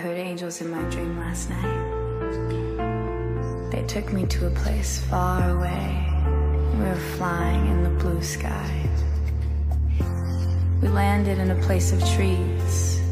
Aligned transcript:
heard 0.00 0.16
angels 0.16 0.62
in 0.62 0.70
my 0.70 0.82
dream 0.88 1.18
last 1.18 1.50
night. 1.50 1.90
They 3.70 3.82
took 3.82 4.10
me 4.14 4.24
to 4.26 4.46
a 4.46 4.50
place 4.50 4.98
far 5.10 5.50
away. 5.50 6.06
We 6.72 6.84
were 6.84 7.02
flying 7.18 7.66
in 7.68 7.82
the 7.84 7.90
blue 8.02 8.22
sky. 8.22 8.70
We 10.80 10.88
landed 10.88 11.38
in 11.38 11.50
a 11.50 11.60
place 11.66 11.92
of 11.92 12.00
trees. 12.16 13.02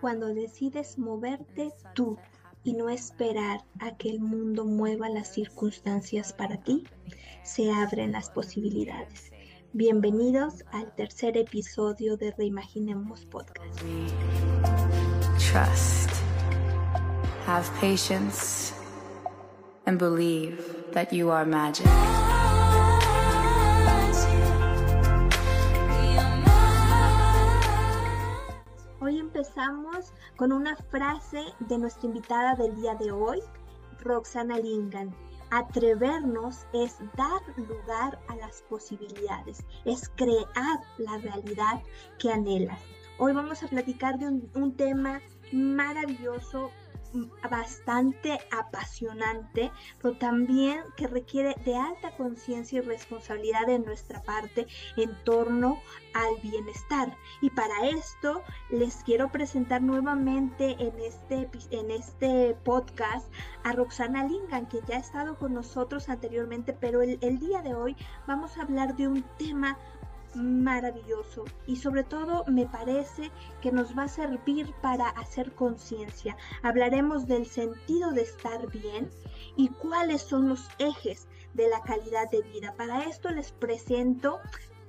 Cuando 0.00 0.32
decides 0.32 0.96
moverte 0.96 1.72
tú 1.94 2.16
y 2.64 2.72
no 2.72 2.88
esperar 2.88 3.64
a 3.80 3.96
que 3.98 4.08
el 4.08 4.20
mundo 4.20 4.64
mueva 4.64 5.10
las 5.10 5.34
circunstancias 5.34 6.32
para 6.32 6.56
ti, 6.56 6.84
se 7.44 7.70
abren 7.70 8.12
las 8.12 8.30
posibilidades. 8.30 9.30
Bienvenidos 9.78 10.64
al 10.72 10.90
tercer 10.94 11.36
episodio 11.36 12.16
de 12.16 12.32
Reimaginemos 12.38 13.26
Podcast. 13.26 13.78
Trust. 15.36 16.10
Have 17.46 17.68
patience. 17.78 18.72
And 19.84 19.98
believe 19.98 20.64
that 20.92 21.12
you 21.12 21.30
are 21.30 21.44
magic. 21.44 21.86
Hoy 29.00 29.18
empezamos 29.18 30.14
con 30.38 30.52
una 30.52 30.74
frase 30.90 31.44
de 31.68 31.76
nuestra 31.76 32.06
invitada 32.06 32.54
del 32.54 32.74
día 32.76 32.94
de 32.94 33.10
hoy, 33.10 33.40
Roxana 34.00 34.56
Lingan. 34.56 35.14
Atrevernos 35.50 36.66
es 36.72 36.96
dar 37.16 37.40
lugar 37.56 38.18
a 38.28 38.36
las 38.36 38.62
posibilidades, 38.62 39.64
es 39.84 40.08
crear 40.16 40.80
la 40.98 41.18
realidad 41.18 41.82
que 42.18 42.32
anhelas. 42.32 42.80
Hoy 43.18 43.32
vamos 43.32 43.62
a 43.62 43.68
platicar 43.68 44.18
de 44.18 44.26
un, 44.26 44.50
un 44.54 44.76
tema 44.76 45.20
maravilloso, 45.52 46.70
bastante 47.50 48.38
apasionante, 48.50 49.70
pero 50.00 50.16
también 50.18 50.80
que 50.96 51.06
requiere 51.06 51.54
de 51.64 51.76
alta 51.76 52.16
conciencia 52.16 52.78
y 52.78 52.82
responsabilidad 52.82 53.66
de 53.66 53.78
nuestra 53.78 54.22
parte 54.22 54.66
en 54.96 55.14
torno 55.24 55.80
al 56.14 56.40
bienestar. 56.42 57.16
Y 57.40 57.50
para 57.50 57.88
esto 57.88 58.42
les 58.70 58.96
quiero 59.04 59.30
presentar 59.30 59.82
nuevamente 59.82 60.76
en 60.78 60.98
este, 61.00 61.48
en 61.70 61.90
este 61.90 62.56
podcast 62.64 63.30
a 63.64 63.72
Roxana 63.72 64.24
Lingan, 64.24 64.66
que 64.66 64.80
ya 64.88 64.96
ha 64.96 65.00
estado 65.00 65.36
con 65.36 65.54
nosotros 65.54 66.08
anteriormente, 66.08 66.72
pero 66.72 67.02
el, 67.02 67.18
el 67.20 67.38
día 67.38 67.62
de 67.62 67.74
hoy 67.74 67.96
vamos 68.26 68.56
a 68.56 68.62
hablar 68.62 68.96
de 68.96 69.08
un 69.08 69.22
tema 69.38 69.78
maravilloso 70.36 71.44
y 71.66 71.76
sobre 71.76 72.04
todo 72.04 72.44
me 72.46 72.66
parece 72.66 73.30
que 73.60 73.72
nos 73.72 73.96
va 73.96 74.04
a 74.04 74.08
servir 74.08 74.72
para 74.82 75.08
hacer 75.10 75.52
conciencia. 75.54 76.36
Hablaremos 76.62 77.26
del 77.26 77.46
sentido 77.46 78.12
de 78.12 78.22
estar 78.22 78.70
bien 78.70 79.10
y 79.56 79.68
cuáles 79.68 80.22
son 80.22 80.48
los 80.48 80.68
ejes 80.78 81.28
de 81.54 81.68
la 81.68 81.80
calidad 81.82 82.30
de 82.30 82.42
vida. 82.42 82.74
Para 82.76 83.04
esto 83.04 83.30
les 83.30 83.52
presento 83.52 84.40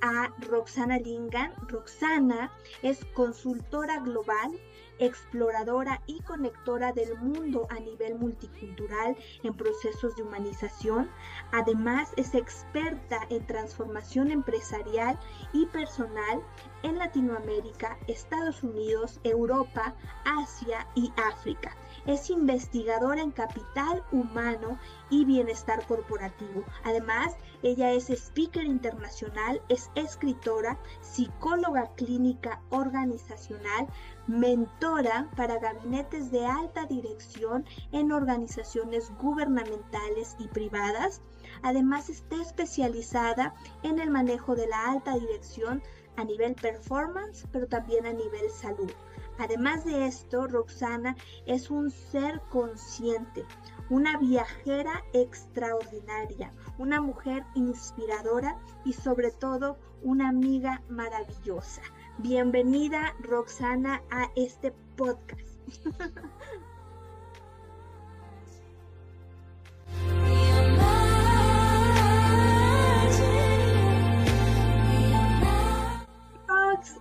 a 0.02 0.34
Roxana 0.40 1.00
Lingan. 1.00 1.54
Roxana 1.68 2.52
es 2.82 3.04
consultora 3.14 4.00
global 4.00 4.52
exploradora 5.00 6.02
y 6.08 6.22
conectora 6.22 6.92
del 6.92 7.18
mundo 7.18 7.68
a 7.70 7.80
nivel 7.80 8.16
multicultural 8.16 9.16
en 9.44 9.54
procesos 9.54 10.16
de 10.16 10.24
humanización. 10.24 11.10
Además, 11.52 12.14
es 12.18 12.36
experta 12.36 13.20
en 13.30 13.46
transformación 13.46 14.32
empresarial 14.32 15.20
y 15.54 15.66
personal 15.68 16.42
en 16.84 16.98
Latinoamérica, 16.98 17.98
Estados 18.08 18.64
Unidos, 18.64 19.20
Europa, 19.24 19.96
Asia 20.26 20.88
y 20.96 21.12
África. 21.18 21.76
Es 22.06 22.30
investigadora 22.30 23.22
en 23.22 23.32
capital 23.32 24.04
humano 24.12 24.80
y 25.10 25.26
bienestar 25.26 25.86
corporativo. 25.88 26.64
Además, 26.84 27.36
ella 27.64 27.92
es 27.92 28.10
speaker 28.10 28.64
internacional, 28.64 29.62
es 29.70 29.90
escritora, 29.96 30.80
psicóloga 31.02 31.92
clínica 31.96 32.62
organizacional, 32.70 33.88
mentora 34.28 35.30
para 35.36 35.60
gabinetes 35.60 36.32
de 36.32 36.46
alta 36.46 36.86
dirección 36.86 37.66
en 37.92 38.12
organizaciones 38.12 39.12
gubernamentales 39.18 40.36
y 40.40 40.48
privadas. 40.48 41.22
Además 41.64 42.10
está 42.10 42.42
especializada 42.42 43.56
en 43.84 44.00
el 44.00 44.12
manejo 44.12 44.56
de 44.56 44.68
la 44.68 44.92
alta 44.92 45.16
dirección 45.16 45.82
a 46.16 46.24
nivel 46.24 46.56
performance, 46.56 47.48
pero 47.52 47.68
también 47.68 48.06
a 48.06 48.14
nivel 48.14 48.50
salud. 48.52 48.92
Además 49.40 49.86
de 49.86 50.08
esto, 50.08 50.48
Roxana 50.48 51.16
es 51.46 51.70
un 51.70 51.92
ser 51.92 52.42
consciente, 52.50 53.46
una 53.90 54.18
viajera 54.18 55.04
extraordinaria, 55.14 56.52
una 56.78 57.00
mujer 57.02 57.44
inspiradora 57.56 58.60
y 58.86 58.94
sobre 58.94 59.32
todo 59.32 59.78
una 60.04 60.30
amiga 60.30 60.82
maravillosa. 60.90 61.82
Bienvenida 62.18 63.16
Roxana 63.20 64.02
a 64.12 64.30
este 64.36 64.74
podcast. 64.96 65.42
Rox, 76.48 76.96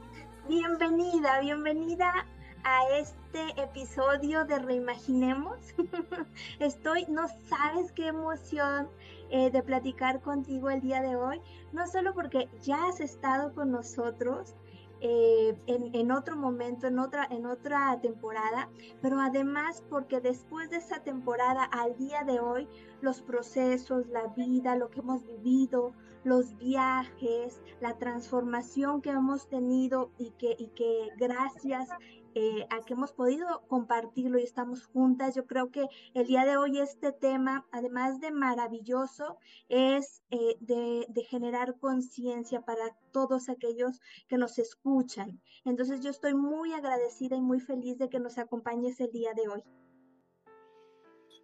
bienvenida, 0.48 1.41
bienvenida 1.41 2.26
a 2.69 2.99
este 2.99 3.62
episodio 3.62 4.44
de 4.44 4.59
Reimaginemos. 4.59 5.56
Estoy, 6.59 7.06
no 7.09 7.28
sabes 7.49 7.93
qué 7.93 8.09
emoción 8.09 8.88
eh, 9.31 9.53
de 9.53 9.62
platicar 9.62 10.21
contigo 10.21 10.69
el 10.69 10.81
día 10.81 11.00
de 11.00 11.15
hoy, 11.15 11.41
no 11.72 11.87
solo 11.87 12.12
porque 12.12 12.49
ya 12.62 12.87
has 12.87 12.99
estado 12.99 13.54
con 13.54 13.71
nosotros, 13.71 14.56
eh, 15.00 15.54
en, 15.66 16.10
otro 16.10 16.37
momento, 16.37 16.88
en 16.88 16.99
otra, 16.99 17.28
en 17.31 17.47
otra 17.47 18.00
temporada, 18.00 18.69
pero 19.00 19.21
además 19.21 19.84
porque 19.88 20.21
después 20.21 20.69
de 20.71 20.78
esa 20.78 21.04
temporada 21.04 21.65
al 21.65 21.97
día 21.97 22.25
de 22.25 22.41
hoy, 22.41 22.66
los 23.00 23.21
procesos, 23.21 24.09
la 24.09 24.27
vida, 24.28 24.75
lo 24.75 24.91
que 24.91 25.00
hemos 25.00 25.25
vivido, 25.25 25.93
los 26.25 26.56
viajes, 26.56 27.62
la 27.81 27.97
transformación 27.98 29.03
que 29.03 29.10
hemos 29.10 29.48
tenido 29.48 30.10
y 30.19 30.31
que, 30.31 30.56
y 30.59 30.66
que 30.69 31.10
gracias 31.16 31.91
eh, 32.38 32.66
a 32.69 32.84
que 32.84 32.92
hemos 32.92 33.14
podido 33.14 33.66
compartirlo 33.66 34.38
y 34.38 34.42
estamos 34.42 34.84
juntas. 34.84 35.34
Yo 35.34 35.47
creo 35.47 35.70
que 35.70 35.86
el 36.12 36.26
día 36.26 36.44
de 36.44 36.58
hoy 36.58 36.78
este 36.78 37.10
tema, 37.10 37.66
además 37.72 38.20
de 38.20 38.30
maravilloso, 38.30 39.38
es 39.70 40.22
eh, 40.30 40.58
de, 40.60 41.06
de, 41.08 41.22
generar 41.22 41.78
conciencia 41.78 42.60
para 42.60 42.94
todos 43.10 43.48
aquellos 43.48 44.02
que 44.28 44.36
nos 44.36 44.58
escuchan. 44.58 45.41
Entonces 45.64 46.02
yo 46.02 46.10
estoy 46.10 46.34
muy 46.34 46.74
agradecida 46.74 47.36
y 47.36 47.41
muy 47.41 47.58
feliz 47.58 47.97
de 47.97 48.10
que 48.10 48.20
nos 48.20 48.36
acompañes 48.36 49.00
el 49.00 49.10
día 49.12 49.32
de 49.32 49.48
hoy. 49.48 49.62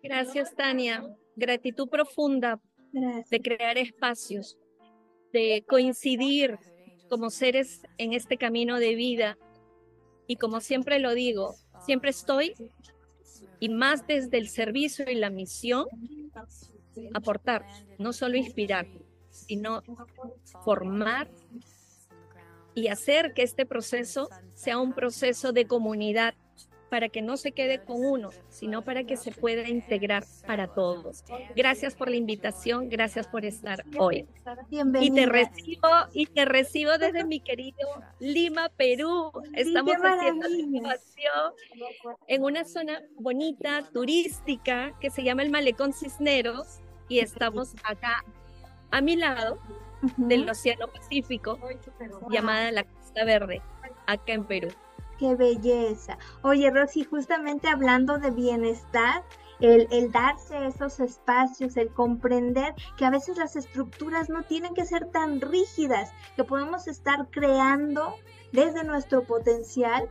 Gracias, 0.02 0.54
Tania. 0.54 1.02
Gratitud 1.36 1.88
profunda 1.88 2.60
Gracias. 2.92 3.30
de 3.30 3.40
crear 3.40 3.78
espacios, 3.78 4.58
de 5.32 5.64
coincidir 5.66 6.58
como 7.08 7.30
seres 7.30 7.80
en 7.96 8.12
este 8.12 8.36
camino 8.36 8.78
de 8.78 8.94
vida 8.94 9.38
y 10.26 10.36
como 10.36 10.60
siempre 10.60 10.98
lo 10.98 11.14
digo, 11.14 11.54
siempre 11.84 12.10
estoy 12.10 12.54
y 13.60 13.68
más 13.68 14.06
desde 14.06 14.38
el 14.38 14.48
servicio 14.48 15.08
y 15.10 15.14
la 15.14 15.30
misión, 15.30 15.86
aportar, 17.14 17.66
no 17.98 18.12
solo 18.12 18.36
inspirar, 18.36 18.86
sino 19.30 19.82
formar 20.64 21.30
y 22.74 22.88
hacer 22.88 23.34
que 23.34 23.42
este 23.42 23.66
proceso 23.66 24.28
sea 24.54 24.78
un 24.78 24.92
proceso 24.92 25.52
de 25.52 25.66
comunidad 25.66 26.34
para 26.92 27.08
que 27.08 27.22
no 27.22 27.38
se 27.38 27.52
quede 27.52 27.82
con 27.82 28.04
uno, 28.04 28.28
sino 28.50 28.82
para 28.82 29.04
que 29.04 29.16
se 29.16 29.32
pueda 29.32 29.66
integrar 29.66 30.26
para 30.46 30.66
todos. 30.66 31.24
Gracias 31.56 31.94
por 31.94 32.10
la 32.10 32.16
invitación, 32.16 32.90
gracias 32.90 33.26
por 33.26 33.46
estar 33.46 33.82
hoy. 33.96 34.28
Bienvenida. 34.68 35.10
Y 35.10 35.14
te 35.14 35.24
recibo 35.24 35.88
y 36.12 36.26
te 36.26 36.44
recibo 36.44 36.98
desde 36.98 37.24
mi 37.24 37.40
querido 37.40 37.88
Lima, 38.20 38.68
Perú. 38.76 39.32
Estamos 39.54 39.94
haciendo 40.04 40.46
la 40.46 40.54
innovación 40.54 41.54
en 42.26 42.44
una 42.44 42.66
zona 42.66 43.00
bonita, 43.18 43.88
turística, 43.90 44.92
que 45.00 45.08
se 45.08 45.22
llama 45.22 45.44
el 45.44 45.50
Malecón 45.50 45.94
Cisneros 45.94 46.80
y 47.08 47.20
estamos 47.20 47.74
acá 47.84 48.22
a 48.90 49.00
mi 49.00 49.16
lado 49.16 49.58
uh 50.02 50.06
-huh. 50.08 50.26
del 50.28 50.46
Océano 50.46 50.88
Pacífico, 50.88 51.58
llamada 52.28 52.70
la 52.70 52.84
Costa 52.84 53.24
Verde, 53.24 53.62
acá 54.06 54.34
en 54.34 54.44
Perú 54.44 54.68
qué 55.22 55.36
belleza. 55.36 56.18
Oye, 56.42 56.68
Rosy, 56.72 57.04
justamente 57.04 57.68
hablando 57.68 58.18
de 58.18 58.32
bienestar, 58.32 59.22
el, 59.60 60.10
darse 60.10 60.66
esos 60.66 60.98
espacios, 60.98 61.76
el 61.76 61.90
comprender 61.90 62.74
que 62.96 63.04
a 63.04 63.10
veces 63.10 63.36
las 63.36 63.54
estructuras 63.54 64.28
no 64.28 64.42
tienen 64.42 64.74
que 64.74 64.84
ser 64.84 65.12
tan 65.12 65.40
rígidas, 65.40 66.10
que 66.34 66.42
podemos 66.42 66.88
estar 66.88 67.28
creando 67.30 68.16
desde 68.50 68.82
nuestro 68.82 69.22
potencial 69.22 70.10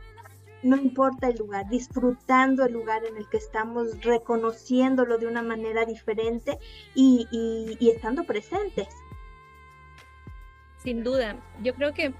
no 0.62 0.76
importa 0.76 1.26
el 1.26 1.36
lugar, 1.36 1.68
disfrutando 1.68 2.64
el 2.64 2.72
lugar 2.72 3.04
en 3.04 3.16
el 3.16 3.28
que 3.28 3.36
estamos, 3.36 4.00
reconociéndolo 4.02 5.18
de 5.18 5.26
una 5.26 5.42
manera 5.42 5.84
diferente 5.84 6.58
y 6.94 7.76
estando 7.80 8.22
presentes. 8.22 8.88
Sin 10.78 11.02
duda, 11.02 11.36
yo 11.64 11.74
creo 11.74 11.92
que 11.92 12.14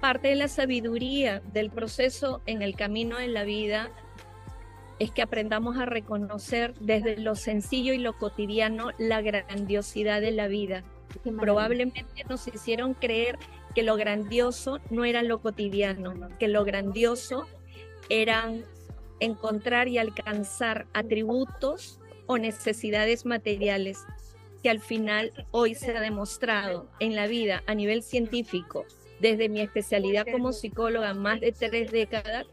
parte 0.00 0.28
de 0.28 0.36
la 0.36 0.48
sabiduría 0.48 1.40
del 1.52 1.70
proceso 1.70 2.40
en 2.46 2.62
el 2.62 2.74
camino 2.74 3.18
de 3.18 3.28
la 3.28 3.44
vida 3.44 3.90
es 4.98 5.10
que 5.10 5.22
aprendamos 5.22 5.78
a 5.78 5.86
reconocer 5.86 6.74
desde 6.80 7.16
lo 7.16 7.34
sencillo 7.34 7.92
y 7.92 7.98
lo 7.98 8.18
cotidiano 8.18 8.90
la 8.98 9.22
grandiosidad 9.22 10.20
de 10.20 10.30
la 10.30 10.46
vida. 10.46 10.84
Probablemente 11.38 12.24
nos 12.28 12.46
hicieron 12.48 12.94
creer 12.94 13.38
que 13.74 13.82
lo 13.82 13.96
grandioso 13.96 14.78
no 14.90 15.04
era 15.04 15.22
lo 15.22 15.40
cotidiano, 15.40 16.28
que 16.38 16.48
lo 16.48 16.64
grandioso 16.64 17.46
eran 18.08 18.64
encontrar 19.20 19.88
y 19.88 19.98
alcanzar 19.98 20.86
atributos 20.92 21.98
o 22.26 22.38
necesidades 22.38 23.24
materiales 23.26 24.04
que 24.62 24.70
al 24.70 24.80
final 24.80 25.32
hoy 25.50 25.74
se 25.74 25.96
ha 25.96 26.00
demostrado 26.00 26.88
en 27.00 27.16
la 27.16 27.26
vida 27.26 27.62
a 27.66 27.74
nivel 27.74 28.02
científico, 28.02 28.84
desde 29.20 29.48
mi 29.48 29.60
especialidad 29.60 30.26
como 30.30 30.52
psicóloga, 30.52 31.14
más 31.14 31.40
de 31.40 31.52
tres 31.52 31.90
décadas, 31.90 32.46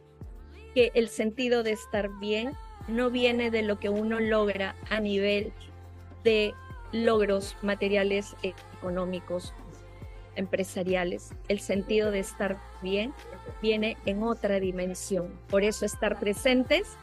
que 0.74 0.92
el 0.94 1.08
sentido 1.08 1.64
de 1.64 1.72
estar 1.72 2.10
bien 2.19 2.52
no 2.88 3.10
viene 3.10 3.52
de 3.52 3.64
lo 3.64 3.80
que 3.80 3.90
uno 3.90 4.19
logra 4.19 4.75
a 4.90 5.00
nivel 5.00 5.52
de 6.24 6.54
logros 6.92 7.56
materiales 7.62 8.36
económicos, 8.44 9.54
empresariales. 10.36 11.31
El 11.48 11.60
sentido 11.60 12.12
de 12.12 12.19
estar 12.19 12.62
bien 12.81 13.14
viene 13.62 13.98
en 14.06 14.24
otra 14.24 14.60
dimensión. 14.60 15.40
Por 15.50 15.64
eso 15.64 15.86
estar 15.86 16.19
presentes 16.19 16.98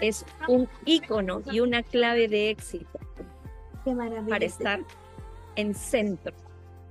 es 0.00 0.24
un 0.46 0.68
ícono 0.84 1.42
y 1.50 1.60
una 1.60 1.82
clave 1.82 2.28
de 2.28 2.50
éxito. 2.50 2.98
Para 4.28 4.44
estar 4.44 4.80
en 5.56 5.74
centro. 5.74 6.34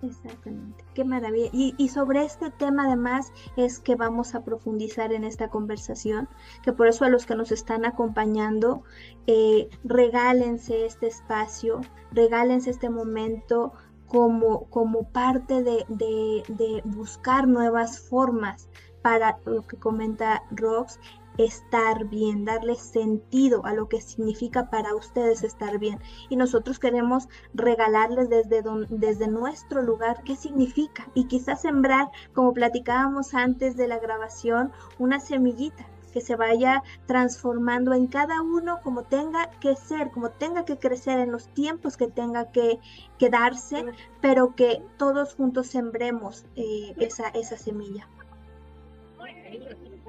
Exactamente, 0.04 0.84
qué 0.94 1.06
maravilla. 1.06 1.50
Y, 1.54 1.88
sobre 1.88 2.26
este 2.26 2.52
tema 2.52 2.88
además 2.88 3.32
es 3.56 3.80
que 3.80 3.96
vamos 3.96 4.36
a 4.36 4.44
profundizar 4.44 5.14
en 5.14 5.24
esta 5.24 5.48
conversación, 5.48 6.28
que 6.62 6.74
por 6.74 6.88
eso 6.88 7.06
a 7.06 7.10
los 7.10 7.26
que 7.26 7.36
nos 7.36 7.54
están 7.54 7.86
acompañando, 7.86 8.84
eh, 9.28 9.70
regálense 9.86 10.86
este 10.86 11.08
espacio, 11.08 11.80
regálense 12.12 12.70
este 12.70 12.90
momento 12.90 13.72
como, 14.08 14.66
como 14.66 15.10
parte 15.10 15.64
de, 15.64 15.86
de, 15.88 16.44
de 16.50 16.82
buscar 16.84 17.48
nuevas 17.48 18.02
formas 18.02 18.68
para 19.02 19.38
lo 19.46 19.66
que 19.66 19.78
comenta 19.78 20.44
Rox 20.52 21.00
estar 21.38 22.06
bien, 22.06 22.46
darle 22.46 22.76
sentido 22.76 23.66
a 23.66 23.74
lo 23.74 23.90
que 23.90 24.02
significa 24.02 24.70
para 24.70 24.96
ustedes 24.96 25.44
estar 25.44 25.80
bien. 25.80 26.00
Y 26.30 26.36
nosotros 26.36 26.80
queremos 26.80 27.28
regalarles 27.54 28.30
desde, 28.30 28.64
desde 28.90 29.28
nuestro 29.28 29.82
lugar 29.82 30.24
qué 30.24 30.36
significa 30.36 31.08
y 31.14 31.26
quizás 31.26 31.62
sembrar, 31.62 32.10
como 32.34 32.54
platicábamos 32.54 33.34
antes 33.34 33.76
de 33.76 33.88
la 33.88 34.00
grabación, 34.00 34.72
una 35.00 35.20
semillita 35.20 35.88
que 36.14 36.22
se 36.22 36.36
vaya 36.36 36.84
transformando 37.08 37.94
en 37.94 38.06
cada 38.08 38.42
uno 38.42 38.80
como 38.84 39.04
tenga 39.04 39.50
que 39.60 39.76
ser, 39.76 40.12
como 40.12 40.30
tenga 40.30 40.64
que 40.64 40.78
crecer 40.78 41.20
en 41.20 41.32
los 41.32 41.48
tiempos 41.50 41.98
que 41.98 42.08
tenga 42.08 42.52
que, 42.52 42.80
quedarse, 43.18 43.86
pero 44.22 44.56
que 44.56 44.84
todos 44.98 45.34
juntos 45.34 45.68
sembremos 45.68 46.46
eh, 46.56 46.94
esa, 47.00 47.30
esa 47.30 47.58
semilla. 47.58 48.08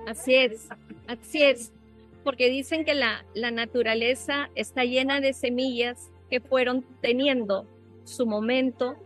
Así 0.07 0.35
es, 0.35 0.69
así 1.07 1.43
es, 1.43 1.73
porque 2.23 2.51
dicen 2.51 2.85
que 2.85 2.95
la, 2.95 3.25
la 3.35 3.51
naturaleza 3.51 4.51
está 4.55 4.85
llena 4.85 5.21
de 5.21 5.33
semillas 5.33 6.11
que 6.31 6.41
fueron 6.41 6.85
teniendo 7.01 7.67
su 8.05 8.27
momento, 8.27 8.97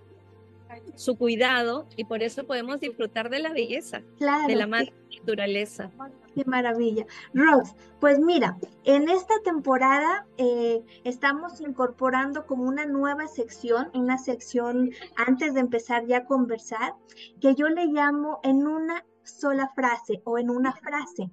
su 0.96 1.16
cuidado, 1.16 1.86
y 1.96 2.04
por 2.04 2.22
eso 2.22 2.44
podemos 2.44 2.80
disfrutar 2.80 3.30
de 3.30 3.38
la 3.40 3.52
belleza 3.52 4.02
de 4.46 4.56
la 4.56 4.66
naturaleza. 4.66 5.90
Qué 6.34 6.44
maravilla. 6.44 7.04
Rose, 7.34 7.74
pues 8.00 8.20
mira, 8.20 8.56
en 8.84 9.08
esta 9.08 9.34
temporada 9.42 10.26
eh, 10.36 10.82
estamos 11.04 11.60
incorporando 11.60 12.46
como 12.46 12.64
una 12.64 12.86
nueva 12.86 13.26
sección, 13.26 13.90
una 13.94 14.18
sección 14.18 14.92
antes 15.16 15.54
de 15.54 15.60
empezar 15.60 16.06
ya 16.06 16.18
a 16.18 16.24
conversar, 16.26 16.94
que 17.40 17.54
yo 17.56 17.68
le 17.68 17.86
llamo 17.86 18.38
en 18.44 18.66
una 18.66 19.04
sola 19.28 19.70
frase 19.74 20.22
o 20.24 20.38
en 20.38 20.50
una 20.50 20.72
frase. 20.72 21.30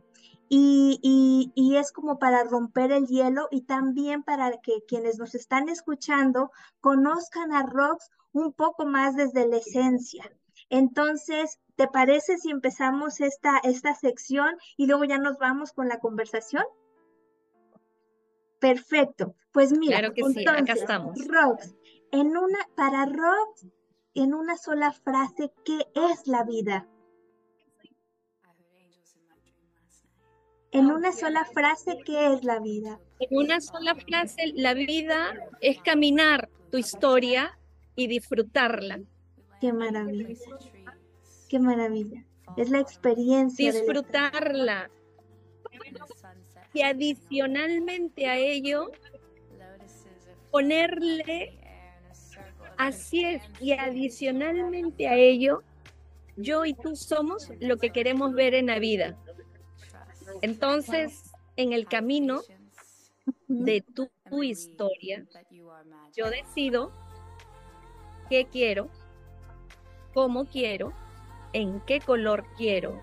Y, 0.47 1.51
es 1.75 1.91
como 1.91 2.19
para 2.19 2.43
romper 2.43 2.91
el 2.91 3.07
hielo 3.07 3.47
y 3.51 3.61
también 3.61 4.23
para 4.23 4.51
que 4.61 4.83
quienes 4.87 5.17
nos 5.17 5.35
están 5.35 5.67
escuchando 5.69 6.51
conozcan 6.79 7.51
a 7.51 7.63
Rox 7.63 8.09
un 8.31 8.53
poco 8.53 8.85
más 8.85 9.15
desde 9.15 9.47
la 9.47 9.57
esencia. 9.57 10.31
Entonces, 10.69 11.59
¿te 11.75 11.87
parece 11.87 12.37
si 12.37 12.49
empezamos 12.49 13.19
esta, 13.19 13.59
esta 13.63 13.93
sección 13.95 14.55
y 14.77 14.87
luego 14.87 15.03
ya 15.03 15.17
nos 15.17 15.37
vamos 15.37 15.73
con 15.73 15.89
la 15.89 15.99
conversación? 15.99 16.63
Perfecto. 18.59 19.35
Pues 19.51 19.71
mira, 19.71 19.99
claro 19.99 20.13
que 20.13 20.23
sí, 20.23 20.45
acá 20.47 20.73
estamos. 20.73 21.17
Rox, 21.27 21.75
en 22.11 22.37
una, 22.37 22.59
para 22.75 23.05
Rox, 23.05 23.67
en 24.13 24.33
una 24.33 24.57
sola 24.57 24.91
frase, 24.91 25.51
¿qué 25.65 25.85
es 25.93 26.27
la 26.27 26.43
vida? 26.43 26.87
En 30.75 30.91
una 30.91 31.13
sola 31.13 31.45
frase, 31.45 31.99
¿qué 32.03 32.33
es 32.33 32.43
la 32.43 32.59
vida? 32.59 32.99
En 33.21 33.37
una 33.37 33.61
sola 33.61 33.95
frase, 33.95 34.51
la 34.55 34.73
vida 34.73 35.33
es 35.61 35.81
caminar 35.81 36.49
tu 36.69 36.77
historia 36.77 37.57
y 37.95 38.07
disfrutarla. 38.07 38.99
Qué 39.61 39.71
maravilla. 39.71 40.35
Qué 41.47 41.59
maravilla. 41.59 42.25
Es 42.57 42.69
la 42.71 42.81
experiencia. 42.81 43.71
Disfrutarla. 43.71 44.91
Y 46.73 46.81
adicionalmente 46.81 48.27
a 48.27 48.37
ello, 48.37 48.91
ponerle, 50.51 51.57
así 52.77 53.23
es, 53.23 53.43
y 53.61 53.71
adicionalmente 53.71 55.07
a 55.07 55.15
ello, 55.15 55.63
yo 56.35 56.65
y 56.65 56.73
tú 56.73 56.97
somos 56.97 57.49
lo 57.61 57.77
que 57.77 57.91
queremos 57.91 58.33
ver 58.33 58.53
en 58.55 58.65
la 58.65 58.79
vida. 58.79 59.17
Entonces, 60.41 61.31
en 61.55 61.73
el 61.73 61.85
camino 61.85 62.41
de 63.47 63.81
tu, 63.81 64.09
historia, 64.43 65.25
yo 66.15 66.29
decido 66.29 66.91
qué 68.29 68.45
quiero, 68.45 68.89
cómo 70.13 70.45
quiero, 70.45 70.93
en 71.53 71.79
qué 71.81 71.99
color 71.99 72.45
quiero 72.57 73.01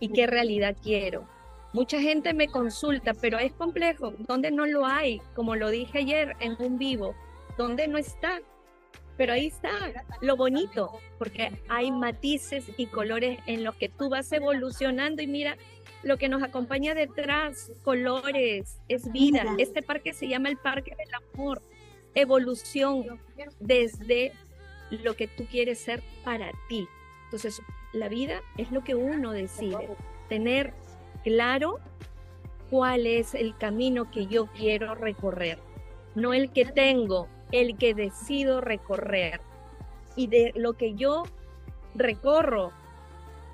y 0.00 0.08
qué 0.08 0.26
realidad 0.26 0.76
quiero. 0.82 1.28
Mucha 1.72 2.00
gente 2.00 2.34
me 2.34 2.48
consulta, 2.48 3.14
pero 3.14 3.38
es 3.38 3.52
complejo, 3.52 4.12
¿dónde 4.18 4.50
no 4.50 4.64
lo 4.66 4.86
hay? 4.86 5.20
Como 5.34 5.56
lo 5.56 5.70
dije 5.70 5.98
ayer 5.98 6.36
en 6.40 6.56
un 6.60 6.78
vivo, 6.78 7.14
¿dónde 7.58 7.88
no 7.88 7.98
está? 7.98 8.40
Pero 9.16 9.32
ahí 9.32 9.46
está 9.46 9.70
lo 10.20 10.36
bonito, 10.36 11.00
porque 11.18 11.52
hay 11.68 11.90
matices 11.92 12.64
y 12.76 12.86
colores 12.86 13.38
en 13.46 13.62
los 13.62 13.76
que 13.76 13.88
tú 13.88 14.08
vas 14.08 14.30
evolucionando 14.32 15.22
y 15.22 15.26
mira 15.26 15.56
lo 16.02 16.18
que 16.18 16.28
nos 16.28 16.42
acompaña 16.42 16.94
detrás, 16.94 17.72
colores, 17.82 18.78
es 18.88 19.10
vida. 19.12 19.44
Este 19.58 19.82
parque 19.82 20.12
se 20.12 20.28
llama 20.28 20.48
el 20.48 20.56
Parque 20.56 20.94
del 20.96 21.08
Amor, 21.32 21.62
evolución 22.14 23.20
desde 23.60 24.32
lo 24.90 25.14
que 25.14 25.28
tú 25.28 25.46
quieres 25.46 25.78
ser 25.78 26.02
para 26.24 26.50
ti. 26.68 26.86
Entonces, 27.24 27.62
la 27.92 28.08
vida 28.08 28.42
es 28.58 28.70
lo 28.70 28.84
que 28.84 28.94
uno 28.94 29.32
decide, 29.32 29.88
tener 30.28 30.74
claro 31.22 31.78
cuál 32.70 33.06
es 33.06 33.34
el 33.34 33.56
camino 33.56 34.10
que 34.10 34.26
yo 34.26 34.46
quiero 34.46 34.94
recorrer, 34.94 35.58
no 36.14 36.34
el 36.34 36.50
que 36.50 36.64
tengo, 36.64 37.28
el 37.54 37.78
que 37.78 37.94
decido 37.94 38.60
recorrer. 38.60 39.40
Y 40.16 40.26
de 40.26 40.52
lo 40.56 40.72
que 40.72 40.94
yo 40.94 41.22
recorro, 41.94 42.72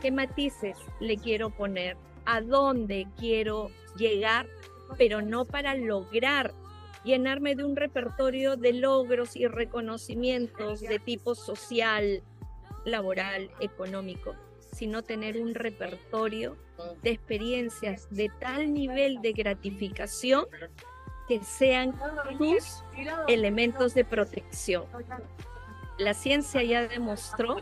qué 0.01 0.11
matices 0.11 0.79
le 1.01 1.19
quiero 1.19 1.51
poner, 1.51 1.99
a 2.25 2.41
dónde 2.41 3.07
quiero 3.19 3.71
llegar, 3.97 4.47
pero 4.97 5.21
no 5.21 5.45
para 5.45 5.75
lograr 5.75 6.55
llenarme 7.05 7.55
de 7.55 7.65
un 7.65 7.77
repertorio 7.77 8.57
de 8.57 8.73
logros 8.73 9.37
y 9.37 9.47
reconocimientos 9.47 10.81
de 10.81 10.99
tipo 10.99 11.35
social, 11.35 12.23
laboral, 12.87 13.51
económico, 13.61 14.35
sino 14.73 15.03
tener 15.03 15.39
un 15.39 15.55
repertorio 15.55 16.57
de 17.03 17.11
experiencias 17.11 18.09
de 18.11 18.31
tal 18.41 18.73
nivel 18.73 19.21
de 19.21 19.33
gratificación 19.33 20.47
que 21.31 21.45
sean 21.45 21.95
tus 22.39 22.83
elementos 23.29 23.95
de 23.95 24.05
protección. 24.05 24.83
La 25.97 26.13
ciencia 26.13 26.61
ya 26.65 26.89
demostró 26.89 27.59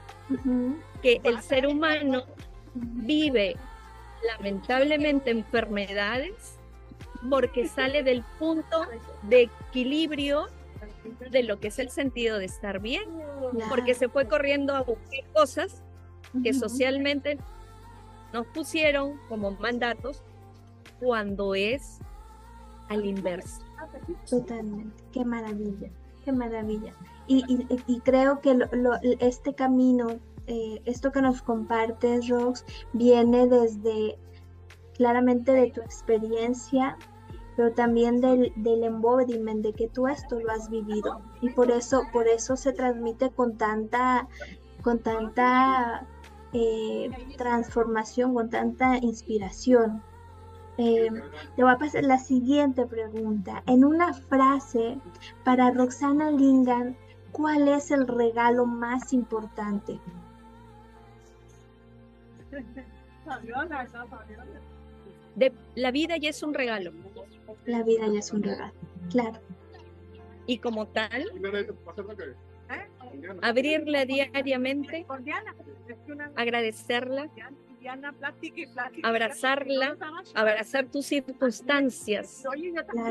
que 1.02 1.20
el 1.22 1.42
ser 1.42 1.66
humano 1.66 2.24
vive 2.74 3.56
lamentablemente 4.26 5.32
enfermedades 5.32 6.58
porque 7.28 7.68
sale 7.68 8.02
del 8.02 8.24
punto 8.38 8.86
de 9.24 9.50
equilibrio 9.68 10.46
de 11.30 11.42
lo 11.42 11.60
que 11.60 11.68
es 11.68 11.78
el 11.78 11.90
sentido 11.90 12.38
de 12.38 12.46
estar 12.46 12.80
bien, 12.80 13.10
porque 13.68 13.92
se 13.92 14.08
fue 14.08 14.26
corriendo 14.26 14.74
a 14.74 14.80
buscar 14.80 15.24
cosas 15.34 15.82
que 16.42 16.54
socialmente 16.54 17.36
nos 18.32 18.46
pusieron 18.46 19.18
como 19.28 19.50
mandatos 19.50 20.22
cuando 21.00 21.54
es 21.54 21.97
al 22.88 23.04
inverso. 23.04 23.62
Totalmente, 24.28 25.04
qué 25.12 25.24
maravilla, 25.24 25.90
qué 26.24 26.32
maravilla. 26.32 26.94
Y, 27.26 27.44
y, 27.86 28.00
creo 28.00 28.40
que 28.40 28.58
este 29.20 29.54
camino, 29.54 30.08
eh, 30.46 30.80
esto 30.86 31.12
que 31.12 31.20
nos 31.20 31.42
compartes, 31.42 32.28
Rox, 32.28 32.64
viene 32.94 33.46
desde 33.46 34.18
claramente 34.96 35.52
de 35.52 35.70
tu 35.70 35.82
experiencia, 35.82 36.96
pero 37.56 37.72
también 37.72 38.20
del, 38.20 38.52
del 38.56 38.82
embodiment, 38.84 39.62
de 39.62 39.72
que 39.72 39.88
tú 39.88 40.08
esto 40.08 40.40
lo 40.40 40.50
has 40.50 40.70
vivido. 40.70 41.20
Y 41.42 41.50
por 41.50 41.70
eso, 41.70 42.02
por 42.12 42.26
eso 42.26 42.56
se 42.56 42.72
transmite 42.72 43.30
con 43.30 43.58
tanta, 43.58 44.26
con 44.82 45.00
tanta 45.00 46.06
eh, 46.52 47.10
transformación, 47.36 48.32
con 48.32 48.48
tanta 48.48 48.96
inspiración. 48.98 50.02
Eh, 50.78 51.10
le 51.10 51.64
voy 51.64 51.72
a 51.72 51.76
pasar 51.76 52.04
la 52.04 52.18
siguiente 52.18 52.86
pregunta. 52.86 53.64
En 53.66 53.84
una 53.84 54.14
frase, 54.14 54.98
para 55.44 55.72
Roxana 55.72 56.30
Lingan, 56.30 56.96
¿cuál 57.32 57.66
es 57.66 57.90
el 57.90 58.06
regalo 58.06 58.64
más 58.64 59.12
importante? 59.12 59.98
De, 65.34 65.52
la 65.74 65.90
vida 65.90 66.16
ya 66.16 66.30
es 66.30 66.42
un 66.44 66.54
regalo. 66.54 66.92
La 67.66 67.82
vida 67.82 68.06
ya 68.06 68.20
es 68.20 68.32
un 68.32 68.44
regalo, 68.44 68.72
claro. 69.10 69.40
Y 70.46 70.58
como 70.58 70.86
tal, 70.86 71.24
abrirla 73.42 74.04
diariamente, 74.04 75.06
agradecerla, 76.36 77.28
abrazarla, 79.02 79.96
abrazar 80.34 80.90
tus 80.90 81.06
circunstancias, 81.06 82.44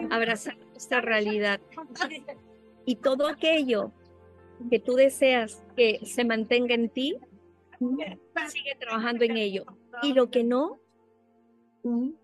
abrazar 0.10 0.58
esta 0.76 1.02
realidad. 1.02 1.60
Y 2.86 2.96
todo 2.96 3.28
aquello 3.28 3.92
que 4.70 4.80
tú 4.80 4.96
deseas 4.96 5.64
que 5.76 6.00
se 6.06 6.26
mantenga 6.26 6.74
en 6.74 6.90
ti, 6.90 7.18
sigue 8.48 8.76
trabajando 8.80 9.26
en 9.26 9.38
ello. 9.38 9.66
Y 10.02 10.14
lo 10.14 10.30
que 10.30 10.44
no, 10.44 10.80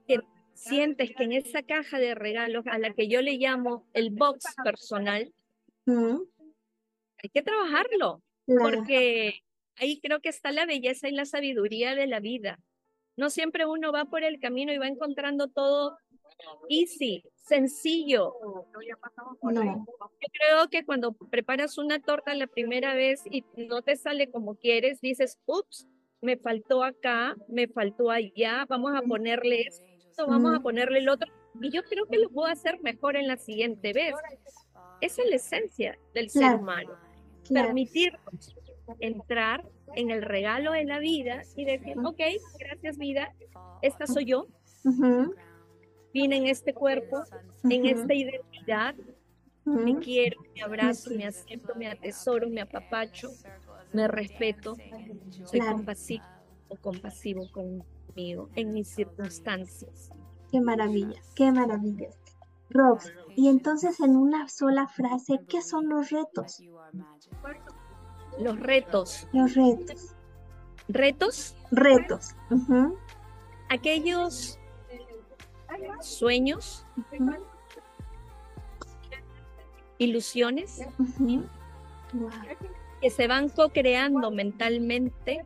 que 0.07 0.19
sientes 0.53 1.11
que 1.15 1.23
en 1.23 1.33
esa 1.33 1.63
caja 1.63 1.99
de 1.99 2.15
regalos 2.15 2.65
a 2.67 2.77
la 2.77 2.93
que 2.93 3.07
yo 3.07 3.21
le 3.21 3.37
llamo 3.37 3.85
el 3.93 4.11
box 4.11 4.55
personal, 4.63 5.33
hay 5.85 7.29
que 7.33 7.41
trabajarlo, 7.41 8.21
porque 8.45 9.43
ahí 9.77 9.99
creo 10.01 10.19
que 10.19 10.29
está 10.29 10.51
la 10.51 10.65
belleza 10.65 11.07
y 11.07 11.11
la 11.11 11.25
sabiduría 11.25 11.95
de 11.95 12.07
la 12.07 12.19
vida. 12.19 12.59
No 13.15 13.29
siempre 13.29 13.65
uno 13.65 13.91
va 13.91 14.05
por 14.05 14.23
el 14.23 14.39
camino 14.39 14.73
y 14.73 14.77
va 14.77 14.87
encontrando 14.87 15.47
todo 15.47 15.97
easy, 16.69 17.23
sencillo. 17.35 18.33
No. 19.43 19.61
Yo 19.61 20.27
creo 20.31 20.69
que 20.69 20.85
cuando 20.85 21.13
preparas 21.13 21.77
una 21.77 22.01
torta 22.01 22.33
la 22.33 22.47
primera 22.47 22.95
vez 22.95 23.21
y 23.25 23.45
no 23.55 23.81
te 23.81 23.95
sale 23.95 24.31
como 24.31 24.55
quieres, 24.55 24.99
dices, 25.01 25.39
ups, 25.45 25.87
me 26.21 26.37
faltó 26.37 26.83
acá, 26.83 27.35
me 27.47 27.67
faltó 27.67 28.09
allá, 28.09 28.65
vamos 28.67 28.93
a 28.95 29.01
ponerle 29.01 29.61
esto, 29.61 30.25
vamos 30.27 30.57
a 30.57 30.61
ponerle 30.61 30.99
el 30.99 31.09
otro. 31.09 31.31
Y 31.61 31.69
yo 31.69 31.83
creo 31.83 32.07
que 32.07 32.17
lo 32.17 32.29
puedo 32.29 32.51
hacer 32.51 32.81
mejor 32.81 33.15
en 33.15 33.27
la 33.27 33.37
siguiente 33.37 33.93
vez. 33.93 34.15
Esa 35.01 35.21
es 35.21 35.29
la 35.29 35.35
esencia 35.35 35.99
del 36.13 36.29
ser 36.29 36.55
humano 36.55 36.97
permitirnos 37.49 38.55
entrar 38.99 39.67
en 39.95 40.11
el 40.11 40.21
regalo 40.21 40.71
de 40.71 40.85
la 40.85 40.99
vida 40.99 41.43
y 41.55 41.65
decir, 41.65 41.97
ok, 41.99 42.19
gracias 42.59 42.97
vida, 42.97 43.33
esta 43.81 44.07
soy 44.07 44.25
yo, 44.25 44.47
vine 46.13 46.37
en 46.37 46.47
este 46.47 46.73
cuerpo, 46.73 47.23
en 47.63 47.85
esta 47.85 48.13
identidad, 48.13 48.95
me 49.65 49.97
quiero, 49.99 50.41
me 50.53 50.61
abrazo, 50.61 51.11
me 51.15 51.25
acepto, 51.25 51.75
me 51.75 51.87
atesoro, 51.87 52.49
me 52.49 52.61
apapacho, 52.61 53.29
me 53.93 54.07
respeto, 54.07 54.75
soy 55.45 55.59
compasivo 55.59 56.25
o 56.67 56.75
compasivo 56.77 57.49
conmigo 57.51 58.49
en 58.55 58.73
mis 58.73 58.89
circunstancias. 58.89 60.11
Qué 60.51 60.59
maravilla, 60.59 61.21
qué 61.35 61.51
maravilla. 61.51 62.09
Rox, 62.69 63.11
y 63.35 63.49
entonces 63.49 63.99
en 63.99 64.15
una 64.15 64.49
sola 64.49 64.87
frase, 64.87 65.39
¿qué 65.47 65.61
son 65.61 65.89
los 65.89 66.09
retos? 66.09 66.61
Los 68.39 68.59
retos. 68.59 69.27
Los 69.31 69.53
retos. 69.55 70.15
¿Retos? 70.87 71.55
Retos. 71.71 72.35
Aquellos 73.69 74.59
sueños, 76.01 76.85
ilusiones 79.97 80.81
que 83.01 83.09
se 83.09 83.27
van 83.27 83.49
co-creando 83.49 84.31
mentalmente 84.31 85.45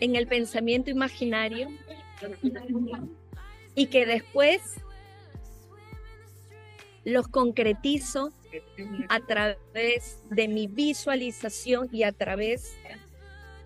en 0.00 0.16
el 0.16 0.26
pensamiento 0.26 0.90
imaginario 0.90 1.68
y 3.74 3.86
que 3.86 4.06
después 4.06 4.80
los 7.04 7.28
concretizo 7.28 8.32
a 9.08 9.20
través 9.20 10.22
de 10.30 10.48
mi 10.48 10.66
visualización 10.66 11.88
y 11.92 12.02
a 12.02 12.12
través 12.12 12.76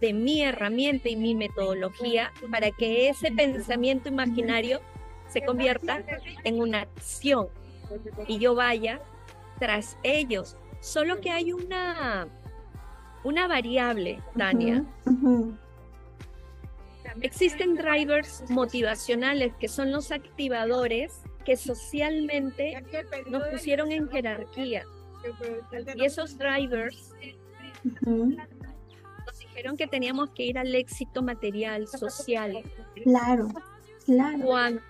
de 0.00 0.12
mi 0.12 0.42
herramienta 0.42 1.08
y 1.08 1.16
mi 1.16 1.34
metodología 1.34 2.32
para 2.50 2.70
que 2.70 3.08
ese 3.08 3.30
pensamiento 3.32 4.08
imaginario 4.08 4.80
se 5.28 5.42
convierta 5.42 6.02
en 6.44 6.60
una 6.60 6.82
acción 6.82 7.48
y 8.26 8.38
yo 8.38 8.54
vaya 8.54 9.00
tras 9.58 9.96
ellos. 10.02 10.56
Solo 10.80 11.20
que 11.20 11.30
hay 11.30 11.52
una, 11.52 12.26
una 13.24 13.46
variable, 13.46 14.22
Tania. 14.36 14.84
Existen 17.20 17.74
drivers 17.74 18.44
motivacionales 18.48 19.52
que 19.56 19.68
son 19.68 19.92
los 19.92 20.10
activadores 20.10 21.22
que 21.50 21.56
socialmente 21.56 22.80
nos 23.28 23.42
pusieron 23.48 23.90
en 23.90 24.08
jerarquía. 24.08 24.84
Y 25.96 26.04
esos 26.04 26.38
drivers 26.38 27.12
nos 28.04 29.36
dijeron 29.36 29.76
que 29.76 29.88
teníamos 29.88 30.30
que 30.30 30.44
ir 30.44 30.58
al 30.58 30.72
éxito 30.72 31.22
material, 31.24 31.88
social. 31.88 32.62
Claro, 33.02 33.48
claro. 34.04 34.44
Cuando 34.44 34.80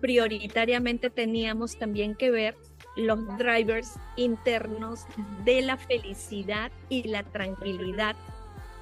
prioritariamente 0.00 1.10
teníamos 1.10 1.76
también 1.76 2.14
que 2.14 2.30
ver 2.30 2.56
los 2.94 3.18
drivers 3.38 3.94
internos 4.14 5.04
de 5.44 5.62
la 5.62 5.78
felicidad 5.78 6.70
y 6.88 7.08
la 7.08 7.24
tranquilidad 7.24 8.14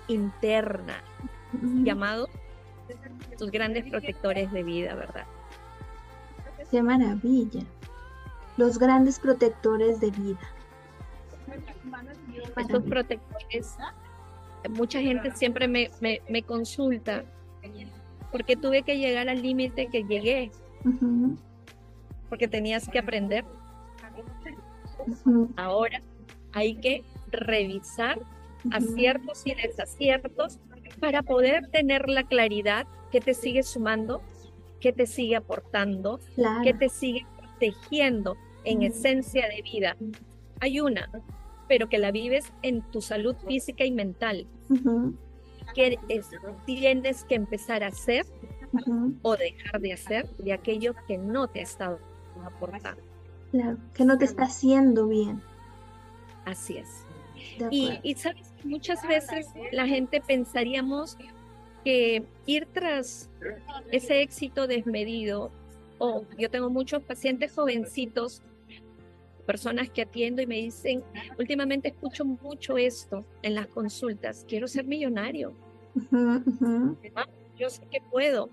interna, 0.09 1.03
llamados 1.83 2.29
tus 3.39 3.51
grandes 3.51 3.89
protectores 3.89 4.53
de 4.53 4.63
vida, 4.65 4.95
¿verdad? 4.95 5.25
Qué 6.71 6.83
maravilla. 6.83 7.63
Los 8.57 8.79
grandes 8.79 9.19
protectores 9.19 10.01
de 10.01 10.11
vida. 10.11 10.41
Estos 12.57 12.85
protectores, 12.85 13.77
mucha 14.69 15.01
gente 15.01 15.31
siempre 15.33 15.67
me, 15.67 15.91
me, 16.01 16.43
consulta 16.43 17.25
porque 18.31 18.57
tuve 18.57 18.83
que 18.83 18.99
llegar 18.99 19.29
al 19.29 19.43
límite 19.43 19.89
que 19.89 20.05
llegué. 20.05 20.51
Porque 22.29 22.47
tenías 22.47 22.89
que 22.89 22.99
aprender. 22.99 23.45
Ahora 25.57 26.03
hay 26.53 26.77
que 26.77 27.05
revisar 27.31 28.21
aciertos 28.71 29.43
y 29.47 29.55
desaciertos 29.55 30.59
para 31.01 31.23
poder 31.23 31.69
tener 31.71 32.09
la 32.09 32.25
claridad 32.25 32.87
que 33.11 33.21
te 33.21 33.35
sigue 33.35 33.63
sumando 33.63 34.23
que 34.81 34.93
te 34.93 35.07
sigue 35.07 35.37
aportando, 35.37 36.21
que 36.63 36.75
te 36.75 36.89
sigue 36.89 37.27
protegiendo 37.37 38.37
en 38.65 38.83
esencia 38.83 39.49
de 39.49 39.63
vida. 39.63 39.97
Hay 40.61 40.81
una, 40.81 41.09
pero 41.69 41.89
que 41.89 41.99
la 41.99 42.11
vives 42.11 42.53
en 42.63 42.83
tu 42.91 43.01
salud 43.01 43.37
física 43.47 43.85
y 43.85 43.93
mental. 43.93 44.47
Que 45.75 45.99
tienes 46.65 47.25
que 47.25 47.35
empezar 47.35 47.85
a 47.85 47.89
hacer 47.89 48.27
o 49.23 49.37
dejar 49.37 49.81
de 49.81 49.93
hacer 49.93 50.29
de 50.37 50.53
aquello 50.53 50.95
que 51.07 51.19
no 51.19 51.49
te 51.49 51.61
ha 51.61 51.63
estado 51.63 51.99
aportando. 52.45 53.03
Claro, 53.51 53.79
que 53.95 54.05
no 54.05 54.17
te 54.17 54.25
está 54.25 54.45
haciendo 54.45 55.09
bien. 55.09 55.43
Así 56.45 56.79
es. 56.79 57.05
Y, 57.71 57.99
y, 58.03 58.15
sabes, 58.15 58.53
muchas 58.65 59.07
veces 59.07 59.47
la 59.73 59.87
gente 59.87 60.21
pensaríamos 60.21 61.17
que 61.85 62.25
ir 62.47 62.67
tras 62.73 63.30
ese 63.91 64.23
éxito 64.23 64.67
desmedido, 64.67 65.51
o 65.99 66.25
yo 66.39 66.51
tengo 66.51 66.71
muchos 66.71 67.03
pacientes 67.03 67.53
jovencitos, 67.53 68.43
personas 69.47 69.91
que 69.91 70.03
atiendo 70.03 70.43
y 70.43 70.47
me 70.47 70.57
dicen, 70.57 71.03
últimamente 71.39 71.89
escucho 71.89 72.25
mucho 72.25 72.79
esto 72.79 73.25
en 73.43 73.55
las 73.55 73.67
consultas, 73.67 74.45
quiero 74.49 74.69
ser 74.69 74.87
millonario. 74.87 75.53
Yo 77.59 77.69
sé 77.69 77.83
que 77.91 78.01
puedo. 78.11 78.49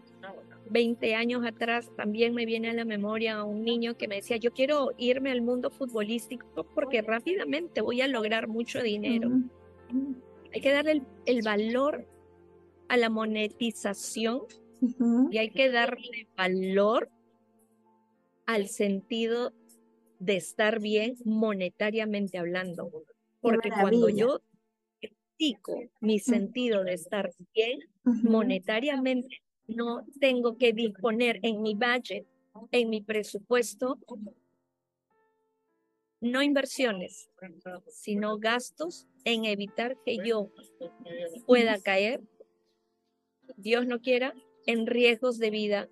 20 0.70 1.16
años 1.16 1.46
atrás 1.46 1.90
también 1.96 2.34
me 2.34 2.46
viene 2.46 2.70
a 2.70 2.74
la 2.74 2.84
memoria 2.84 3.44
un 3.44 3.64
niño 3.64 3.96
que 3.96 4.08
me 4.08 4.16
decía, 4.16 4.36
yo 4.36 4.52
quiero 4.52 4.92
irme 4.98 5.32
al 5.32 5.42
mundo 5.42 5.70
futbolístico 5.70 6.66
porque 6.76 7.02
rápidamente 7.02 7.80
voy 7.80 8.02
a 8.02 8.08
lograr 8.08 8.50
mucho 8.50 8.82
dinero. 8.82 9.32
Hay 10.54 10.60
que 10.60 10.72
darle 10.72 11.04
el 11.26 11.42
valor 11.42 12.06
a 12.90 12.98
la 12.98 13.10
monetización 13.10 14.42
y 15.32 15.38
hay 15.38 15.50
que 15.50 15.70
darle 15.72 16.28
valor 16.36 17.10
al 18.46 18.68
sentido 18.68 19.54
de 20.20 20.38
estar 20.38 20.80
bien 20.80 21.16
monetariamente 21.26 22.38
hablando. 22.38 22.92
Porque 23.42 23.70
cuando 23.70 24.10
yo 24.10 24.42
critico 25.00 25.80
mi 26.00 26.20
sentido 26.20 26.84
de 26.84 26.94
estar 26.94 27.32
bien 27.54 27.80
monetariamente, 28.04 29.42
no 29.68 30.06
tengo 30.20 30.58
que 30.58 30.74
disponer 30.74 31.40
en 31.44 31.62
mi 31.62 31.76
budget, 31.76 32.26
en 32.72 32.90
mi 32.90 33.02
presupuesto, 33.02 34.00
no 36.20 36.42
inversiones, 36.42 37.30
sino 37.90 38.40
gastos 38.40 39.08
en 39.24 39.46
evitar 39.46 39.98
que 40.04 40.18
yo 40.26 40.50
pueda 41.46 41.80
caer 41.80 42.22
Dios 43.56 43.88
no 43.88 44.02
quiera, 44.02 44.34
en 44.68 44.86
riesgos 44.86 45.40
de 45.40 45.50
vida 45.50 45.90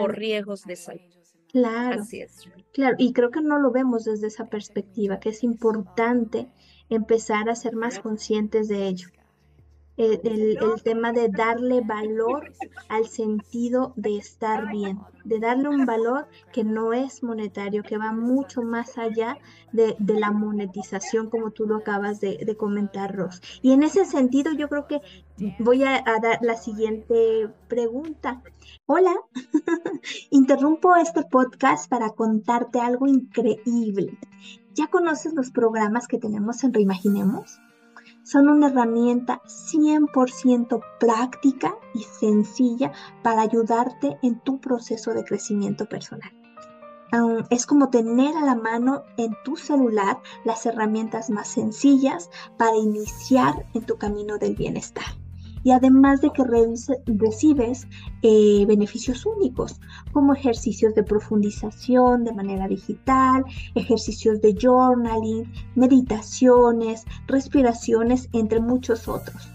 o 0.00 0.08
riesgos 0.08 0.62
de 0.64 0.76
salud. 0.76 1.02
Claro. 1.48 2.00
Así 2.00 2.20
es. 2.20 2.48
Claro, 2.72 2.96
y 2.98 3.12
creo 3.12 3.30
que 3.30 3.42
no 3.42 3.58
lo 3.58 3.70
vemos 3.70 4.04
desde 4.04 4.26
esa 4.26 4.48
perspectiva, 4.48 5.20
que 5.20 5.28
es 5.28 5.44
importante 5.44 6.48
empezar 6.88 7.48
a 7.48 7.54
ser 7.54 7.76
más 7.76 8.00
conscientes 8.00 8.68
de 8.68 8.88
ello 8.88 9.08
el, 9.96 10.58
tema 10.82 11.12
de 11.12 11.28
darle 11.28 11.80
valor 11.80 12.52
al 12.88 13.06
sentido 13.06 13.92
de 13.96 14.16
estar 14.16 14.70
bien, 14.70 14.98
de 15.24 15.38
darle 15.38 15.68
un 15.68 15.86
valor 15.86 16.26
que 16.52 16.64
no 16.64 16.92
es 16.92 17.22
monetario, 17.22 17.82
que 17.82 17.96
va 17.96 18.12
mucho 18.12 18.62
más 18.62 18.98
allá 18.98 19.38
de, 19.72 19.96
la 20.00 20.30
monetización, 20.30 21.30
como 21.30 21.50
tú 21.50 21.66
lo 21.66 21.76
acabas 21.76 22.20
de, 22.20 22.56
comentar, 22.56 23.14
Ross. 23.14 23.40
Y 23.62 23.72
en 23.72 23.82
ese 23.82 24.04
sentido, 24.04 24.52
yo 24.52 24.68
creo 24.68 24.86
que 24.86 25.00
voy 25.58 25.84
a, 25.84 25.96
a 25.96 26.20
dar 26.20 26.38
la 26.42 26.56
siguiente 26.56 27.48
pregunta. 27.68 28.42
Hola, 28.86 29.14
interrumpo 30.30 30.96
este 30.96 31.22
podcast 31.24 31.88
para 31.88 32.10
contarte 32.10 32.80
algo 32.80 33.06
increíble. 33.06 34.18
¿Ya 34.74 34.88
conoces 34.88 35.34
los 35.34 35.52
programas 35.52 36.08
que 36.08 36.18
tenemos 36.18 36.64
en 36.64 36.74
Reimaginemos? 36.74 37.60
Son 38.24 38.48
una 38.48 38.68
herramienta 38.68 39.40
100% 39.44 40.82
práctica 40.98 41.76
y 41.94 42.02
sencilla 42.02 42.92
para 43.22 43.42
ayudarte 43.42 44.18
en 44.22 44.40
tu 44.40 44.60
proceso 44.60 45.14
de 45.14 45.24
crecimiento 45.24 45.86
personal. 45.88 46.32
es 47.50 47.64
como 47.66 47.90
tener 47.90 48.36
a 48.36 48.44
la 48.44 48.56
mano 48.56 49.04
en 49.16 49.36
tu 49.44 49.56
celular 49.56 50.18
las 50.44 50.66
herramientas 50.66 51.30
más 51.30 51.46
sencillas 51.46 52.28
para 52.56 52.76
iniciar 52.76 53.66
en 53.74 53.86
tu 53.86 53.98
camino 53.98 54.38
del 54.38 54.56
bienestar 54.56 55.04
y 55.64 55.72
además 55.72 56.20
de 56.20 56.30
que 56.30 56.44
recibes 56.44 57.88
eh, 58.22 58.64
beneficios 58.66 59.26
únicos, 59.26 59.80
como 60.12 60.34
ejercicios 60.34 60.94
de 60.94 61.02
profundización 61.02 62.22
de 62.22 62.32
manera 62.32 62.68
digital, 62.68 63.44
ejercicios 63.74 64.40
de 64.40 64.54
journaling, 64.60 65.50
meditaciones, 65.74 67.04
respiraciones, 67.26 68.28
entre 68.32 68.60
muchos 68.60 69.08
otros. 69.08 69.50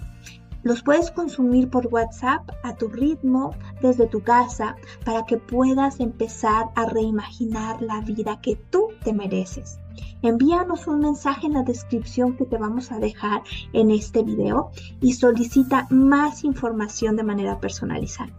Los 0.63 0.83
puedes 0.83 1.09
consumir 1.11 1.69
por 1.69 1.87
WhatsApp 1.87 2.49
a 2.63 2.75
tu 2.75 2.89
ritmo 2.89 3.55
desde 3.81 4.07
tu 4.07 4.21
casa 4.21 4.75
para 5.05 5.25
que 5.25 5.37
puedas 5.37 6.01
empezar 6.01 6.65
a 6.75 6.85
reimaginar 6.85 7.81
la 7.81 8.01
vida 8.01 8.41
que 8.41 8.57
tú 8.69 8.89
te 9.03 9.13
mereces. 9.13 9.79
Envíanos 10.21 10.87
un 10.87 10.99
mensaje 10.99 11.47
en 11.47 11.53
la 11.53 11.63
descripción 11.63 12.35
que 12.35 12.45
te 12.45 12.57
vamos 12.57 12.91
a 12.91 12.99
dejar 12.99 13.41
en 13.73 13.91
este 13.91 14.23
video 14.23 14.71
y 15.01 15.13
solicita 15.13 15.87
más 15.89 16.43
información 16.43 17.15
de 17.15 17.23
manera 17.23 17.59
personalizada. 17.59 18.33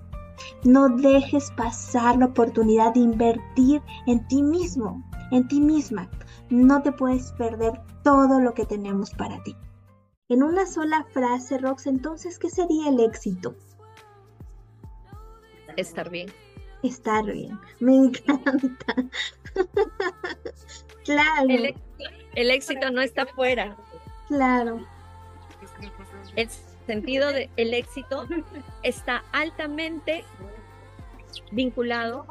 No 0.65 0.89
dejes 0.89 1.51
pasar 1.53 2.19
la 2.19 2.27
oportunidad 2.27 2.95
de 2.95 3.01
invertir 3.01 3.83
en 4.07 4.27
ti 4.29 4.43
mismo, 4.43 5.03
en 5.31 5.49
ti 5.49 5.61
misma. 5.61 6.09
No 6.51 6.83
te 6.83 6.93
puedes 6.93 7.33
perder 7.33 7.81
todo 8.03 8.41
lo 8.41 8.55
que 8.55 8.67
tenemos 8.67 9.11
para 9.11 9.43
ti. 9.43 9.57
En 10.29 10.43
una 10.43 10.67
sola 10.67 11.07
frase, 11.13 11.59
Rox, 11.59 11.87
entonces, 11.87 12.39
¿qué 12.39 12.51
sería 12.51 12.89
el 12.89 13.01
éxito? 13.01 13.55
Estar 15.77 16.11
bien. 16.11 16.31
Estar 16.83 17.25
bien. 17.25 17.59
Me 17.81 17.97
encanta. 17.97 18.95
claro. 21.05 21.49
El, 22.35 22.51
éxito 22.51 22.91
no 22.91 23.01
está 23.01 23.27
fuera. 23.27 23.77
Claro. 24.29 24.87
El 26.37 26.49
sentido 26.87 27.33
del 27.33 27.51
el 27.57 27.75
éxito 27.75 28.27
está 28.83 29.25
altamente 29.33 30.25
vinculado 31.51 32.27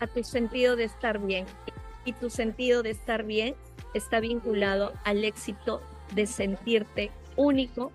a 0.00 0.06
tu 0.06 0.24
sentido 0.24 0.76
de 0.76 0.84
estar 0.84 1.18
bien. 1.18 1.46
Y 2.04 2.12
tu 2.12 2.30
sentido 2.30 2.82
de 2.82 2.90
estar 2.90 3.22
bien 3.24 3.54
está 3.94 4.20
vinculado 4.20 4.92
al 5.04 5.24
éxito 5.24 5.80
de 6.14 6.26
sentirte 6.26 7.10
único 7.36 7.92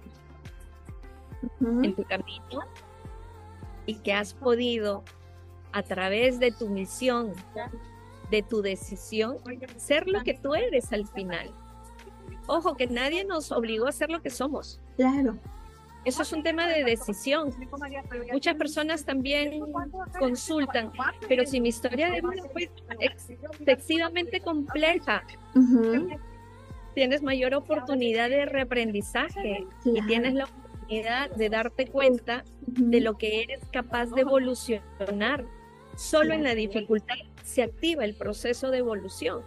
en 1.61 1.95
tu 1.95 2.03
camino 2.03 2.61
y 3.85 3.95
que 3.95 4.13
has 4.13 4.33
podido 4.33 5.03
a 5.71 5.83
través 5.83 6.39
de 6.39 6.51
tu 6.51 6.69
misión, 6.69 7.33
de 8.29 8.43
tu 8.43 8.61
decisión, 8.61 9.37
ser 9.77 10.07
lo 10.07 10.23
que 10.23 10.33
tú 10.33 10.53
eres 10.53 10.91
al 10.93 11.07
final. 11.07 11.51
Ojo, 12.47 12.75
que 12.75 12.87
nadie 12.87 13.25
nos 13.25 13.51
obligó 13.51 13.87
a 13.87 13.91
ser 13.91 14.09
lo 14.09 14.21
que 14.21 14.29
somos. 14.29 14.79
Claro. 14.97 15.37
Eso 16.05 16.21
es 16.21 16.31
un 16.31 16.43
tema 16.43 16.67
de 16.67 16.83
decisión. 16.83 17.53
Muchas 18.31 18.55
personas 18.55 19.03
también 19.05 19.61
consultan, 20.17 20.91
pero 21.27 21.45
si 21.45 21.59
mi 21.59 21.69
historia 21.69 22.09
de 22.09 22.21
vida 22.21 22.43
fue 22.51 22.71
excesivamente 22.99 24.39
compleja, 24.39 25.23
tienes 26.95 27.21
mayor 27.21 27.53
oportunidad 27.53 28.29
de 28.29 28.45
reaprendizaje 28.45 29.67
y 29.83 30.01
tienes 30.07 30.33
la 30.35 30.45
oportunidad 30.45 31.29
de 31.31 31.49
darte 31.49 31.87
cuenta 31.87 32.45
de 32.61 33.01
lo 33.01 33.17
que 33.17 33.43
eres 33.43 33.59
capaz 33.71 34.07
de 34.07 34.21
evolucionar. 34.21 35.45
Solo 35.95 36.33
en 36.33 36.43
la 36.43 36.55
dificultad 36.55 37.15
se 37.49 37.63
activa 37.63 38.05
el 38.05 38.13
proceso 38.13 38.69
de 38.69 38.77
evolución. 38.77 39.41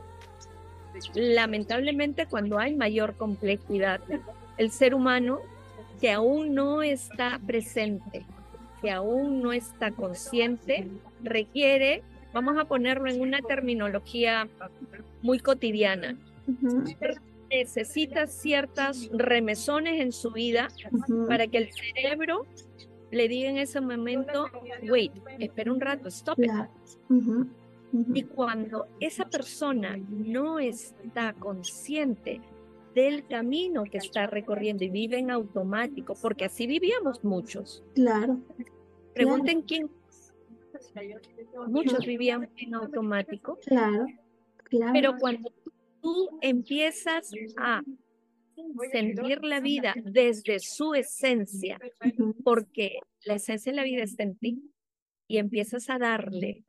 Lamentablemente 1.14 2.26
cuando 2.26 2.58
hay 2.58 2.74
mayor 2.74 3.14
complejidad, 3.14 4.00
el 4.58 4.70
ser 4.70 4.94
humano 4.94 5.40
que 6.00 6.10
aún 6.10 6.52
no 6.52 6.82
está 6.82 7.40
presente, 7.46 8.26
que 8.80 8.90
aún 8.90 9.40
no 9.40 9.52
está 9.52 9.92
consciente, 9.92 10.88
requiere, 11.22 12.02
vamos 12.32 12.58
a 12.58 12.64
ponerlo 12.64 13.08
en 13.08 13.20
una 13.20 13.40
terminología 13.40 14.48
muy 15.22 15.38
cotidiana, 15.38 16.16
necesita 17.50 18.26
ciertas 18.26 19.08
remesones 19.12 20.00
en 20.00 20.10
su 20.10 20.32
vida 20.32 20.68
para 21.28 21.46
que 21.46 21.58
el 21.58 21.68
cerebro 21.72 22.46
le 23.12 23.28
diga 23.28 23.48
en 23.48 23.58
ese 23.58 23.80
momento, 23.80 24.46
wait, 24.90 25.12
espera 25.38 25.72
un 25.72 25.80
rato, 25.80 26.08
stop 26.08 26.38
Y 27.92 28.22
cuando 28.22 28.86
esa 29.00 29.28
persona 29.28 29.98
no 30.08 30.58
está 30.58 31.34
consciente 31.34 32.40
del 32.94 33.26
camino 33.26 33.84
que 33.84 33.98
está 33.98 34.26
recorriendo 34.26 34.84
y 34.84 34.90
vive 34.90 35.18
en 35.18 35.30
automático, 35.30 36.14
porque 36.20 36.46
así 36.46 36.66
vivíamos 36.66 37.22
muchos. 37.24 37.82
Claro. 37.94 38.40
Pregunten 39.14 39.62
quién. 39.62 39.90
Muchos 41.68 42.04
vivían 42.06 42.50
en 42.56 42.74
automático. 42.74 43.58
Claro, 43.66 44.06
claro. 44.64 44.92
Pero 44.92 45.16
cuando 45.18 45.52
tú 46.00 46.38
empiezas 46.40 47.30
a 47.56 47.82
sentir 48.90 49.44
la 49.44 49.60
vida 49.60 49.94
desde 50.02 50.58
su 50.60 50.94
esencia, 50.94 51.78
porque 52.44 52.98
la 53.24 53.34
esencia 53.34 53.72
de 53.72 53.76
la 53.76 53.84
vida 53.84 54.02
está 54.02 54.22
en 54.22 54.36
ti, 54.36 54.72
y 55.28 55.38
empiezas 55.38 55.88
a 55.88 55.98
darle 55.98 56.64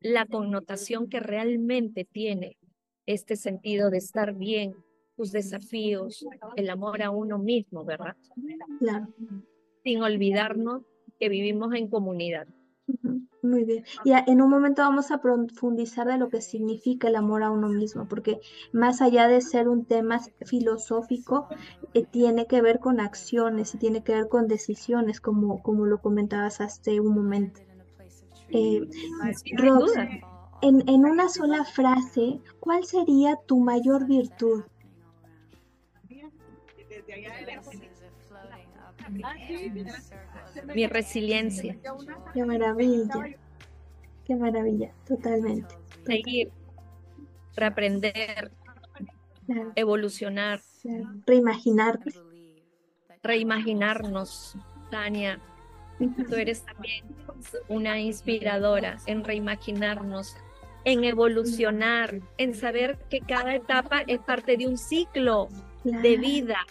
la 0.00 0.26
connotación 0.26 1.08
que 1.08 1.20
realmente 1.20 2.04
tiene 2.04 2.56
este 3.06 3.36
sentido 3.36 3.90
de 3.90 3.98
estar 3.98 4.34
bien, 4.34 4.74
tus 5.16 5.32
desafíos, 5.32 6.24
el 6.56 6.70
amor 6.70 7.02
a 7.02 7.10
uno 7.10 7.38
mismo, 7.38 7.84
¿verdad? 7.84 8.16
Claro. 8.78 9.08
sin 9.84 10.02
olvidarnos 10.02 10.82
que 11.18 11.28
vivimos 11.28 11.74
en 11.74 11.88
comunidad. 11.88 12.46
Muy 13.42 13.64
bien. 13.64 13.84
Y 14.04 14.12
en 14.12 14.42
un 14.42 14.50
momento 14.50 14.82
vamos 14.82 15.10
a 15.10 15.20
profundizar 15.20 16.06
de 16.06 16.18
lo 16.18 16.28
que 16.28 16.42
significa 16.42 17.08
el 17.08 17.16
amor 17.16 17.42
a 17.42 17.50
uno 17.50 17.68
mismo, 17.68 18.06
porque 18.06 18.40
más 18.72 19.00
allá 19.00 19.28
de 19.28 19.40
ser 19.40 19.68
un 19.68 19.86
tema 19.86 20.20
filosófico, 20.44 21.48
eh, 21.94 22.04
tiene 22.04 22.46
que 22.46 22.60
ver 22.60 22.80
con 22.80 23.00
acciones 23.00 23.74
y 23.74 23.78
tiene 23.78 24.02
que 24.02 24.14
ver 24.14 24.28
con 24.28 24.46
decisiones, 24.46 25.20
como, 25.20 25.62
como 25.62 25.86
lo 25.86 26.00
comentabas 26.00 26.60
hace 26.60 27.00
un 27.00 27.14
momento. 27.14 27.60
Eh, 28.52 28.80
en, 30.62 30.88
en 30.88 31.04
una 31.04 31.28
sola 31.28 31.64
frase, 31.64 32.40
¿cuál 32.60 32.84
sería 32.84 33.36
tu 33.46 33.60
mayor 33.60 34.06
virtud? 34.06 34.64
Mi 40.74 40.86
resiliencia. 40.86 41.76
Qué 42.34 42.44
maravilla. 42.44 43.36
Qué 44.24 44.36
maravilla, 44.36 44.92
totalmente. 45.06 45.74
Seguir, 46.06 46.52
reaprender, 47.56 48.52
evolucionar. 49.74 50.60
Reimaginar. 51.26 51.98
Reimaginarnos, 53.22 54.56
Tania. 54.90 55.40
Tú 56.28 56.34
eres 56.34 56.64
también 56.64 57.04
una 57.68 57.98
inspiradora 57.98 58.98
en 59.06 59.22
reimaginarnos, 59.22 60.34
en 60.84 61.04
evolucionar, 61.04 62.20
en 62.38 62.54
saber 62.54 62.98
que 63.10 63.20
cada 63.20 63.54
etapa 63.54 64.02
es 64.06 64.18
parte 64.20 64.56
de 64.56 64.66
un 64.66 64.78
ciclo 64.78 65.48
de 65.84 66.16
vida 66.16 66.66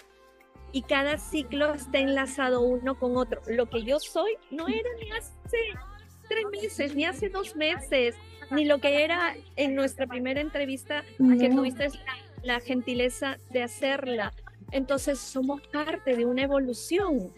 y 0.72 0.82
cada 0.84 1.18
ciclo 1.18 1.74
está 1.74 2.00
enlazado 2.00 2.62
uno 2.62 2.98
con 2.98 3.18
otro. 3.18 3.42
Lo 3.48 3.68
que 3.70 3.84
yo 3.84 4.00
soy 4.00 4.36
no 4.52 4.68
era 4.68 4.89
ni 5.00 5.12
hace 5.12 5.58
tres 6.28 6.46
meses, 6.52 6.96
ni 6.96 7.06
hace 7.06 7.30
dos 7.30 7.56
meses, 7.56 8.15
ni 8.52 8.65
lo 8.65 8.80
que 8.80 9.04
era 9.04 9.36
en 9.56 9.76
nuestra 9.76 10.08
primera 10.08 10.42
entrevista 10.42 11.04
que 11.39 11.50
tuviste 11.50 11.89
la, 12.44 12.60
gentileza 12.60 13.38
de 13.52 13.63
hacerla. 13.63 14.34
Entonces 14.72 15.20
somos 15.20 15.62
parte 15.68 16.15
de 16.15 16.26
una 16.26 16.44
evolución 16.44 17.32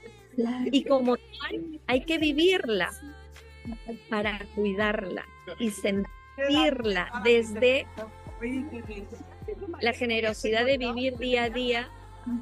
y 0.72 0.84
como 0.86 1.18
tal 1.18 1.80
hay 1.88 2.02
que 2.02 2.18
vivirla 2.18 2.90
para 4.10 4.40
cuidarla 4.56 5.26
y 5.60 5.70
sentirla 5.70 7.22
desde 7.24 7.86
la 9.82 9.94
generosidad 9.94 10.66
de 10.66 10.78
vivir 10.78 11.18
día 11.18 11.44
a 11.44 11.50
día 11.50 11.90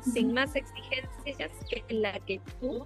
sin 0.01 0.33
más 0.33 0.55
exigencias 0.55 1.51
que 1.69 1.83
la 1.93 2.19
que 2.19 2.41
tú 2.59 2.85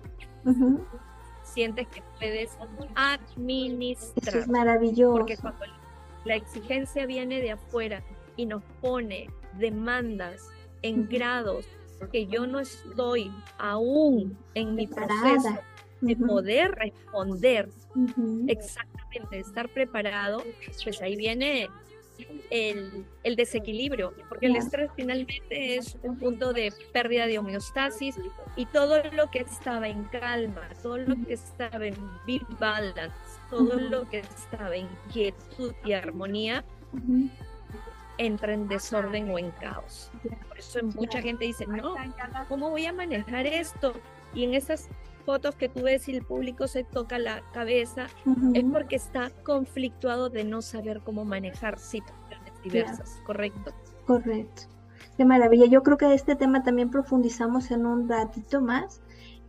sientes 1.44 1.88
que 1.88 2.02
puedes 2.20 2.58
administrar. 2.96 4.38
es 4.38 4.48
maravilloso. 4.48 5.18
Porque 5.18 5.38
cuando 5.38 5.66
la 6.26 6.36
exigencia 6.36 7.06
viene 7.06 7.42
de 7.42 7.52
afuera 7.52 8.04
y 8.38 8.46
nos 8.46 8.64
pone 8.82 9.30
demandas 9.60 10.50
en 10.82 11.08
grados 11.08 11.68
que 12.10 12.28
yo 12.28 12.48
no 12.48 12.60
estoy 12.60 13.32
aún 13.58 14.38
en 14.54 14.76
mi 14.76 14.88
proceso 14.88 15.60
de 16.02 16.16
poder 16.16 16.72
responder 16.72 17.70
exactamente, 18.48 19.40
estar 19.40 19.70
preparado, 19.70 20.44
pues 20.84 21.02
ahí 21.02 21.16
viene 21.16 21.70
el, 22.50 23.06
el, 23.24 23.36
desequilibrio, 23.36 24.14
porque 24.30 24.48
el 24.48 24.56
estrés 24.56 24.92
finalmente 24.96 25.78
es 25.78 25.98
un 26.04 26.18
punto 26.18 26.54
de 26.54 26.74
pérdida 26.92 27.26
de 27.26 27.40
homeostasis 27.40 28.16
y 28.56 28.66
todo 28.68 29.02
lo 29.12 29.32
que 29.32 29.40
estaba 29.40 29.88
en 29.88 30.04
calma, 30.06 30.70
todo 30.82 30.98
lo 30.98 31.16
que 31.26 31.34
estaba 31.34 31.86
en 31.86 31.96
balance, 32.60 33.16
todo 33.50 33.80
lo 33.80 34.08
que 34.10 34.20
estaba 34.20 34.76
en 34.76 34.88
quietud 35.12 35.74
y 35.86 35.94
armonía, 35.94 36.64
entra 38.18 38.54
en 38.54 38.68
desorden 38.68 39.30
o 39.30 39.40
en 39.40 39.52
caos. 39.52 40.12
Por 40.48 40.58
eso 40.58 40.80
mucha 40.96 41.22
gente 41.22 41.46
dice, 41.46 41.66
no, 41.68 41.96
¿cómo 42.48 42.70
voy 42.70 42.86
a 42.86 42.94
manejar 42.94 43.46
esto? 43.46 43.94
Y 44.34 44.44
en 44.44 44.54
esas 44.54 44.90
fotos 45.26 45.56
que 45.56 45.70
tú 45.70 45.84
ves 45.84 46.08
y 46.10 46.16
el 46.16 46.24
público 46.24 46.68
se 46.68 46.84
toca 46.84 47.18
la 47.18 47.42
cabeza, 47.54 48.08
es 48.54 48.64
porque 48.72 48.96
está 48.96 49.32
conflictuado 49.44 50.30
de 50.30 50.44
no 50.44 50.62
saber 50.62 51.02
cómo 51.02 51.26
manejar 51.26 51.80
situaciones 51.80 52.62
diversas, 52.64 53.22
¿correcto? 53.26 53.72
Correcto. 54.06 54.64
Qué 55.18 55.26
maravilla. 55.26 55.66
Yo 55.68 55.84
creo 55.84 55.98
que 55.98 56.14
este 56.14 56.36
tema 56.36 56.64
también 56.64 56.90
profundizamos 56.90 57.72
en 57.72 57.86
un 57.86 58.10
ratito 58.10 58.62
más, 58.62 59.02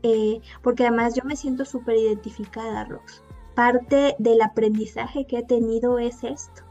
eh, 0.03 0.41
porque 0.63 0.87
además 0.87 1.15
yo 1.15 1.25
me 1.25 1.37
siento 1.37 1.65
súper 1.65 1.97
identificada, 1.97 2.85
Rox. 2.85 3.23
Parte 3.55 4.17
del 4.19 4.43
aprendizaje 4.43 5.27
que 5.27 5.39
he 5.39 5.45
tenido 5.45 5.99
es 5.99 6.25
esto, 6.25 6.64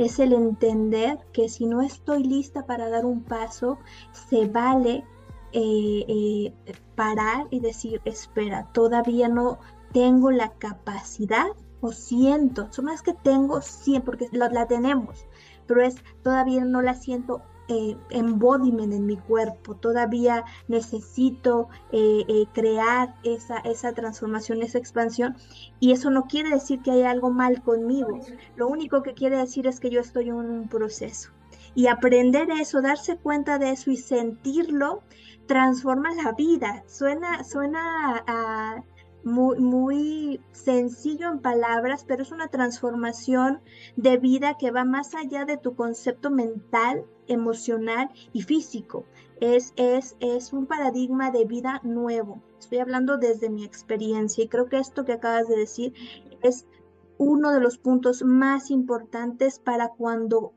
es 0.00 0.18
el 0.18 0.32
entender 0.32 1.18
que 1.30 1.50
si 1.50 1.66
no 1.66 1.82
estoy 1.82 2.24
lista 2.24 2.64
para 2.64 2.88
dar 2.88 3.04
un 3.04 3.22
paso, 3.22 3.78
se 4.12 4.46
vale 4.46 5.04
eh, 5.52 6.04
eh, 6.08 6.54
parar 6.94 7.48
y 7.50 7.60
decir, 7.60 8.00
espera, 8.06 8.72
todavía 8.72 9.28
no 9.28 9.58
tengo 9.92 10.30
la 10.30 10.52
capacidad 10.54 11.48
o 11.82 11.92
siento, 11.92 12.72
son 12.72 12.86
más 12.86 13.02
que 13.02 13.12
tengo, 13.12 13.60
sí, 13.60 14.00
porque 14.00 14.28
la, 14.32 14.66
tenemos, 14.66 15.26
pero 15.66 15.82
es 15.82 15.96
todavía 16.22 16.64
no 16.64 16.80
la 16.80 16.94
siento 16.94 17.42
eh, 17.70 17.96
embodiment 18.10 18.92
en 18.92 19.06
mi 19.06 19.16
cuerpo, 19.16 19.76
todavía 19.76 20.44
necesito 20.68 21.68
eh, 21.92 22.44
crear 22.52 23.14
esa, 23.22 23.58
esa 23.58 23.92
transformación, 23.92 24.62
esa 24.62 24.78
expansión, 24.78 25.36
y 25.78 25.92
eso 25.92 26.10
no 26.10 26.24
quiere 26.24 26.50
decir 26.50 26.82
que 26.82 26.90
hay 26.90 27.02
algo 27.04 27.30
mal 27.30 27.62
conmigo, 27.62 28.20
lo 28.56 28.68
único 28.68 29.02
que 29.02 29.14
quiere 29.14 29.38
decir 29.38 29.66
es 29.66 29.80
que 29.80 29.90
yo 29.90 30.00
estoy 30.00 30.28
en 30.28 30.34
un 30.34 30.68
proceso. 30.68 31.30
Y 31.74 31.86
aprender 31.86 32.50
eso, 32.50 32.82
darse 32.82 33.16
cuenta 33.16 33.58
de 33.58 33.70
eso 33.70 33.90
y 33.92 33.96
sentirlo, 33.96 35.02
transforma 35.46 36.12
la 36.14 36.32
vida. 36.32 36.82
Suena, 36.86 37.44
suena 37.44 38.24
muy, 39.24 39.58
muy 39.58 40.40
sencillo 40.52 41.30
en 41.30 41.40
palabras, 41.40 42.04
pero 42.06 42.22
es 42.22 42.32
una 42.32 42.48
transformación 42.48 43.60
de 43.96 44.16
vida 44.18 44.56
que 44.58 44.70
va 44.70 44.84
más 44.84 45.14
allá 45.14 45.44
de 45.44 45.56
tu 45.56 45.74
concepto 45.74 46.30
mental, 46.30 47.04
emocional 47.26 48.10
y 48.32 48.42
físico. 48.42 49.04
Es, 49.40 49.72
es, 49.76 50.16
es 50.20 50.52
un 50.52 50.66
paradigma 50.66 51.30
de 51.30 51.44
vida 51.44 51.80
nuevo. 51.82 52.42
Estoy 52.58 52.78
hablando 52.78 53.16
desde 53.16 53.50
mi 53.50 53.64
experiencia 53.64 54.44
y 54.44 54.48
creo 54.48 54.68
que 54.68 54.78
esto 54.78 55.04
que 55.04 55.12
acabas 55.12 55.48
de 55.48 55.56
decir 55.56 55.94
es 56.42 56.66
uno 57.16 57.52
de 57.52 57.60
los 57.60 57.78
puntos 57.78 58.22
más 58.22 58.70
importantes 58.70 59.58
para 59.58 59.88
cuando 59.88 60.54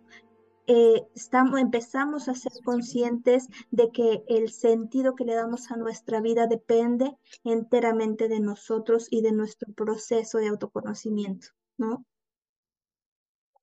eh, 0.68 1.02
estamos, 1.14 1.60
empezamos 1.60 2.30
a 2.30 2.36
ser 2.36 2.52
conscientes 2.64 3.48
de 3.72 3.90
que 3.92 4.24
el 4.28 4.50
sentido 4.50 5.16
que 5.16 5.26
le 5.26 5.36
damos 5.36 5.72
a 5.72 5.78
nuestra 5.78 6.22
vida 6.22 6.48
depende 6.48 7.12
enteramente 7.44 8.28
de 8.30 8.40
nosotros 8.40 9.08
y 9.12 9.22
de 9.22 9.34
nuestro 9.34 9.74
proceso 9.74 10.38
de 10.38 10.48
autoconocimiento, 10.48 11.48
¿no? 11.78 12.06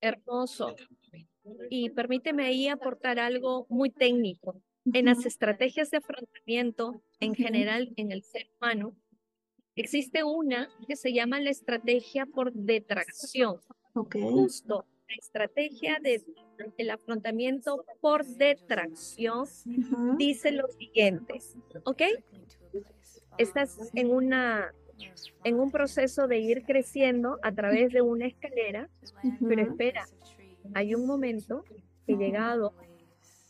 Hermoso. 0.01 0.75
Y 1.71 1.91
permíteme 1.91 2.47
ahí 2.47 2.69
aportar 2.69 3.19
algo 3.19 3.67
muy 3.69 3.91
técnico. 3.91 4.61
En 4.93 5.07
las 5.07 5.27
estrategias 5.27 5.91
de 5.91 5.99
afrontamiento, 5.99 7.03
en 7.19 7.35
general, 7.35 7.93
en 7.97 8.13
el 8.13 8.23
ser 8.23 8.49
humano, 8.57 8.97
existe 9.75 10.25
una 10.25 10.69
que 10.87 10.97
se 10.97 11.13
llama 11.13 11.41
la 11.41 11.51
estrategia 11.51 12.27
por 12.27 12.53
detracción. 12.53 13.61
Okay. 13.95 14.23
Justo 14.23 14.87
la 15.11 15.17
estrategia 15.17 15.99
de 16.01 16.23
el 16.77 16.91
afrontamiento 16.91 17.85
por 18.01 18.25
detracción 18.25 19.47
dice 20.17 20.53
lo 20.53 20.69
siguiente, 20.69 21.41
¿ok? 21.85 22.03
Estás 23.39 23.91
en 23.95 24.11
una 24.11 24.73
en 25.45 25.59
un 25.59 25.71
proceso 25.71 26.29
de 26.29 26.39
ir 26.39 26.63
creciendo 26.65 27.39
a 27.43 27.53
través 27.53 27.91
de 27.93 28.03
una 28.03 28.27
escalera, 28.27 28.91
pero 29.49 29.63
espera, 29.63 30.05
hay 30.75 30.95
un 30.95 31.07
momento 31.07 31.65
que 32.07 32.17
llegado 32.17 32.75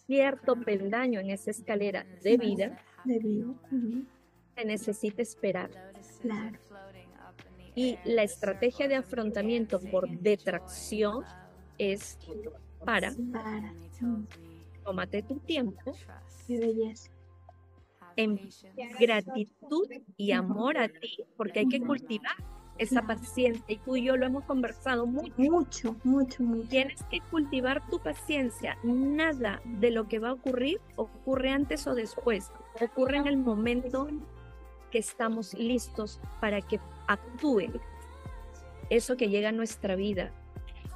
cierto 0.06 0.54
peldaño 0.60 1.18
en 1.18 1.30
esa 1.30 1.50
escalera 1.50 2.06
de 2.22 2.36
vida, 2.36 2.78
se 3.04 4.64
necesita 4.64 5.22
esperar. 5.22 5.70
Y 7.74 7.98
la 8.04 8.22
estrategia 8.22 8.86
de 8.86 8.94
afrontamiento 8.94 9.80
por 9.80 10.08
detracción 10.08 11.24
es 11.80 12.18
para. 12.84 13.12
Para. 13.32 13.72
Tómate 14.84 15.22
tu 15.22 15.36
tiempo. 15.40 15.92
En 18.16 18.38
gratitud 18.98 19.88
y 20.16 20.32
amor 20.32 20.76
a 20.76 20.88
ti, 20.88 21.24
porque 21.36 21.60
hay 21.60 21.68
que 21.68 21.80
cultivar 21.80 22.36
esa 22.76 23.02
paciencia. 23.02 23.64
Y 23.68 23.78
tú 23.78 23.96
y 23.96 24.04
yo 24.04 24.16
lo 24.16 24.26
hemos 24.26 24.44
conversado 24.44 25.06
mucho. 25.06 25.32
Mucho, 25.36 25.96
mucho, 26.04 26.42
mucho. 26.42 26.68
Tienes 26.68 27.02
que 27.04 27.20
cultivar 27.30 27.88
tu 27.88 27.98
paciencia. 28.00 28.76
Nada 28.82 29.62
de 29.64 29.90
lo 29.90 30.06
que 30.08 30.18
va 30.18 30.30
a 30.30 30.32
ocurrir 30.34 30.80
ocurre 30.96 31.50
antes 31.50 31.86
o 31.86 31.94
después. 31.94 32.50
Ocurre 32.80 33.18
en 33.18 33.26
el 33.26 33.36
momento 33.38 34.08
que 34.90 34.98
estamos 34.98 35.54
listos 35.54 36.20
para 36.40 36.60
que 36.60 36.80
actúe 37.06 37.70
eso 38.90 39.16
que 39.16 39.28
llega 39.28 39.50
a 39.50 39.52
nuestra 39.52 39.94
vida. 39.94 40.32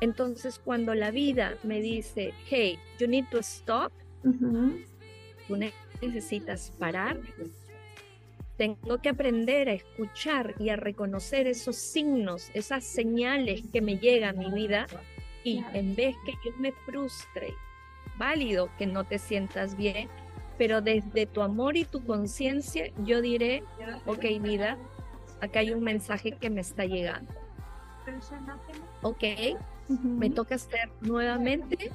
Entonces, 0.01 0.59
cuando 0.59 0.95
la 0.95 1.11
vida 1.11 1.55
me 1.63 1.81
dice, 1.81 2.35
hey, 2.49 2.79
you 2.99 3.07
need 3.07 3.27
to 3.31 3.39
stop, 3.39 3.93
tú 4.23 5.57
necesitas 6.01 6.73
parar, 6.79 7.19
tengo 8.57 8.99
que 8.99 9.09
aprender 9.09 9.69
a 9.69 9.73
escuchar 9.73 10.55
y 10.59 10.69
a 10.69 10.77
reconocer 10.77 11.47
esos 11.47 11.77
signos, 11.77 12.51
esas 12.55 12.85
señales 12.85 13.63
que 13.73 13.81
me 13.81 13.97
llegan 13.99 14.37
a 14.37 14.39
mi 14.39 14.51
vida 14.51 14.87
y 15.43 15.63
en 15.73 15.95
vez 15.95 16.15
que 16.25 16.33
yo 16.45 16.57
me 16.59 16.73
frustre, 16.73 17.55
válido 18.17 18.71
que 18.79 18.87
no 18.87 19.05
te 19.05 19.19
sientas 19.19 19.77
bien, 19.77 20.09
pero 20.57 20.81
desde 20.81 21.27
tu 21.27 21.43
amor 21.43 21.77
y 21.77 21.85
tu 21.85 22.05
conciencia 22.05 22.93
yo 23.05 23.21
diré, 23.21 23.65
ok 24.07 24.25
vida, 24.41 24.79
acá 25.41 25.61
hay 25.61 25.73
un 25.73 25.83
mensaje 25.83 26.33
que 26.33 26.49
me 26.51 26.61
está 26.61 26.85
llegando. 26.85 27.33
Ok, 29.03 29.25
me 29.89 30.31
toca 30.31 30.59
ser 30.59 30.91
nuevamente 31.01 31.91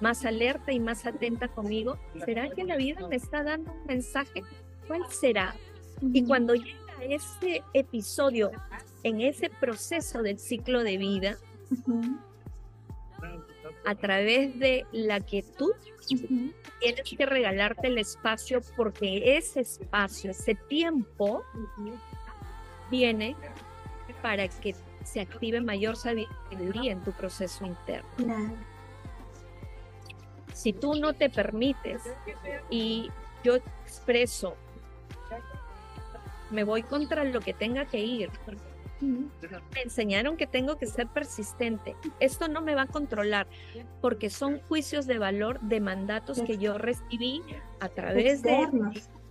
más 0.00 0.24
alerta 0.24 0.72
y 0.72 0.80
más 0.80 1.06
atenta 1.06 1.48
conmigo. 1.48 1.98
¿Será 2.24 2.50
que 2.50 2.64
la 2.64 2.76
vida 2.76 3.06
me 3.08 3.16
está 3.16 3.42
dando 3.42 3.72
un 3.72 3.86
mensaje? 3.86 4.42
¿Cuál 4.86 5.10
será? 5.10 5.54
Y 6.00 6.24
cuando 6.24 6.54
llega 6.54 6.78
ese 7.02 7.62
episodio, 7.74 8.50
en 9.02 9.20
ese 9.20 9.50
proceso 9.50 10.22
del 10.22 10.38
ciclo 10.38 10.82
de 10.82 10.96
vida, 10.96 11.38
a 13.84 13.94
través 13.94 14.58
de 14.58 14.86
la 14.92 15.20
quietud, 15.20 15.72
tienes 16.80 17.02
que 17.16 17.26
regalarte 17.26 17.88
el 17.88 17.98
espacio 17.98 18.60
porque 18.76 19.36
ese 19.36 19.60
espacio, 19.60 20.30
ese 20.30 20.54
tiempo, 20.54 21.42
viene 22.90 23.36
para 24.22 24.48
que 24.48 24.74
se 25.04 25.20
active 25.20 25.60
mayor 25.60 25.96
sabiduría 25.96 26.92
en 26.92 27.02
tu 27.02 27.12
proceso 27.12 27.66
interno. 27.66 28.08
Si 30.52 30.72
tú 30.72 30.94
no 30.94 31.12
te 31.12 31.30
permites 31.30 32.02
y 32.70 33.10
yo 33.44 33.56
expreso, 33.56 34.56
me 36.50 36.64
voy 36.64 36.82
contra 36.82 37.24
lo 37.24 37.40
que 37.40 37.52
tenga 37.52 37.84
que 37.84 37.98
ir, 37.98 38.30
me 39.00 39.82
enseñaron 39.82 40.36
que 40.36 40.46
tengo 40.46 40.76
que 40.76 40.86
ser 40.86 41.06
persistente. 41.06 41.94
Esto 42.18 42.48
no 42.48 42.60
me 42.60 42.74
va 42.74 42.82
a 42.82 42.86
controlar 42.86 43.46
porque 44.00 44.30
son 44.30 44.60
juicios 44.62 45.06
de 45.06 45.18
valor 45.18 45.60
de 45.60 45.80
mandatos 45.80 46.42
que 46.42 46.58
yo 46.58 46.78
recibí 46.78 47.42
a 47.80 47.88
través 47.88 48.42
de 48.42 48.68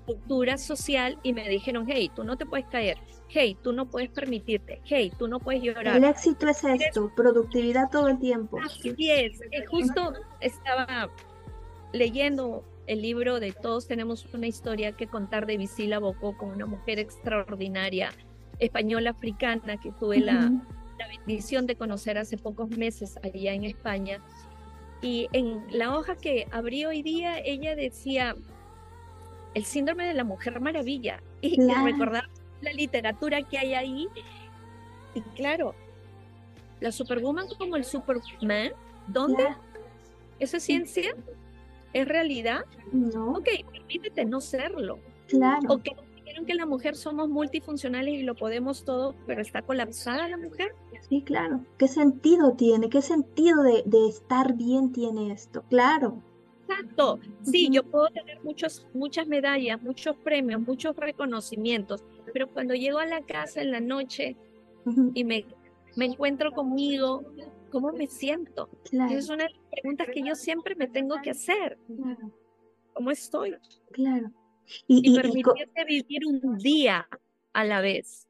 cultura 0.07 0.57
social 0.57 1.19
y 1.21 1.33
me 1.33 1.47
dijeron, 1.49 1.85
hey, 1.87 2.09
tú 2.15 2.23
no 2.23 2.37
te 2.37 2.45
puedes 2.45 2.65
caer, 2.67 2.97
hey, 3.27 3.57
tú 3.61 3.73
no 3.73 3.89
puedes 3.89 4.09
permitirte, 4.09 4.81
hey, 4.85 5.11
tú 5.19 5.27
no 5.27 5.39
puedes 5.39 5.61
llorar. 5.61 5.97
El 5.97 6.05
éxito 6.05 6.47
es 6.47 6.63
esto, 6.63 7.11
productividad 7.15 7.89
todo 7.91 8.07
el 8.07 8.17
tiempo. 8.17 8.57
Así 8.63 8.95
es, 9.11 9.41
eh, 9.51 9.65
justo 9.65 10.13
estaba 10.39 11.09
leyendo 11.91 12.63
el 12.87 13.01
libro 13.01 13.41
de 13.41 13.51
Todos 13.51 13.85
tenemos 13.85 14.25
una 14.33 14.47
historia 14.47 14.93
que 14.93 15.07
contar 15.07 15.45
de 15.45 15.57
Visila 15.57 15.99
Bocó 15.99 16.37
con 16.37 16.51
una 16.51 16.65
mujer 16.65 16.99
extraordinaria 16.99 18.11
española 18.59 19.11
africana 19.11 19.77
que 19.77 19.91
tuve 19.91 20.19
la, 20.19 20.51
bendición 21.09 21.67
de 21.67 21.75
conocer 21.75 22.17
hace 22.17 22.37
pocos 22.37 22.69
meses 22.69 23.19
allá 23.21 23.53
en 23.53 23.65
España. 23.65 24.19
Y 25.01 25.27
en 25.31 25.63
la 25.69 25.95
hoja 25.95 26.15
que 26.15 26.47
abrí 26.51 26.85
hoy 26.85 27.03
día, 27.03 27.37
ella 27.39 27.75
decía 27.75 28.35
el 29.53 29.65
síndrome 29.65 30.05
de 30.05 30.13
la 30.13 30.23
mujer 30.23 30.59
maravilla 30.59 31.21
y, 31.41 31.59
recordar 31.83 32.29
la 32.61 32.71
literatura 32.73 33.41
que 33.43 33.57
hay 33.57 33.73
ahí. 33.73 34.07
Y 35.13 35.21
claro, 35.35 35.73
la 36.79 36.91
Superwoman 36.91 37.47
como 37.57 37.75
el 37.75 37.83
Superman, 37.83 38.71
¿dónde? 39.07 39.47
¿Eso 40.39 40.57
es 40.57 40.63
ciencia? 40.63 41.15
¿Es 41.93 42.07
realidad? 42.07 42.65
No. 42.91 43.31
Ok, 43.31 43.47
permítete 43.71 44.25
no 44.25 44.41
serlo. 44.41 44.99
Claro 45.27 45.81
que 46.45 46.55
la 46.55 46.65
mujer 46.65 46.95
somos 46.95 47.29
multifuncionales 47.29 48.13
y 48.15 48.23
lo 48.23 48.35
podemos 48.35 48.83
todo, 48.83 49.15
pero 49.25 49.41
está 49.41 49.61
colapsada 49.61 50.27
la 50.27 50.37
mujer. 50.37 50.75
Sí, 51.09 51.21
claro. 51.21 51.61
¿Qué 51.77 51.87
sentido 51.87 52.53
tiene? 52.53 52.89
¿Qué 52.89 53.01
sentido 53.01 53.63
de, 53.63 53.83
estar 54.07 54.55
bien 54.55 54.91
tiene 54.91 55.31
esto? 55.31 55.63
Claro. 55.69 56.21
Exacto. 56.67 57.19
Sí, 57.43 57.69
yo 57.71 57.83
puedo 57.83 58.07
tener 58.07 58.43
muchos, 58.43 58.87
muchas 58.93 59.27
medallas, 59.27 59.81
muchos 59.81 60.15
premios, 60.17 60.61
muchos 60.61 60.95
reconocimientos, 60.95 62.03
pero 62.33 62.51
cuando 62.51 62.73
llego 62.73 62.99
a 62.99 63.05
la 63.05 63.21
casa 63.21 63.61
en 63.61 63.71
la 63.71 63.79
noche 63.79 64.35
y 65.13 65.23
me, 65.23 65.45
me 65.95 66.05
encuentro 66.05 66.51
conmigo, 66.51 67.23
¿cómo 67.71 67.91
me 67.91 68.07
siento? 68.07 68.69
Es 69.09 69.29
una 69.29 69.45
de 69.45 69.51
las 69.51 69.63
preguntas 69.71 70.07
que 70.13 70.21
yo 70.21 70.35
siempre 70.35 70.75
me 70.75 70.87
tengo 70.87 71.15
que 71.21 71.31
hacer. 71.31 71.77
¿Cómo 72.93 73.11
estoy? 73.11 73.55
Claro. 73.91 74.31
Y, 74.87 75.15
permitirte 75.15 75.85
vivir 75.85 76.25
un 76.25 76.57
día 76.57 77.07
a 77.53 77.63
la 77.63 77.81
vez. 77.81 78.27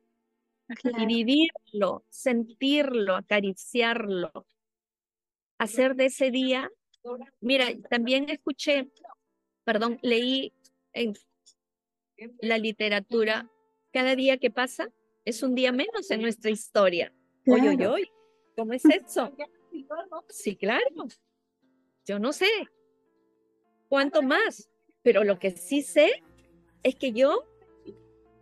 Y 0.84 1.06
vivirlo, 1.06 2.04
sentirlo, 2.10 3.15
acariciarlo. 3.15 4.45
Hacer 5.58 5.95
de 5.95 6.06
ese 6.06 6.30
día. 6.30 6.69
Mira, 7.41 7.67
también 7.89 8.30
escuché, 8.30 8.89
perdón, 9.63 10.00
leí 10.02 10.54
en 10.93 11.13
la 12.41 12.58
literatura, 12.58 13.50
cada 13.91 14.15
día 14.15 14.38
que 14.38 14.52
pasa 14.52 14.89
es 15.26 15.43
un 15.43 15.56
día 15.56 15.72
menos 15.72 16.10
en 16.10 16.22
nuestra 16.22 16.52
historia. 16.52 17.13
Oye, 17.46 17.70
oye, 17.70 17.88
oye, 17.88 18.12
¿cómo 18.56 18.74
es 18.74 18.84
eso? 19.06 19.36
Sí, 20.30 20.56
claro. 20.56 21.08
Yo 22.06 22.20
no 22.20 22.34
sé 22.34 22.48
cuánto 23.89 24.22
más, 24.22 24.70
pero 25.02 25.24
lo 25.24 25.39
que 25.39 25.52
sí 25.52 25.82
sé 25.82 26.24
es 26.84 26.96
que 26.96 27.12
yo 27.12 27.43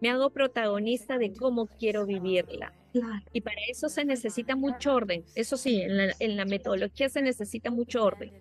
me 0.01 0.09
hago 0.09 0.29
protagonista 0.29 1.17
de 1.17 1.33
cómo 1.33 1.67
quiero 1.67 2.05
vivirla. 2.05 2.73
Y 3.33 3.41
para 3.41 3.57
eso 3.67 3.89
se 3.89 4.05
necesita 4.05 4.55
mucho 4.55 4.93
orden. 4.93 5.25
Eso 5.35 5.57
sí, 5.57 5.81
en 5.81 6.37
la, 6.37 6.45
metodología 6.45 7.09
se 7.09 7.21
necesita 7.21 7.69
mucho 7.69 8.03
orden. 8.03 8.31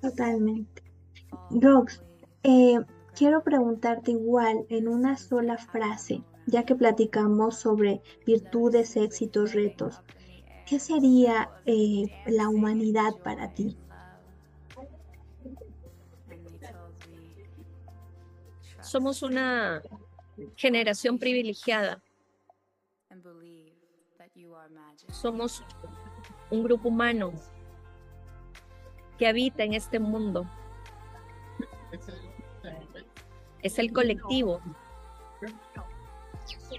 Totalmente. 0.00 0.82
Rox, 1.50 2.02
eh, 2.42 2.80
quiero 3.14 3.42
preguntarte 3.42 4.12
igual 4.12 4.66
en 4.68 4.88
una 4.88 5.16
sola 5.16 5.58
frase, 5.58 6.22
ya 6.46 6.64
que 6.64 6.74
platicamos 6.74 7.58
sobre 7.58 8.02
virtudes, 8.26 8.96
éxitos, 8.96 9.54
retos. 9.54 10.00
¿Qué 10.66 10.78
sería 10.78 11.50
eh, 11.66 12.04
la 12.26 12.48
humanidad 12.48 13.16
para 13.22 13.52
ti? 13.54 13.76
somos 18.90 19.22
una 19.22 19.82
generación 20.56 21.18
privilegiada. 21.18 22.02
Somos 25.12 25.62
un 26.50 26.64
grupo 26.64 26.88
humano 26.88 27.32
que 29.20 29.26
habita 29.26 29.64
en 29.64 29.74
este 29.74 29.98
mundo. 29.98 30.46
Es 33.60 33.78
el 33.78 33.92
colectivo 33.92 34.62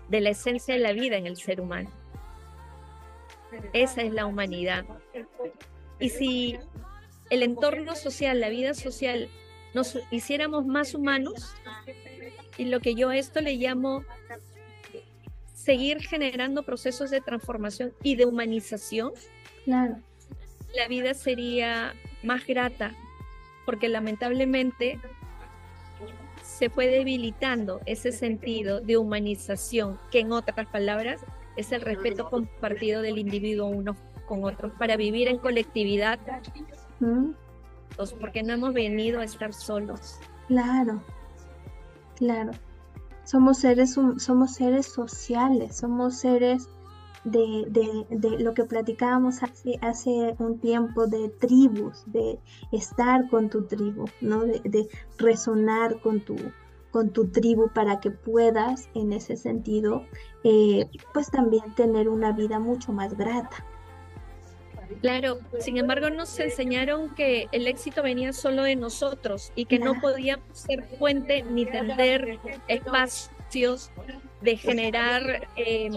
de 0.09 0.21
la 0.21 0.31
esencia 0.31 0.73
de 0.73 0.79
la 0.79 0.91
vida 0.91 1.17
en 1.17 1.27
el 1.27 1.37
ser 1.37 1.61
humano. 1.61 1.91
Esa 3.73 4.01
es 4.01 4.11
la 4.11 4.25
humanidad. 4.25 4.85
Y 5.99 6.09
si 6.09 6.57
el 7.29 7.43
entorno 7.43 7.95
social, 7.95 8.41
la 8.41 8.49
vida 8.49 8.73
social, 8.73 9.29
nos 9.75 9.99
hiciéramos 10.09 10.65
más 10.65 10.95
humanos 10.95 11.53
y 12.57 12.65
lo 12.65 12.79
que 12.79 12.95
yo 12.95 13.09
a 13.09 13.17
esto 13.17 13.39
le 13.41 13.53
llamo 13.53 14.03
seguir 15.53 16.01
generando 16.01 16.63
procesos 16.63 17.11
de 17.11 17.21
transformación 17.21 17.93
y 18.01 18.15
de 18.15 18.25
humanización, 18.25 19.11
claro. 19.63 19.99
la 20.75 20.87
vida 20.87 21.13
sería 21.13 21.93
más 22.23 22.45
grata, 22.45 22.93
porque 23.65 23.89
lamentablemente 23.89 24.99
se 26.41 26.69
fue 26.69 26.87
debilitando 26.87 27.81
ese 27.85 28.11
sentido 28.11 28.81
de 28.81 28.97
humanización, 28.97 29.99
que 30.11 30.19
en 30.19 30.31
otras 30.31 30.67
palabras 30.67 31.21
es 31.55 31.71
el 31.71 31.81
respeto 31.81 32.29
compartido 32.29 33.01
del 33.01 33.17
individuo 33.17 33.67
uno 33.67 33.95
con 34.27 34.43
otro, 34.43 34.73
para 34.77 34.95
vivir 34.95 35.27
en 35.27 35.37
colectividad 35.37 36.19
porque 38.19 38.43
no 38.43 38.53
hemos 38.53 38.73
venido 38.73 39.19
a 39.19 39.23
estar 39.23 39.53
solos. 39.53 40.19
Claro, 40.47 41.03
claro. 42.15 42.51
Somos 43.23 43.59
seres, 43.59 43.93
somos 43.93 44.55
seres 44.55 44.85
sociales, 44.87 45.77
somos 45.77 46.17
seres 46.17 46.69
de, 47.23 48.05
de, 48.09 48.39
lo 48.39 48.53
que 48.53 48.63
platicábamos 48.63 49.43
hace, 49.43 49.77
hace 49.81 50.35
un 50.39 50.59
tiempo 50.59 51.07
de 51.07 51.29
tribus, 51.29 52.03
de 52.07 52.39
estar 52.71 53.29
con 53.29 53.49
tu 53.49 53.65
tribu, 53.65 54.05
¿no? 54.21 54.43
de, 54.43 54.87
resonar 55.17 55.99
con 56.01 56.21
tu, 56.21 56.35
con 56.91 57.11
tu 57.11 57.27
tribu 57.27 57.69
para 57.69 57.99
que 57.99 58.11
puedas 58.11 58.89
en 58.95 59.13
ese 59.13 59.37
sentido 59.37 60.03
eh, 60.43 60.87
pues 61.13 61.29
también 61.29 61.75
tener 61.75 62.09
una 62.09 62.31
vida 62.31 62.59
mucho 62.59 62.91
más 62.91 63.15
grata. 63.15 63.65
Claro, 64.99 65.39
sin 65.59 65.77
embargo 65.77 66.09
nos 66.09 66.37
enseñaron 66.39 67.15
que 67.15 67.47
el 67.53 67.67
éxito 67.67 68.03
venía 68.03 68.33
solo 68.33 68.63
de 68.63 68.75
nosotros 68.75 69.53
y 69.55 69.65
que 69.65 69.79
no 69.79 69.99
podíamos 70.01 70.45
ser 70.51 70.83
fuente 70.97 71.43
ni 71.43 71.65
tender 71.65 72.39
espacios 72.67 73.89
de 74.41 74.57
generar 74.57 75.47
em, 75.55 75.93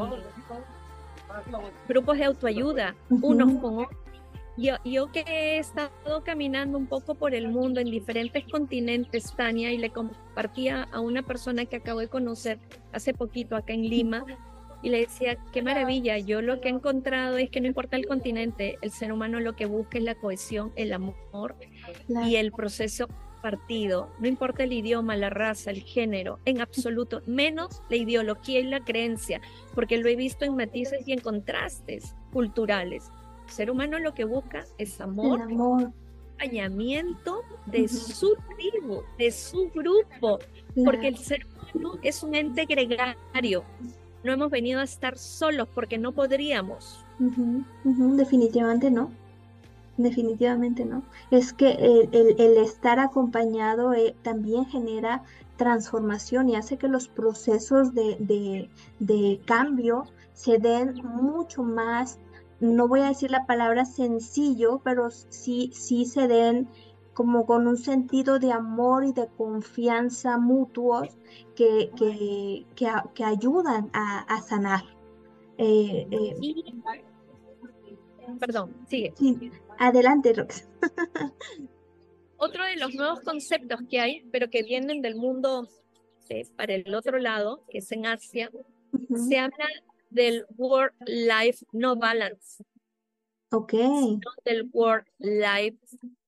grupos 1.89 2.19
de 2.19 2.25
autoayuda 2.25 2.97
unos 3.11 3.61
con 3.61 3.79
otros. 3.79 4.01
Yo, 4.57 4.77
yo 4.85 5.11
que 5.11 5.25
he 5.27 5.59
estado 5.59 6.23
caminando 6.25 6.79
un 6.79 6.87
poco 6.87 7.17
por 7.17 7.35
el 7.35 7.49
mundo 7.49 7.81
en 7.81 7.91
diferentes 7.91 8.45
continentes, 8.45 9.35
Tania, 9.35 9.73
y 9.73 9.79
le 9.79 9.91
compartía 9.91 10.85
a 10.93 11.01
una 11.01 11.23
persona 11.23 11.65
que 11.65 11.77
acabo 11.77 11.99
de 11.99 12.09
conocer 12.09 12.61
hace 12.93 13.13
poquito 13.15 13.57
acá 13.57 13.73
en 13.73 13.83
Lima, 13.83 14.25
y 14.85 14.91
le 14.91 15.01
decía, 15.01 15.39
qué 15.51 15.63
maravilla, 15.63 16.19
yo 16.19 16.43
lo 16.43 16.61
que 16.61 16.69
he 16.69 16.71
encontrado 16.71 17.39
es 17.39 17.49
que 17.49 17.61
no 17.63 17.67
importa 17.67 17.97
el 17.97 18.07
continente, 18.07 18.77
el 18.83 18.91
ser 18.91 19.13
humano 19.13 19.41
lo 19.41 19.57
que 19.57 19.65
busca 19.65 19.97
es 19.97 20.05
la 20.05 20.15
cohesión, 20.15 20.73
el 20.77 20.93
amor 20.93 21.57
y 22.07 22.37
el 22.37 22.53
proceso 22.53 23.09
partido, 23.45 24.09
no 24.21 24.27
importa 24.27 24.65
el 24.65 24.73
idioma, 24.73 25.19
la 25.19 25.29
raza, 25.29 25.71
el 25.71 25.83
género, 25.83 26.39
en 26.47 26.63
absoluto, 26.63 27.21
menos 27.27 27.83
la 27.91 27.97
ideología 27.97 28.59
y 28.59 28.63
la 28.63 28.81
creencia, 28.81 29.43
porque 29.75 29.99
lo 29.99 30.09
he 30.09 30.17
visto 30.17 30.47
en 30.47 30.57
matices 30.57 31.07
y 31.07 31.13
en 31.13 31.21
contrastes 31.21 32.15
culturales. 32.33 33.13
El 33.47 33.53
ser 33.53 33.71
humano 33.71 33.99
lo 33.99 34.15
que 34.15 34.25
busca 34.25 34.65
es 34.79 34.99
amor, 34.99 35.43
acompañamiento 35.43 37.43
de 37.67 37.87
su 37.87 38.35
tribu, 38.57 39.03
de 39.19 39.31
su 39.31 39.71
grupo, 39.75 40.39
porque 40.83 41.09
el 41.09 41.19
ser 41.19 41.47
humano 41.75 41.99
es 42.03 42.23
un 42.23 42.35
ente 42.35 42.65
gregario, 42.65 43.63
no 44.23 44.33
hemos 44.33 44.51
venido 44.51 44.81
a 44.81 44.85
estar 44.85 45.19
solos 45.19 45.69
porque 45.75 45.99
no 45.99 46.13
podríamos. 46.13 47.05
definitivamente 48.17 48.91
no. 48.91 49.11
Definitivamente 49.97 50.85
no. 50.85 51.05
Es 51.31 51.53
que 51.53 51.71
el, 51.71 52.57
estar 52.59 52.99
acompañado 52.99 53.93
eh, 53.93 54.17
también 54.23 54.67
genera 54.67 55.23
transformación 55.57 56.49
y 56.49 56.57
hace 56.57 56.79
que 56.79 56.89
los 56.89 57.07
procesos 57.07 57.95
de, 57.95 58.69
de, 58.99 59.41
cambio 59.45 60.05
se 60.33 60.59
den 60.59 60.95
mucho 61.05 61.63
más, 61.63 62.19
no 62.59 62.89
voy 62.89 63.01
a 63.01 63.09
decir 63.09 63.31
la 63.31 63.47
palabra 63.47 63.85
sencillo, 63.85 64.81
pero 64.83 65.11
sí, 65.11 65.71
sí 65.73 66.07
se 66.07 66.27
den 66.27 66.69
como 67.13 67.47
con 67.47 67.69
un 67.69 67.77
sentido 67.77 68.41
de 68.41 68.51
amor 68.51 69.05
y 69.05 69.13
de 69.13 69.29
confianza 69.37 70.37
mutuos 70.39 71.17
que, 71.55 71.93
que, 72.75 73.25
ayudan 73.25 73.91
a, 73.93 74.43
sanar. 74.43 74.83
Eh, 75.57 76.09
eh, 76.11 76.35
perdón, 78.41 78.75
sigue. 78.89 79.15
Adelante, 79.79 80.33
Rox. 80.33 80.69
Otro 82.37 82.65
de 82.65 82.77
los 82.77 82.95
nuevos 82.95 83.21
conceptos 83.21 83.81
que 83.89 84.01
hay, 84.01 84.29
pero 84.31 84.51
que 84.51 84.63
vienen 84.63 85.03
del 85.03 85.15
mundo 85.15 85.69
para 86.57 86.75
el 86.75 86.95
otro 86.95 87.19
lado, 87.19 87.65
que 87.69 87.79
es 87.79 87.93
en 87.93 88.07
Asia, 88.07 88.51
se 89.29 89.39
habla 89.39 89.67
del 90.11 90.47
Work-Life 90.57 91.67
No 91.73 91.97
Balance. 91.97 92.65
Ok. 93.51 93.75
Del 94.45 94.69
Work-Life 94.73 95.79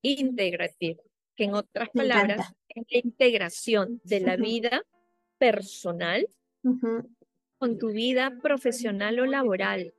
Integrative, 0.03 1.01
que 1.35 1.45
en 1.45 1.55
otras 1.55 1.89
palabras 1.91 2.53
es 2.69 2.85
la 2.91 2.99
integración 2.99 4.01
de 4.05 4.21
la 4.21 4.37
vida 4.37 4.83
personal 5.39 6.29
con 7.59 7.79
tu 7.79 7.89
vida 7.89 8.39
profesional 8.43 9.19
o 9.21 9.27
laboral. 9.27 9.95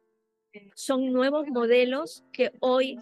Son 0.75 1.11
nuevos 1.11 1.47
modelos 1.47 2.23
que 2.31 2.51
hoy 2.59 2.99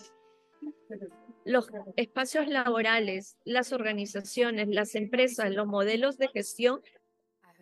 los 1.46 1.70
espacios 1.96 2.48
laborales, 2.48 3.38
las 3.46 3.72
organizaciones, 3.72 4.68
las 4.68 4.96
empresas, 4.96 5.54
los 5.54 5.68
modelos 5.68 6.18
de 6.18 6.28
gestión, 6.28 6.82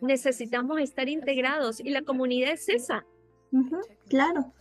necesitamos 0.00 0.80
estar 0.80 1.08
integrados 1.08 1.80
y 1.80 1.90
la 1.90 2.02
comunidad 2.02 2.52
es 2.52 2.68
esa. 2.68 3.04
Claro. 4.08 4.52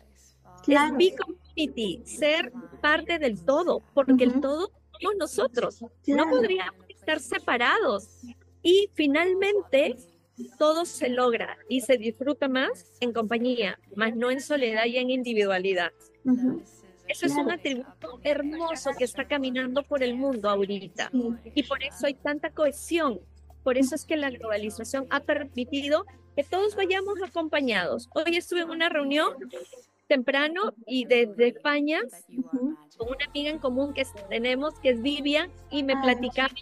Claro. 0.63 0.95
Es 0.99 1.15
community, 1.17 2.01
ser 2.05 2.51
parte 2.81 3.19
del 3.19 3.43
todo, 3.43 3.81
porque 3.93 4.23
el 4.23 4.39
todo 4.39 4.71
somos 4.91 5.15
nosotros. 5.17 5.83
No 6.07 6.29
podríamos 6.29 6.85
estar 6.89 7.19
separados. 7.19 8.21
Y 8.61 8.89
finalmente, 8.93 9.97
todo 10.57 10.85
se 10.85 11.09
logra 11.09 11.57
y 11.67 11.81
se 11.81 11.97
disfruta 11.97 12.47
más 12.47 12.93
en 13.01 13.11
compañía, 13.11 13.77
más 13.95 14.15
no 14.15 14.31
en 14.31 14.39
soledad 14.39 14.85
y 14.85 14.97
en 14.97 15.09
individualidad. 15.09 15.91
Eso 17.07 17.25
es 17.25 17.33
un 17.33 17.51
atributo 17.51 18.19
hermoso 18.23 18.91
que 18.97 19.03
está 19.03 19.25
caminando 19.27 19.83
por 19.83 20.03
el 20.03 20.15
mundo 20.15 20.49
ahorita. 20.49 21.11
Y 21.53 21.63
por 21.63 21.83
eso 21.83 22.07
hay 22.07 22.13
tanta 22.13 22.49
cohesión. 22.49 23.19
Por 23.63 23.77
eso 23.77 23.95
es 23.95 24.05
que 24.05 24.17
la 24.17 24.29
globalización 24.29 25.07
ha 25.09 25.21
permitido 25.21 26.05
que 26.35 26.43
todos 26.43 26.75
vayamos 26.75 27.21
acompañados. 27.21 28.09
Hoy 28.13 28.35
estuve 28.37 28.61
en 28.61 28.69
una 28.69 28.89
reunión 28.89 29.33
temprano 30.07 30.73
y 30.85 31.05
desde 31.05 31.47
España 31.47 32.01
con 32.97 33.07
una 33.09 33.25
amiga 33.25 33.49
en 33.49 33.59
común 33.59 33.93
que 33.93 34.05
tenemos, 34.29 34.79
que 34.79 34.89
es 34.89 35.01
Vivian, 35.01 35.49
y 35.71 35.83
me 35.83 35.95
platicaba 36.01 36.53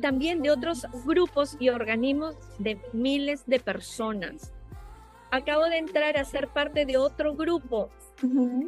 también 0.00 0.42
de 0.42 0.50
otros 0.50 0.86
grupos 1.04 1.56
y 1.60 1.68
organismos 1.68 2.36
de 2.58 2.80
miles 2.92 3.44
de 3.46 3.60
personas. 3.60 4.52
Acabo 5.30 5.64
de 5.64 5.78
entrar 5.78 6.16
a 6.16 6.24
ser 6.24 6.48
parte 6.48 6.86
de 6.86 6.96
otro 6.96 7.34
grupo 7.34 7.88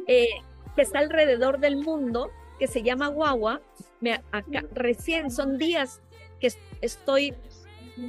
eh, 0.07 0.29
que 0.75 0.81
está 0.81 0.99
alrededor 0.99 1.59
del 1.59 1.77
mundo, 1.77 2.31
que 2.59 2.67
se 2.67 2.83
llama 2.83 3.07
Guagua. 3.07 3.61
Me, 4.01 4.21
acá, 4.31 4.63
recién 4.73 5.31
son 5.31 5.57
días 5.57 6.01
que 6.39 6.51
estoy 6.81 7.33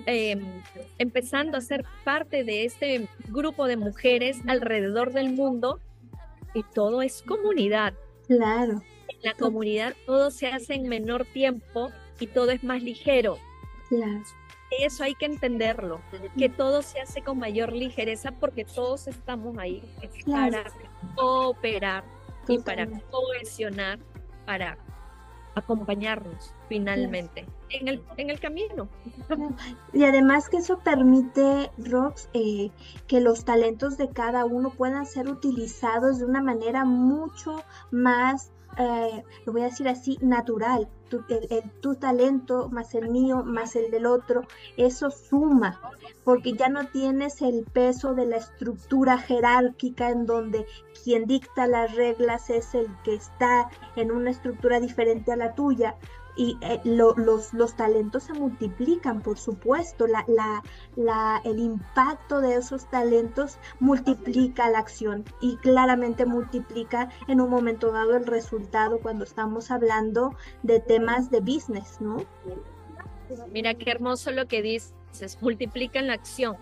em, 0.07 0.63
empezando 0.99 1.57
a 1.57 1.61
ser 1.61 1.85
parte 2.05 2.45
de 2.45 2.65
este 2.65 3.09
grupo 3.29 3.67
de 3.67 3.77
mujeres 3.77 4.39
alrededor 4.47 5.13
del 5.13 5.33
mundo 5.33 5.79
y 6.55 6.63
todo 6.63 7.03
es 7.03 7.23
comunidad. 7.23 7.95
Claro. 8.27 8.83
En 9.09 9.23
la 9.23 9.35
comunidad 9.35 9.95
todo 10.07 10.31
se 10.31 10.49
hace 10.49 10.75
en 10.75 10.89
menor 10.89 11.25
tiempo 11.27 11.91
y 12.19 12.27
todo 12.27 12.51
es 12.51 12.65
más 12.65 12.83
ligero. 12.83 13.39
Claro. 13.89 14.23
Eso 14.81 15.05
hay 15.05 15.15
que 15.15 15.27
entenderlo, 15.27 16.01
que 16.37 16.49
todo 16.49 16.83
se 16.83 17.01
hace 17.01 17.23
con 17.23 17.39
mayor 17.39 17.73
ligereza 17.73 18.33
porque 18.33 18.65
todos 18.65 19.07
estamos 19.07 19.57
ahí 19.59 19.83
para 20.27 20.65
cooperar 21.15 22.03
y 22.49 22.59
para 22.59 22.87
cohesionar, 23.11 23.99
para 24.47 24.79
acompañarnos 25.55 26.53
finalmente 26.69 27.47
en 27.71 27.89
el, 27.89 28.03
en 28.17 28.31
el 28.31 28.41
camino. 28.41 28.89
Y 29.93 30.05
además 30.05 30.49
que 30.49 30.59
eso 30.59 30.79
permite, 30.79 31.71
Rox, 31.79 32.29
eh, 32.35 32.71
que 33.07 33.21
los 33.21 33.45
talentos 33.45 33.97
de 33.97 34.09
cada 34.11 34.45
uno 34.45 34.71
puedan 34.71 35.07
ser 35.07 35.29
utilizados 35.29 36.19
de 36.19 36.25
una 36.25 36.43
manera 36.43 36.85
mucho 36.85 37.63
más 37.91 38.53
eh, 38.77 39.23
lo 39.47 39.53
voy 39.53 39.63
a 39.63 39.67
decir 39.67 39.89
así, 39.89 40.19
natural. 40.21 40.89
Tu, 41.15 41.25
el, 41.29 41.71
tu 41.81 41.95
talento 41.95 42.69
más 42.71 42.93
el 42.95 43.09
mío, 43.09 43.45
más 43.45 43.77
el 43.77 43.93
del 43.93 44.07
otro, 44.07 44.43
eso 44.77 45.13
suma, 45.13 45.81
porque 46.25 46.55
ya 46.55 46.69
no 46.69 46.89
tienes 46.89 47.41
el 47.41 47.65
peso 47.65 48.15
de 48.15 48.27
la 48.27 48.39
estructura 48.39 49.19
jerárquica 49.19 50.11
en 50.11 50.27
donde 50.27 50.67
quien 51.05 51.27
dicta 51.27 51.69
las 51.69 51.95
reglas 51.95 52.51
es 52.51 52.75
el 52.75 52.89
que 53.05 53.15
está 53.15 53.71
en 53.95 54.11
una 54.11 54.31
estructura 54.31 54.81
diferente 54.81 55.31
a 55.33 55.37
la 55.37 55.55
tuya, 55.55 55.95
y 56.37 56.59
eh, 56.63 56.81
los, 56.85 57.53
los, 57.53 57.77
talentos 57.77 58.25
se 58.25 58.33
multiplican, 58.33 59.21
por 59.21 59.39
supuesto, 59.39 60.07
la, 60.07 60.25
la, 60.27 60.63
la, 60.97 61.41
el 61.45 61.59
impacto 61.59 62.41
de 62.41 62.57
esos 62.57 62.89
talentos 62.91 63.59
multiplica 63.81 64.69
la 64.71 64.79
acción 64.79 65.25
y 65.41 65.57
claramente 65.57 66.27
multiplica 66.27 67.09
en 67.29 67.41
un 67.41 67.51
momento 67.51 67.93
dado 67.93 68.17
el 68.17 68.27
resultado 68.27 68.99
cuando 68.99 69.25
estamos 69.25 69.71
hablando 69.71 70.35
de 70.63 70.81
temas 70.81 71.31
de 71.31 71.41
business, 71.41 72.01
¿no? 72.01 72.25
Mira 73.53 73.75
qué 73.75 73.91
hermoso 73.91 74.31
lo 74.33 74.47
que 74.47 74.63
dices, 74.63 75.39
multiplican 75.41 76.09
la 76.09 76.15
acción, 76.15 76.57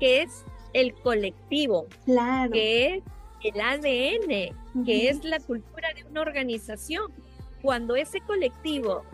que 0.00 0.22
es 0.22 0.44
el 0.72 0.94
colectivo, 0.94 1.86
claro. 2.04 2.52
que 2.52 2.96
es 2.96 3.04
el 3.44 3.60
ADN, 3.60 4.84
que 4.84 5.08
es 5.08 5.24
la 5.24 5.38
cultura 5.38 5.92
de 5.94 6.04
una 6.04 6.22
organización 6.22 7.12
cuando 7.64 7.96
ese 7.96 8.20
colectivo 8.20 9.04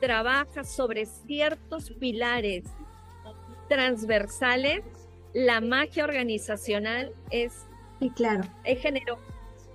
trabaja 0.00 0.64
sobre 0.64 1.04
ciertos 1.04 1.90
pilares 1.90 2.64
transversales, 3.68 4.82
la 5.34 5.60
magia 5.60 6.04
organizacional 6.04 7.12
es, 7.30 7.66
y 8.00 8.08
claro. 8.08 8.44
es 8.64 8.80
género. 8.80 9.18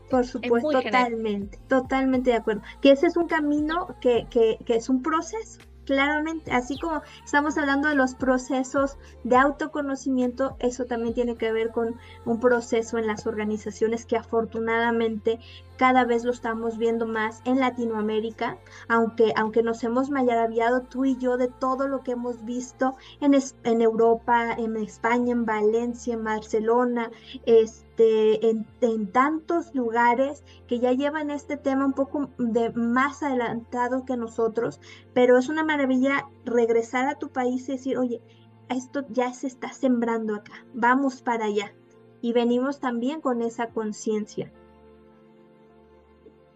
Por 0.10 0.26
supuesto, 0.26 0.72
totalmente, 0.72 1.60
totalmente 1.70 2.32
de 2.32 2.38
acuerdo. 2.38 2.64
Que 2.82 2.94
ese 2.94 3.06
es 3.06 3.16
un 3.16 3.28
camino 3.28 3.96
que, 4.02 4.26
que, 4.32 4.58
que, 4.66 4.76
es 4.76 4.90
un 4.90 5.04
proceso, 5.04 5.60
claramente, 5.86 6.52
así 6.52 6.80
como 6.80 7.04
estamos 7.24 7.60
hablando 7.60 7.90
de 7.90 7.96
los 7.96 8.16
procesos 8.16 8.98
de 9.24 9.36
autoconocimiento, 9.36 10.58
eso 10.60 10.86
también 10.86 11.14
tiene 11.14 11.36
que 11.36 11.52
ver 11.52 11.70
con 11.70 11.96
un 12.26 12.40
proceso 12.40 12.98
en 12.98 13.06
las 13.06 13.28
organizaciones 13.28 14.08
que 14.08 14.18
afortunadamente 14.18 15.40
cada 15.78 16.06
vez 16.06 16.24
lo 16.24 16.32
estamos 16.32 16.78
viendo 16.78 17.06
más 17.06 17.42
en 17.46 17.60
Latinoamérica, 17.60 18.58
aunque, 18.88 19.34
aunque 19.36 19.64
nos 19.64 19.84
hemos 19.84 20.10
maraviado 20.10 20.82
tú 20.82 21.06
y 21.06 21.18
yo 21.18 21.38
de 21.38 21.48
todo 21.48 21.88
lo 21.88 22.02
que 22.02 22.12
hemos 22.12 22.44
visto 22.46 22.96
en, 23.20 23.36
en 23.64 23.82
Europa, 23.82 24.54
en 24.54 24.78
España, 24.78 25.34
en 25.34 25.46
Valencia, 25.46 26.14
en 26.14 26.24
Barcelona, 26.24 27.12
este, 27.46 28.50
en, 28.50 28.66
en, 28.82 29.12
tantos 29.12 29.74
lugares 29.76 30.44
que 30.68 30.80
ya 30.80 30.92
llevan 30.94 31.30
este 31.30 31.58
tema 31.58 31.86
un 31.86 31.94
poco 31.94 32.30
de 32.38 32.72
más 32.72 33.24
adelantado 33.24 34.06
que 34.06 34.18
nosotros, 34.18 34.80
pero 35.14 35.38
es 35.38 35.50
una 35.50 35.64
maravilla 35.64 36.28
regresar 36.46 37.08
a 37.08 37.20
tu 37.20 37.30
país 37.30 37.68
y 37.68 37.74
decir, 37.74 37.98
oye, 37.98 38.22
esto 38.70 39.06
ya 39.10 39.34
se 39.34 39.48
está 39.48 39.72
sembrando 39.74 40.36
acá, 40.36 40.66
vamos 40.74 41.22
para 41.22 41.46
allá. 41.46 41.74
Y 42.22 42.34
venimos 42.34 42.80
también 42.80 43.22
con 43.22 43.44
esa 43.44 43.68
conciencia 43.68 44.52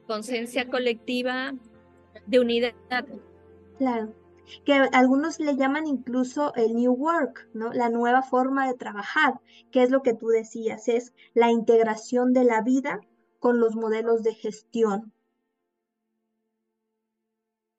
conciencia 0.09 0.67
colectiva 0.67 1.53
de 2.25 2.39
unidad. 2.39 2.73
Claro, 3.77 4.11
que 4.65 4.73
algunos 4.73 5.39
le 5.39 5.55
llaman 5.55 5.85
incluso 5.85 6.51
el 6.55 6.73
New 6.73 6.93
Work, 6.93 7.47
¿no? 7.53 7.71
La 7.73 7.89
nueva 7.89 8.23
forma 8.23 8.67
de 8.67 8.73
trabajar, 8.73 9.39
que 9.71 9.83
es 9.83 9.91
lo 9.91 10.01
que 10.01 10.15
tú 10.15 10.29
decías, 10.29 10.87
es 10.87 11.13
la 11.35 11.51
integración 11.51 12.33
de 12.33 12.43
la 12.43 12.63
vida 12.63 13.01
con 13.37 13.59
los 13.59 13.75
modelos 13.75 14.23
de 14.23 14.33
gestión. 14.33 15.13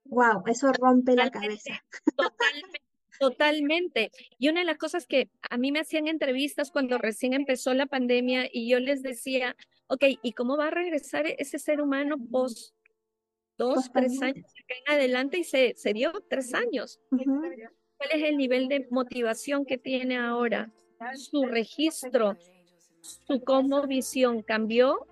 Wow, 0.04 0.44
eso 0.46 0.72
rompe 0.72 1.16
la 1.16 1.30
cabeza. 1.32 1.82
Totalmente. 2.16 2.80
Totalmente. 3.18 4.12
Y 4.38 4.48
una 4.48 4.60
de 4.60 4.66
las 4.66 4.78
cosas 4.78 5.06
que 5.06 5.28
a 5.50 5.58
mí 5.58 5.72
me 5.72 5.80
hacían 5.80 6.06
entrevistas 6.06 6.70
cuando 6.70 6.96
recién 6.96 7.34
empezó 7.34 7.74
la 7.74 7.86
pandemia 7.86 8.48
y 8.50 8.70
yo 8.70 8.78
les 8.78 9.02
decía, 9.02 9.56
ok, 9.90 10.04
¿y 10.22 10.32
cómo 10.32 10.56
va 10.56 10.68
a 10.68 10.70
regresar 10.70 11.26
ese 11.26 11.58
ser 11.58 11.80
humano 11.80 12.16
dos, 12.18 12.72
tres 13.92 14.22
años 14.22 14.46
en 14.68 14.94
adelante 14.94 15.38
y 15.38 15.44
se, 15.44 15.74
se 15.76 15.92
dio 15.92 16.12
tres 16.28 16.54
años? 16.54 17.00
¿Cuál 17.10 18.10
es 18.12 18.22
el 18.22 18.36
nivel 18.36 18.68
de 18.68 18.86
motivación 18.90 19.66
que 19.66 19.78
tiene 19.78 20.16
ahora? 20.16 20.70
Su 21.14 21.44
registro, 21.44 22.36
su 23.00 23.42
cómo 23.44 23.86
visión 23.86 24.42
cambió. 24.42 25.06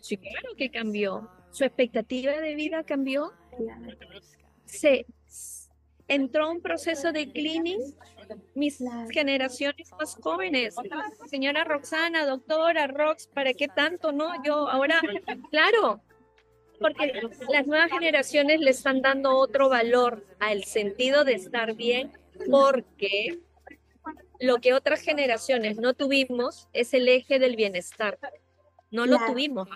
Sí, 0.00 0.16
claro 0.16 0.54
que 0.56 0.70
cambió. 0.70 1.28
Su 1.50 1.64
expectativa 1.64 2.32
de 2.32 2.54
vida 2.54 2.82
cambió. 2.84 3.32
Se, 4.64 5.06
entró 6.10 6.50
un 6.50 6.60
proceso 6.60 7.12
de 7.12 7.30
cleaning 7.30 7.80
mis 8.54 8.82
generaciones 9.10 9.90
más 9.98 10.16
jóvenes. 10.16 10.74
Señora 11.26 11.64
Roxana, 11.64 12.26
doctora 12.26 12.88
Rox, 12.88 13.28
¿para 13.28 13.54
qué 13.54 13.68
tanto? 13.68 14.12
No, 14.12 14.42
yo 14.44 14.68
ahora, 14.68 15.00
claro, 15.50 16.02
porque 16.80 17.12
las 17.48 17.66
nuevas 17.66 17.90
generaciones 17.90 18.60
le 18.60 18.70
están 18.70 19.02
dando 19.02 19.36
otro 19.36 19.68
valor 19.68 20.26
al 20.40 20.64
sentido 20.64 21.24
de 21.24 21.34
estar 21.34 21.74
bien, 21.74 22.12
porque 22.50 23.38
lo 24.40 24.58
que 24.58 24.74
otras 24.74 25.02
generaciones 25.02 25.76
no 25.76 25.94
tuvimos 25.94 26.68
es 26.72 26.92
el 26.92 27.08
eje 27.08 27.38
del 27.38 27.54
bienestar. 27.54 28.18
No 28.90 29.06
lo 29.06 29.18
tuvimos. 29.26 29.68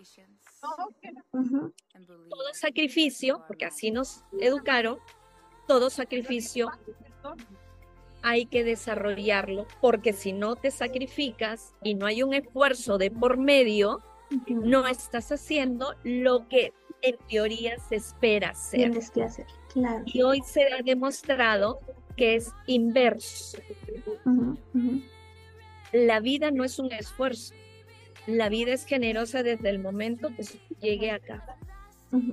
Todo 0.60 2.54
sacrificio, 2.54 3.44
porque 3.46 3.66
así 3.66 3.92
nos 3.92 4.24
educaron, 4.40 4.98
todo 5.66 5.90
sacrificio 5.90 6.70
hay 8.22 8.46
que 8.46 8.64
desarrollarlo, 8.64 9.66
porque 9.80 10.12
si 10.14 10.32
no 10.32 10.56
te 10.56 10.70
sacrificas 10.70 11.74
y 11.82 11.94
no 11.94 12.06
hay 12.06 12.22
un 12.22 12.32
esfuerzo 12.32 12.96
de 12.96 13.10
por 13.10 13.36
medio, 13.36 14.00
no 14.48 14.86
estás 14.86 15.30
haciendo 15.30 15.94
lo 16.04 16.48
que 16.48 16.72
en 17.02 17.16
teoría 17.28 17.78
se 17.78 17.96
espera 17.96 18.50
hacer. 18.50 18.80
Tienes 18.80 19.10
que 19.10 19.22
hacer, 19.22 19.46
claro. 19.72 20.02
Y 20.06 20.22
hoy 20.22 20.40
se 20.40 20.72
ha 20.72 20.82
demostrado 20.82 21.80
que 22.16 22.36
es 22.36 22.50
inverso. 22.66 23.58
La 25.92 26.20
vida 26.20 26.50
no 26.50 26.64
es 26.64 26.78
un 26.78 26.90
esfuerzo. 26.92 27.54
La 28.26 28.48
vida 28.48 28.72
es 28.72 28.86
generosa 28.86 29.42
desde 29.42 29.68
el 29.68 29.78
momento 29.78 30.30
que 30.34 30.44
llegue 30.80 31.10
acá. 31.10 31.58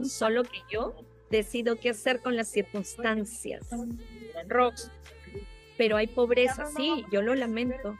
Solo 0.04 0.44
que 0.44 0.60
yo 0.72 0.96
decido 1.32 1.80
qué 1.80 1.90
hacer 1.90 2.22
con 2.22 2.36
las 2.36 2.50
circunstancias. 2.50 3.68
Rox, 4.48 4.92
pero 5.78 5.98
hay 5.98 6.08
pobreza, 6.08 6.66
sí, 6.68 7.06
yo 7.12 7.22
lo 7.22 7.34
lamento. 7.34 7.98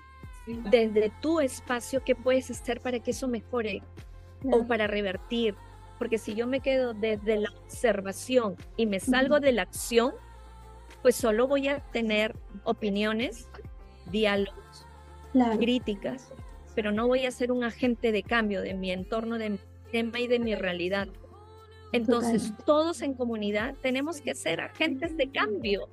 Desde 0.70 1.12
tu 1.22 1.40
espacio, 1.40 2.04
¿qué 2.04 2.16
puedes 2.16 2.52
hacer 2.52 2.82
para 2.82 3.00
que 3.00 3.12
eso 3.12 3.28
mejore 3.28 3.82
o 4.44 4.68
para 4.68 4.88
revertir? 4.88 5.56
Porque 5.98 6.18
si 6.18 6.34
yo 6.34 6.48
me 6.48 6.60
quedo 6.60 6.94
desde 6.94 7.38
la 7.38 7.52
observación 7.52 8.56
y 8.76 8.86
me 8.86 9.00
salgo 9.00 9.40
de 9.40 9.52
la 9.52 9.64
acción, 9.64 10.14
pues 11.02 11.16
solo 11.16 11.48
voy 11.48 11.68
a 11.68 11.80
tener 11.92 12.36
opiniones, 12.64 13.48
diálogos, 14.12 14.86
críticas, 15.60 16.34
pero 16.76 16.92
no 16.92 17.08
voy 17.08 17.26
a 17.26 17.32
ser 17.32 17.52
un 17.52 17.64
agente 17.64 18.12
de 18.12 18.24
cambio 18.24 18.62
de 18.62 18.74
mi 18.74 18.92
entorno, 18.92 19.38
de 19.38 19.52
mi 19.52 19.60
tema 19.92 20.20
y 20.20 20.28
de 20.28 20.40
mi 20.40 20.56
realidad. 20.56 21.08
Entonces, 21.92 22.54
todos 22.66 23.02
en 23.02 23.14
comunidad 23.14 23.76
tenemos 23.82 24.22
que 24.22 24.36
ser 24.36 24.62
agentes 24.62 25.18
de 25.18 25.30
cambio. 25.30 25.90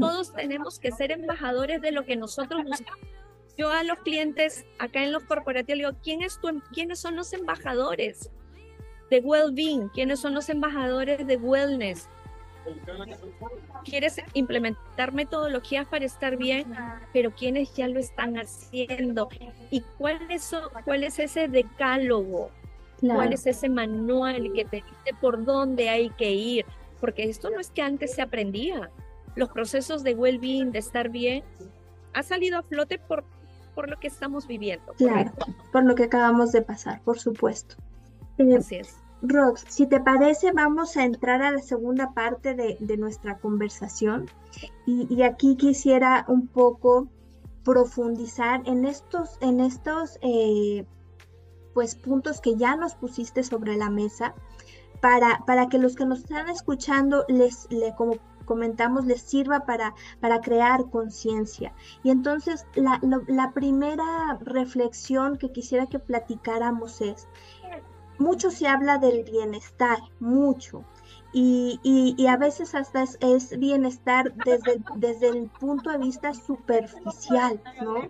Todos 0.00 0.32
tenemos 0.32 0.78
que 0.78 0.92
ser 0.92 1.10
embajadores 1.10 1.80
de 1.82 1.92
lo 1.92 2.04
que 2.04 2.16
nosotros 2.16 2.64
buscamos. 2.64 3.00
Yo 3.56 3.72
a 3.72 3.82
los 3.82 3.98
clientes 3.98 4.64
acá 4.78 5.02
en 5.02 5.12
los 5.12 5.24
corporativos 5.24 5.78
digo, 5.78 5.90
¿quién 6.02 6.22
es 6.22 6.40
tu, 6.40 6.48
em-, 6.48 6.62
¿quiénes 6.72 7.00
son 7.00 7.16
los 7.16 7.32
embajadores 7.32 8.30
de 9.10 9.18
well-being? 9.18 9.88
¿Quiénes 9.88 10.20
son 10.20 10.34
los 10.34 10.48
embajadores 10.48 11.26
de 11.26 11.36
wellness? 11.36 12.08
¿Quieres 13.84 14.20
implementar 14.34 15.12
metodologías 15.12 15.86
para 15.88 16.04
estar 16.04 16.36
bien? 16.36 16.72
Pero 17.12 17.32
¿quiénes 17.32 17.74
ya 17.74 17.88
lo 17.88 17.98
están 17.98 18.36
haciendo? 18.36 19.28
¿Y 19.70 19.80
cuál 19.96 20.20
es, 20.30 20.54
cuál 20.84 21.04
es 21.04 21.18
ese 21.18 21.48
decálogo? 21.48 22.50
¿Cuál 23.00 23.32
es 23.32 23.46
ese 23.46 23.68
manual 23.68 24.52
que 24.52 24.64
te 24.64 24.76
dice 24.76 25.16
por 25.20 25.44
dónde 25.44 25.88
hay 25.88 26.10
que 26.10 26.32
ir? 26.32 26.66
Porque 27.00 27.24
esto 27.24 27.50
no 27.50 27.60
es 27.60 27.70
que 27.70 27.82
antes 27.82 28.14
se 28.14 28.22
aprendía 28.22 28.90
los 29.36 29.50
procesos 29.50 30.02
de 30.02 30.14
well-being, 30.14 30.72
de 30.72 30.80
estar 30.80 31.08
bien, 31.08 31.44
ha 32.12 32.22
salido 32.22 32.58
a 32.58 32.62
flote 32.62 32.98
por, 32.98 33.24
por 33.74 33.88
lo 33.88 33.98
que 33.98 34.08
estamos 34.08 34.46
viviendo. 34.46 34.92
Claro, 34.94 35.32
por 35.72 35.84
lo 35.84 35.94
que 35.94 36.04
acabamos 36.04 36.52
de 36.52 36.62
pasar, 36.62 37.00
por 37.02 37.18
supuesto. 37.18 37.76
Eh, 38.38 38.56
Así 38.56 38.76
es. 38.76 38.96
Rox, 39.22 39.64
si 39.68 39.86
te 39.86 40.00
parece, 40.00 40.52
vamos 40.52 40.96
a 40.96 41.04
entrar 41.04 41.42
a 41.42 41.50
la 41.50 41.60
segunda 41.60 42.12
parte 42.12 42.54
de, 42.54 42.76
de 42.80 42.96
nuestra 42.96 43.38
conversación. 43.38 44.26
Y, 44.86 45.12
y, 45.12 45.22
aquí 45.22 45.56
quisiera 45.56 46.24
un 46.28 46.46
poco 46.46 47.08
profundizar 47.64 48.62
en 48.66 48.84
estos, 48.84 49.38
en 49.40 49.60
estos 49.60 50.18
eh, 50.22 50.84
pues, 51.74 51.94
puntos 51.94 52.40
que 52.40 52.56
ya 52.56 52.76
nos 52.76 52.94
pusiste 52.94 53.42
sobre 53.42 53.76
la 53.76 53.90
mesa 53.90 54.34
para, 55.00 55.44
para 55.46 55.68
que 55.68 55.78
los 55.78 55.94
que 55.94 56.06
nos 56.06 56.20
están 56.20 56.48
escuchando 56.48 57.24
les, 57.28 57.70
le, 57.70 57.94
como 57.94 58.16
comentamos 58.44 59.04
les 59.04 59.20
sirva 59.20 59.66
para, 59.66 59.94
para 60.20 60.40
crear 60.40 60.88
conciencia. 60.90 61.74
Y 62.02 62.10
entonces 62.10 62.66
la, 62.74 62.98
la 63.26 63.52
primera 63.52 64.38
reflexión 64.40 65.36
que 65.36 65.52
quisiera 65.52 65.86
que 65.86 65.98
platicáramos 65.98 67.02
es, 67.02 67.28
mucho 68.18 68.50
se 68.50 68.66
habla 68.66 68.98
del 68.98 69.22
bienestar, 69.24 69.98
mucho. 70.20 70.84
Y, 71.32 71.78
y, 71.82 72.26
a 72.26 72.38
veces 72.38 72.74
hasta 72.74 73.02
es, 73.02 73.58
bienestar 73.58 74.32
desde, 74.46 74.82
desde, 74.96 75.28
el 75.28 75.50
punto 75.50 75.90
de 75.90 75.98
vista 75.98 76.32
superficial, 76.32 77.60
¿no? 77.82 78.08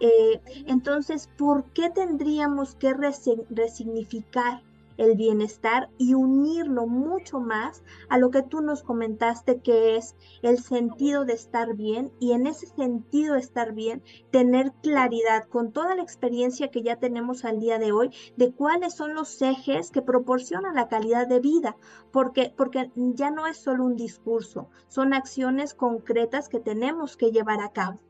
Eh, 0.00 0.40
entonces, 0.66 1.28
¿por 1.36 1.64
qué 1.72 1.90
tendríamos 1.90 2.74
que 2.76 2.94
resignificar 2.94 4.62
el 4.98 5.16
bienestar 5.16 5.88
y 5.96 6.14
unirlo 6.14 6.86
mucho 6.86 7.40
más 7.40 7.82
a 8.08 8.18
lo 8.18 8.30
que 8.30 8.42
tú 8.42 8.60
nos 8.60 8.82
comentaste 8.82 9.60
que 9.60 9.96
es 9.96 10.16
el 10.42 10.58
sentido 10.58 11.24
de 11.24 11.34
estar 11.34 11.74
bien 11.74 12.10
y 12.18 12.32
en 12.32 12.46
ese 12.46 12.66
sentido 12.66 13.34
de 13.34 13.40
estar 13.40 13.72
bien 13.72 14.02
tener 14.30 14.72
claridad 14.82 15.44
con 15.48 15.72
toda 15.72 15.94
la 15.94 16.02
experiencia 16.02 16.70
que 16.70 16.82
ya 16.82 16.96
tenemos 16.96 17.44
al 17.44 17.60
día 17.60 17.78
de 17.78 17.92
hoy 17.92 18.10
de 18.36 18.52
cuáles 18.52 18.94
son 18.94 19.14
los 19.14 19.40
ejes 19.40 19.90
que 19.90 20.02
proporcionan 20.02 20.74
la 20.74 20.88
calidad 20.88 21.28
de 21.28 21.40
vida, 21.40 21.76
porque 22.10 22.52
porque 22.56 22.90
ya 22.96 23.30
no 23.30 23.46
es 23.46 23.56
solo 23.56 23.84
un 23.84 23.96
discurso, 23.96 24.68
son 24.88 25.14
acciones 25.14 25.74
concretas 25.74 26.48
que 26.48 26.58
tenemos 26.58 27.16
que 27.16 27.30
llevar 27.30 27.60
a 27.60 27.72
cabo 27.72 28.00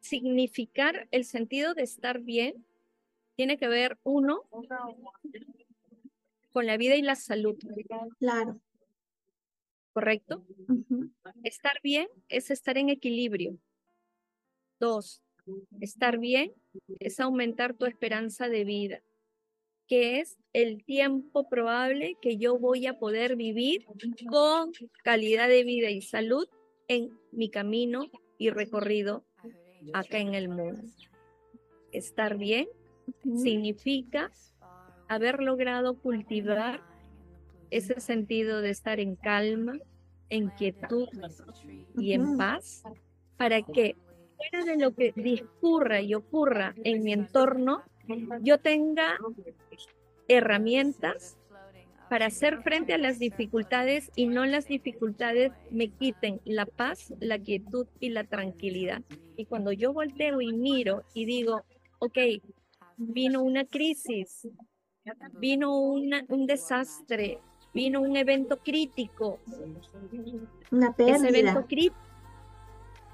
significar 0.00 1.08
el 1.10 1.24
sentido 1.24 1.74
de 1.74 1.82
estar 1.82 2.20
bien 2.20 2.64
tiene 3.36 3.56
que 3.56 3.68
ver, 3.68 3.98
uno, 4.02 4.42
con 6.52 6.66
la 6.66 6.76
vida 6.76 6.96
y 6.96 7.02
la 7.02 7.14
salud. 7.14 7.56
Claro. 8.18 8.60
¿Correcto? 9.92 10.44
Estar 11.42 11.80
bien 11.82 12.08
es 12.28 12.50
estar 12.50 12.76
en 12.76 12.90
equilibrio. 12.90 13.56
Dos, 14.78 15.22
estar 15.80 16.18
bien 16.18 16.52
es 16.98 17.18
aumentar 17.18 17.74
tu 17.74 17.86
esperanza 17.86 18.48
de 18.48 18.64
vida, 18.64 19.02
que 19.86 20.20
es 20.20 20.38
el 20.52 20.84
tiempo 20.84 21.48
probable 21.48 22.16
que 22.20 22.36
yo 22.36 22.58
voy 22.58 22.86
a 22.86 22.98
poder 22.98 23.36
vivir 23.36 23.86
con 24.28 24.72
calidad 25.02 25.48
de 25.48 25.64
vida 25.64 25.90
y 25.90 26.02
salud 26.02 26.46
en 26.88 27.18
mi 27.32 27.50
camino 27.50 28.10
y 28.40 28.48
recorrido 28.48 29.22
acá 29.92 30.18
en 30.18 30.34
el 30.34 30.48
mundo. 30.48 30.80
Estar 31.92 32.38
bien 32.38 32.68
significa 33.36 34.32
haber 35.08 35.42
logrado 35.42 35.98
cultivar 35.98 36.80
ese 37.70 38.00
sentido 38.00 38.62
de 38.62 38.70
estar 38.70 38.98
en 38.98 39.14
calma, 39.14 39.78
en 40.30 40.48
quietud 40.48 41.08
y 41.98 42.14
en 42.14 42.38
paz, 42.38 42.82
para 43.36 43.60
que 43.60 43.94
fuera 44.36 44.64
de 44.64 44.78
lo 44.78 44.94
que 44.94 45.12
discurra 45.14 46.00
y 46.00 46.14
ocurra 46.14 46.74
en 46.82 47.04
mi 47.04 47.12
entorno, 47.12 47.82
yo 48.40 48.58
tenga 48.58 49.18
herramientas 50.28 51.36
para 52.10 52.26
hacer 52.26 52.60
frente 52.64 52.92
a 52.92 52.98
las 52.98 53.20
dificultades 53.20 54.10
y 54.16 54.26
no 54.26 54.44
las 54.44 54.66
dificultades 54.66 55.52
me 55.70 55.90
quiten 55.90 56.40
la 56.44 56.66
paz, 56.66 57.14
la 57.20 57.38
quietud 57.38 57.86
y 58.00 58.08
la 58.08 58.24
tranquilidad. 58.24 59.02
Y 59.36 59.46
cuando 59.46 59.70
yo 59.70 59.92
volteo 59.92 60.40
y 60.40 60.52
miro 60.52 61.04
y 61.14 61.24
digo, 61.24 61.62
ok, 62.00 62.18
vino 62.96 63.44
una 63.44 63.64
crisis, 63.64 64.48
vino 65.38 65.78
un 65.78 66.46
desastre, 66.48 67.38
vino 67.72 68.00
un 68.00 68.16
evento 68.16 68.58
crítico. 68.58 69.38
Una 70.72 70.92
pérdida. 70.92 71.16
Ese 71.16 71.28
evento 71.28 71.66
crítico 71.68 71.96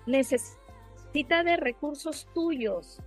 necesita 0.07 1.45
de 1.45 1.59
recursos 1.59 2.27
tuyos 2.33 3.03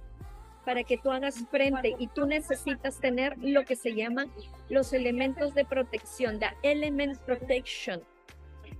para 0.69 0.83
que 0.83 0.99
tú 0.99 1.09
hagas 1.09 1.47
frente 1.49 1.95
y 1.97 2.05
tú 2.05 2.27
necesitas 2.27 2.99
tener 2.99 3.35
lo 3.39 3.65
que 3.65 3.75
se 3.75 3.95
llaman 3.95 4.31
los 4.69 4.93
elementos 4.93 5.55
de 5.55 5.65
protección, 5.65 6.37
the 6.37 6.45
element 6.61 7.17
protection. 7.21 8.03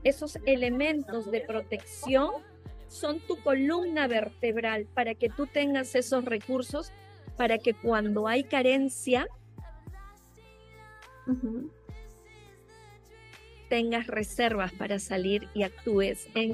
Esos 0.03 0.37
elementos 0.45 1.31
de 1.31 1.41
protección 1.41 2.29
son 2.87 3.19
tu 3.21 3.41
columna 3.41 4.07
vertebral 4.07 4.85
para 4.93 5.15
que 5.15 5.29
tú 5.29 5.47
tengas 5.47 5.95
esos 5.95 6.25
recursos 6.25 6.91
para 7.37 7.57
que 7.57 7.73
cuando 7.73 8.27
hay 8.27 8.43
carencia 8.43 9.27
tengas 13.67 14.05
reservas 14.05 14.73
para 14.73 14.99
salir 14.99 15.49
y 15.55 15.63
actúes 15.63 16.27
en 16.35 16.51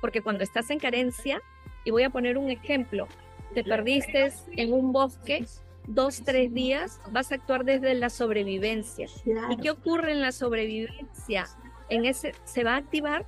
porque 0.00 0.20
cuando 0.20 0.42
estás 0.42 0.68
en 0.70 0.80
carencia 0.80 1.40
y 1.84 1.92
voy 1.92 2.02
a 2.02 2.10
poner 2.10 2.38
un 2.38 2.50
ejemplo 2.50 3.06
te 3.54 3.64
perdiste 3.64 4.32
en 4.56 4.72
un 4.72 4.92
bosque 4.92 5.46
dos 5.86 6.22
tres 6.24 6.52
días 6.52 7.00
vas 7.10 7.30
a 7.30 7.36
actuar 7.36 7.64
desde 7.64 7.94
la 7.94 8.10
sobrevivencia. 8.10 9.06
Y 9.50 9.56
qué 9.58 9.70
ocurre 9.70 10.12
en 10.12 10.20
la 10.20 10.32
sobrevivencia 10.32 11.46
en 11.88 12.04
ese 12.04 12.34
se 12.44 12.64
va 12.64 12.74
a 12.74 12.76
activar 12.78 13.24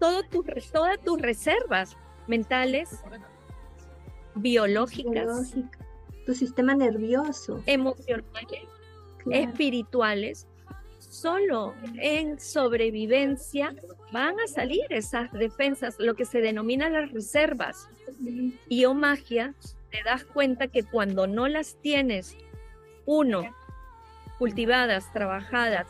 todo 0.00 0.22
tu, 0.24 0.44
todas 0.72 0.98
tus 1.00 1.20
reservas 1.20 1.96
mentales 2.26 3.02
biológicas 4.34 5.54
tu 6.24 6.34
sistema 6.34 6.74
nervioso. 6.74 7.62
emocionales 7.66 8.68
espirituales. 9.30 10.48
Solo 10.98 11.74
en 12.00 12.40
sobrevivencia 12.40 13.74
van 14.12 14.38
a 14.40 14.46
salir 14.46 14.84
esas 14.90 15.30
defensas, 15.32 15.96
lo 15.98 16.14
que 16.14 16.24
se 16.24 16.40
denomina 16.40 16.88
las 16.88 17.10
reservas. 17.12 17.88
Y 18.68 18.84
o 18.84 18.94
magia, 18.94 19.54
te 19.90 20.02
das 20.04 20.24
cuenta 20.24 20.68
que 20.68 20.82
cuando 20.82 21.26
no 21.26 21.48
las 21.48 21.76
tienes, 21.80 22.36
uno, 23.04 23.54
cultivadas, 24.38 25.12
trabajadas, 25.12 25.86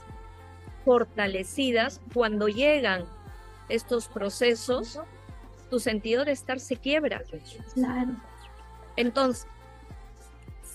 fortalecidas, 0.84 2.00
cuando 2.12 2.48
llegan 2.48 3.04
estos 3.68 4.08
procesos, 4.08 5.00
tu 5.70 5.78
sentido 5.78 6.24
de 6.24 6.32
estar 6.32 6.60
se 6.60 6.76
quiebra. 6.76 7.22
Claro. 7.74 8.12
Entonces, 8.96 9.46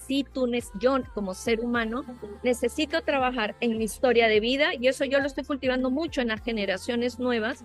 si 0.07 0.23
tú, 0.23 0.49
yo 0.79 0.97
como 1.13 1.33
ser 1.33 1.59
humano, 1.59 2.03
necesito 2.41 3.01
trabajar 3.01 3.55
en 3.59 3.77
mi 3.77 3.83
historia 3.83 4.27
de 4.27 4.39
vida 4.39 4.73
y 4.73 4.87
eso 4.87 5.03
yo 5.03 5.19
lo 5.19 5.27
estoy 5.27 5.43
cultivando 5.43 5.91
mucho 5.91 6.21
en 6.21 6.29
las 6.29 6.41
generaciones 6.41 7.19
nuevas, 7.19 7.63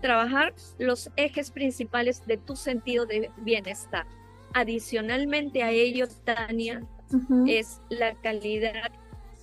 trabajar 0.00 0.54
los 0.78 1.10
ejes 1.16 1.50
principales 1.50 2.24
de 2.26 2.36
tu 2.36 2.56
sentido 2.56 3.06
de 3.06 3.30
bienestar. 3.38 4.06
Adicionalmente 4.54 5.62
a 5.62 5.70
ello, 5.70 6.06
Tania, 6.24 6.82
es 7.46 7.80
la 7.88 8.14
calidad 8.14 8.90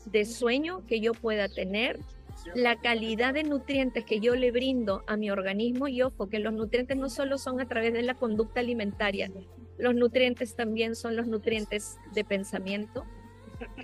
de 0.05 0.25
sueño 0.25 0.85
que 0.85 0.99
yo 0.99 1.13
pueda 1.13 1.47
tener, 1.47 1.99
la 2.53 2.75
calidad 2.75 3.33
de 3.33 3.43
nutrientes 3.43 4.05
que 4.05 4.19
yo 4.19 4.35
le 4.35 4.51
brindo 4.51 5.03
a 5.07 5.17
mi 5.17 5.31
organismo 5.31 5.87
y 5.87 6.01
ojo 6.01 6.29
que 6.29 6.39
los 6.39 6.53
nutrientes 6.53 6.95
no 6.95 7.09
solo 7.09 7.37
son 7.37 7.59
a 7.59 7.67
través 7.67 7.93
de 7.93 8.03
la 8.03 8.13
conducta 8.13 8.59
alimentaria, 8.59 9.31
los 9.77 9.95
nutrientes 9.95 10.55
también 10.55 10.95
son 10.95 11.15
los 11.15 11.27
nutrientes 11.27 11.97
de 12.13 12.23
pensamiento, 12.23 13.03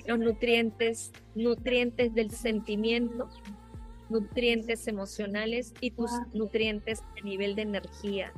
los 0.05 0.19
nutrientes, 0.19 1.11
nutrientes 1.35 2.13
del 2.13 2.31
sentimiento, 2.31 3.29
nutrientes 4.11 4.87
emocionales 4.87 5.73
y 5.81 5.91
tus 5.91 6.11
nutrientes 6.33 7.01
a 7.19 7.25
nivel 7.25 7.55
de 7.55 7.63
energía. 7.63 8.33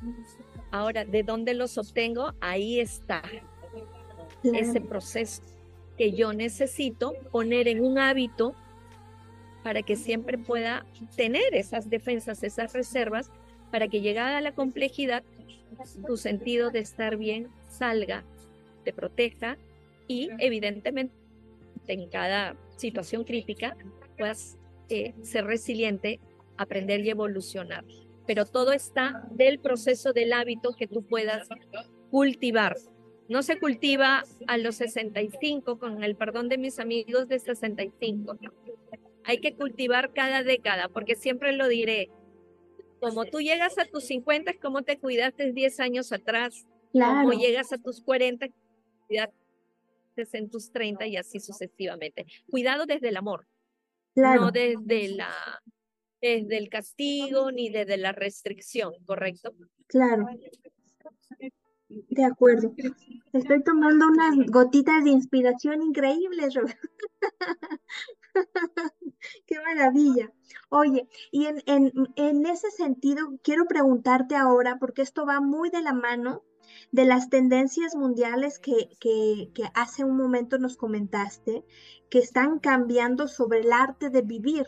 Ahora, 0.72 1.04
¿de 1.04 1.24
dónde 1.24 1.54
los 1.54 1.78
obtengo? 1.78 2.34
Ahí 2.40 2.80
está 2.80 3.22
ese 4.44 4.82
proceso 4.82 5.42
que 5.98 6.12
yo 6.12 6.34
necesito 6.34 7.14
poner 7.32 7.68
en 7.68 7.84
un 7.84 7.98
hábito 7.98 8.56
para 9.64 9.82
que 9.82 9.96
siempre 9.96 10.38
pueda 10.38 10.86
tener 11.16 11.54
esas 11.54 11.90
defensas, 11.90 12.44
esas 12.44 12.74
reservas, 12.74 13.32
para 13.72 13.88
que 13.88 14.02
llegada 14.02 14.42
la 14.42 14.54
complejidad 14.54 15.24
tu 16.06 16.18
sentido 16.18 16.70
de 16.70 16.80
estar 16.80 17.18
bien 17.18 17.48
salga, 17.70 18.24
te 18.84 18.94
proteja 18.94 19.58
y 20.08 20.30
evidentemente 20.40 21.14
en 21.88 22.10
cada 22.10 22.56
situación 22.76 23.24
crítica 23.24 23.76
puedas 24.18 24.58
eh, 24.90 25.14
ser 25.22 25.46
resiliente, 25.46 26.20
aprender 26.58 27.02
y 27.02 27.10
evolucionar. 27.10 27.86
Pero 28.26 28.46
todo 28.46 28.72
está 28.72 29.28
del 29.32 29.60
proceso 29.60 30.14
del 30.14 30.34
hábito 30.34 30.74
que 30.78 30.88
tú 30.88 31.04
puedas 31.04 31.48
cultivar. 32.10 32.78
No 33.28 33.42
se 33.44 33.60
cultiva 33.60 34.24
a 34.48 34.58
los 34.58 34.76
65, 34.76 35.80
con 35.80 36.04
el 36.04 36.16
perdón 36.16 36.50
de 36.50 36.58
mis 36.58 36.80
amigos 36.80 37.28
de 37.28 37.40
65. 37.40 38.38
Hay 39.26 39.40
que 39.40 39.56
cultivar 39.56 40.14
cada 40.14 40.44
década, 40.44 40.90
porque 40.90 41.16
siempre 41.16 41.54
lo 41.54 41.68
diré, 41.68 42.10
como 43.04 43.26
tú 43.26 43.42
llegas 43.42 43.78
a 43.78 43.86
tus 43.86 44.06
50 44.06 44.52
es 44.52 44.60
como 44.62 44.82
te 44.84 44.98
cuidaste 44.98 45.52
10 45.52 45.80
años 45.82 46.14
atrás. 46.14 46.66
Claro. 46.94 47.28
Como 47.28 47.34
llegas 47.34 47.74
a 47.74 47.78
tus 47.78 48.02
40, 48.02 48.48
cuidaste 49.08 49.36
en 50.32 50.50
tus 50.50 50.72
30 50.72 51.08
y 51.08 51.18
así 51.18 51.42
sucesivamente. 51.42 52.26
Cuidado 52.50 52.86
desde 52.86 53.10
el 53.10 53.18
amor. 53.18 53.46
No 54.16 54.52
desde 54.52 55.10
la 55.10 55.32
desde 56.22 56.58
el 56.58 56.70
castigo 56.70 57.52
ni 57.52 57.70
desde 57.70 57.98
la 57.98 58.14
restricción, 58.14 58.94
¿correcto? 59.06 59.54
Claro. 59.88 60.26
De 61.90 62.24
acuerdo. 62.24 62.74
Estoy 63.34 63.62
tomando 63.62 64.08
unas 64.08 64.34
gotitas 64.50 65.04
de 65.04 65.10
inspiración 65.10 65.82
increíbles, 65.82 66.56
Qué 69.46 69.60
maravilla. 69.60 70.32
Oye, 70.70 71.08
y 71.32 71.46
en, 71.46 71.62
en, 71.66 71.92
en, 72.16 72.46
ese 72.46 72.72
sentido, 72.72 73.38
quiero 73.44 73.66
preguntarte 73.66 74.36
ahora, 74.36 74.78
porque 74.80 75.02
esto 75.02 75.26
va 75.26 75.42
muy 75.42 75.70
de 75.70 75.82
la 75.82 75.94
mano 75.94 76.44
de 76.92 77.06
las 77.06 77.30
tendencias 77.30 77.96
mundiales 77.96 78.60
que, 78.60 78.90
que, 79.00 79.50
que 79.54 79.64
hace 79.74 80.04
un 80.04 80.18
momento 80.18 80.58
nos 80.58 80.78
comentaste, 80.78 81.64
que 82.10 82.20
están 82.20 82.60
cambiando 82.60 83.28
sobre 83.28 83.60
el 83.62 83.72
arte 83.72 84.10
de 84.10 84.22
vivir, 84.22 84.66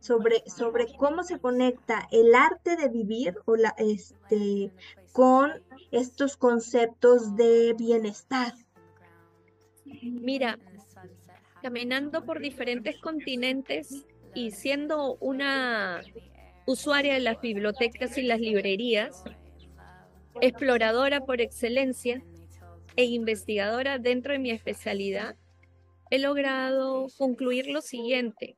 sobre, 0.00 0.42
sobre 0.46 0.86
cómo 0.96 1.22
se 1.22 1.38
conecta 1.38 2.08
el 2.10 2.34
arte 2.34 2.76
de 2.76 2.88
vivir 2.88 3.36
o 3.46 3.56
la, 3.56 3.74
este, 3.78 4.72
con 5.12 5.50
estos 5.90 6.36
conceptos 6.36 7.36
de 7.36 7.74
bienestar. 7.78 8.54
Mira, 9.84 10.58
caminando 11.62 12.24
por 12.24 12.40
diferentes 12.40 12.98
continentes 13.00 14.06
y 14.34 14.50
siendo 14.50 15.16
una 15.20 16.02
usuaria 16.66 17.14
de 17.14 17.20
las 17.20 17.40
bibliotecas 17.40 18.18
y 18.18 18.22
las 18.22 18.40
librerías, 18.40 19.24
exploradora 20.40 21.20
por 21.20 21.40
excelencia 21.40 22.22
e 22.96 23.04
investigadora 23.04 23.98
dentro 23.98 24.32
de 24.32 24.38
mi 24.38 24.50
especialidad, 24.50 25.36
he 26.10 26.18
logrado 26.18 27.06
concluir 27.16 27.68
lo 27.68 27.80
siguiente. 27.80 28.56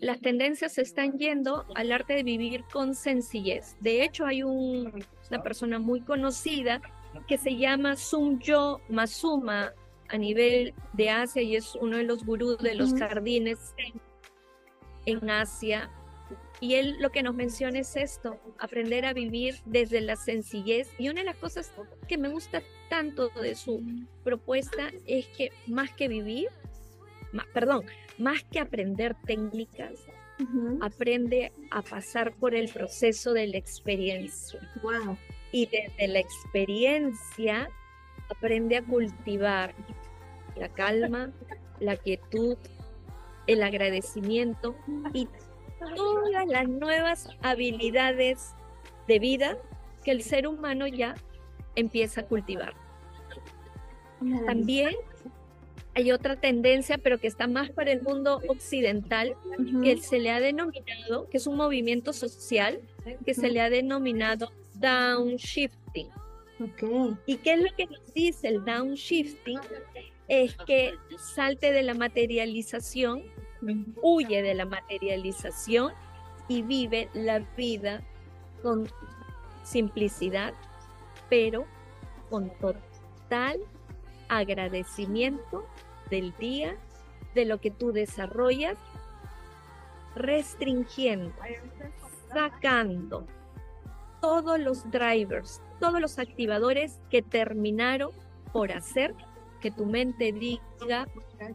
Las 0.00 0.20
tendencias 0.20 0.74
se 0.74 0.82
están 0.82 1.18
yendo 1.18 1.64
al 1.74 1.92
arte 1.92 2.14
de 2.14 2.22
vivir 2.22 2.64
con 2.72 2.94
sencillez. 2.94 3.76
De 3.80 4.04
hecho, 4.04 4.26
hay 4.26 4.42
una 4.42 5.42
persona 5.42 5.78
muy 5.78 6.00
conocida 6.02 6.82
que 7.26 7.38
se 7.38 7.56
llama 7.56 7.96
Sumyo 7.96 8.80
Masuma 8.88 9.72
a 10.08 10.18
nivel 10.18 10.74
de 10.92 11.10
Asia 11.10 11.42
y 11.42 11.56
es 11.56 11.74
uno 11.76 11.96
de 11.96 12.04
los 12.04 12.24
gurús 12.24 12.58
de 12.58 12.74
los 12.74 12.94
jardines 12.94 13.74
en 15.06 15.30
Asia. 15.30 15.90
Y 16.60 16.74
él 16.74 16.96
lo 17.00 17.10
que 17.10 17.22
nos 17.22 17.34
menciona 17.34 17.80
es 17.80 17.96
esto, 17.96 18.38
aprender 18.58 19.04
a 19.04 19.12
vivir 19.12 19.56
desde 19.66 20.00
la 20.00 20.16
sencillez. 20.16 20.88
Y 20.98 21.08
una 21.08 21.20
de 21.20 21.26
las 21.26 21.36
cosas 21.36 21.72
que 22.08 22.16
me 22.16 22.28
gusta 22.28 22.62
tanto 22.88 23.28
de 23.28 23.54
su 23.54 23.82
propuesta 24.24 24.90
es 25.06 25.26
que 25.28 25.52
más 25.66 25.92
que 25.92 26.08
vivir, 26.08 26.48
perdón, 27.52 27.84
más 28.18 28.42
que 28.44 28.60
aprender 28.60 29.14
técnicas, 29.26 30.06
aprende 30.80 31.52
a 31.70 31.82
pasar 31.82 32.34
por 32.34 32.54
el 32.54 32.68
proceso 32.68 33.32
de 33.32 33.46
la 33.48 33.56
experiencia. 33.58 34.60
Wow. 34.82 35.16
Y 35.52 35.66
desde 35.66 36.08
la 36.08 36.18
experiencia 36.20 37.68
aprende 38.30 38.76
a 38.76 38.82
cultivar 38.82 39.74
la 40.56 40.68
calma, 40.68 41.30
la 41.80 41.96
quietud, 41.96 42.56
el 43.46 43.62
agradecimiento 43.62 44.76
y 45.12 45.28
todas 45.94 46.46
las 46.46 46.68
nuevas 46.68 47.28
habilidades 47.42 48.54
de 49.06 49.18
vida 49.18 49.58
que 50.04 50.10
el 50.10 50.22
ser 50.22 50.46
humano 50.46 50.86
ya 50.86 51.14
empieza 51.74 52.22
a 52.22 52.26
cultivar. 52.26 52.74
También 54.46 54.90
hay 55.94 56.12
otra 56.12 56.36
tendencia, 56.36 56.98
pero 56.98 57.18
que 57.18 57.26
está 57.26 57.46
más 57.46 57.70
para 57.70 57.90
el 57.90 58.02
mundo 58.02 58.40
occidental, 58.48 59.34
que 59.82 59.96
se 59.96 60.18
le 60.18 60.30
ha 60.30 60.40
denominado, 60.40 61.28
que 61.30 61.38
es 61.38 61.46
un 61.46 61.56
movimiento 61.56 62.12
social, 62.12 62.80
que 63.24 63.34
se 63.34 63.48
le 63.48 63.60
ha 63.60 63.70
denominado 63.70 64.52
downshifting. 64.74 66.08
Okay. 66.58 67.16
¿Y 67.26 67.36
qué 67.38 67.54
es 67.54 67.60
lo 67.60 67.76
que 67.76 67.86
nos 67.86 68.14
dice 68.14 68.48
el 68.48 68.64
downshifting? 68.64 69.58
Es 70.28 70.56
que 70.66 70.94
salte 71.18 71.72
de 71.72 71.82
la 71.82 71.94
materialización 71.94 73.22
huye 74.02 74.42
de 74.42 74.54
la 74.54 74.64
materialización 74.64 75.92
y 76.48 76.62
vive 76.62 77.08
la 77.14 77.40
vida 77.56 78.02
con 78.62 78.88
simplicidad, 79.64 80.54
pero 81.28 81.66
con 82.30 82.50
total 82.58 83.60
agradecimiento 84.28 85.66
del 86.10 86.34
día, 86.38 86.76
de 87.34 87.44
lo 87.44 87.60
que 87.60 87.70
tú 87.70 87.92
desarrollas, 87.92 88.78
restringiendo, 90.14 91.34
sacando 92.32 93.26
todos 94.20 94.58
los 94.58 94.90
drivers, 94.90 95.60
todos 95.78 96.00
los 96.00 96.18
activadores 96.18 97.00
que 97.10 97.22
terminaron 97.22 98.10
por 98.52 98.72
hacer 98.72 99.14
que 99.60 99.70
tu 99.70 99.86
mente 99.86 100.32
diga, 100.32 101.06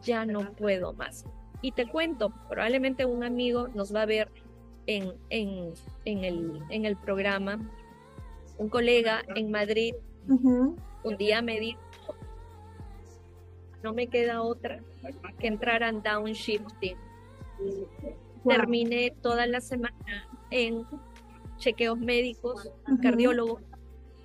ya 0.02 0.24
no 0.24 0.52
puedo 0.52 0.92
más. 0.92 1.24
Y 1.62 1.72
te 1.72 1.88
cuento, 1.88 2.32
probablemente 2.48 3.04
un 3.04 3.24
amigo 3.24 3.68
nos 3.68 3.94
va 3.94 4.02
a 4.02 4.06
ver 4.06 4.30
en, 4.86 5.12
en, 5.30 5.72
en, 6.04 6.24
el, 6.24 6.62
en 6.70 6.84
el 6.84 6.96
programa, 6.96 7.58
un 8.58 8.68
colega 8.68 9.22
en 9.34 9.50
Madrid, 9.50 9.94
un 10.28 11.16
día 11.18 11.40
me 11.40 11.60
dijo, 11.60 11.80
no 13.82 13.92
me 13.92 14.08
queda 14.08 14.42
otra 14.42 14.80
que 15.38 15.46
entrar 15.46 15.82
en 15.82 16.02
downshifting. 16.02 16.96
Terminé 18.44 19.12
toda 19.22 19.46
la 19.46 19.60
semana 19.60 20.28
en 20.50 20.84
chequeos 21.58 21.98
médicos, 21.98 22.70
cardiólogo, 23.00 23.60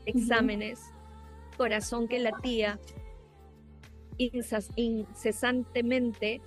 exámenes, 0.06 0.82
corazón 1.56 2.08
que 2.08 2.20
latía 2.20 2.80
incesantemente 4.18 6.42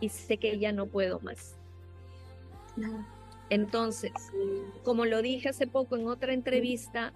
y 0.00 0.08
sé 0.08 0.36
que 0.36 0.58
ya 0.58 0.72
no 0.72 0.86
puedo 0.86 1.20
más. 1.20 1.56
Entonces, 3.50 4.12
como 4.84 5.04
lo 5.04 5.22
dije 5.22 5.48
hace 5.48 5.66
poco 5.66 5.96
en 5.96 6.06
otra 6.06 6.32
entrevista, 6.32 7.12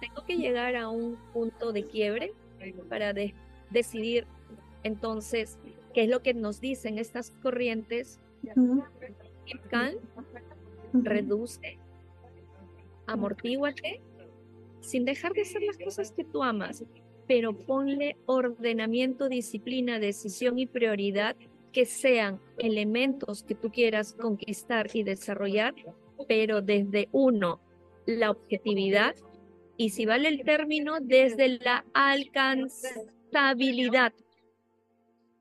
tengo 0.00 0.24
que 0.24 0.36
llegar 0.36 0.76
a 0.76 0.88
un 0.88 1.16
punto 1.32 1.72
de 1.72 1.86
quiebre 1.86 2.32
para 2.88 3.12
decidir 3.70 4.26
entonces 4.82 5.58
qué 5.94 6.04
es 6.04 6.10
lo 6.10 6.22
que 6.22 6.34
nos 6.34 6.60
dicen 6.60 6.98
estas 6.98 7.32
corrientes. 7.42 8.20
reduce, 10.92 11.78
amortíguate, 13.06 14.00
sin 14.80 15.04
dejar 15.04 15.32
de 15.32 15.42
hacer 15.42 15.62
las 15.62 15.78
cosas 15.78 16.12
que 16.12 16.24
tú 16.24 16.42
amas, 16.42 16.84
pero 17.26 17.52
ponle 17.52 18.16
ordenamiento, 18.26 19.28
disciplina, 19.28 19.98
decisión 19.98 20.58
y 20.58 20.66
prioridad 20.66 21.36
que 21.78 21.86
sean 21.86 22.42
elementos 22.58 23.44
que 23.44 23.54
tú 23.54 23.70
quieras 23.70 24.12
conquistar 24.12 24.88
y 24.94 25.04
desarrollar, 25.04 25.76
pero 26.26 26.60
desde 26.60 27.08
uno, 27.12 27.60
la 28.04 28.32
objetividad 28.32 29.14
y 29.76 29.90
si 29.90 30.04
vale 30.04 30.26
el 30.26 30.42
término, 30.42 30.98
desde 31.00 31.60
la 31.60 31.84
alcanzabilidad. 31.94 34.12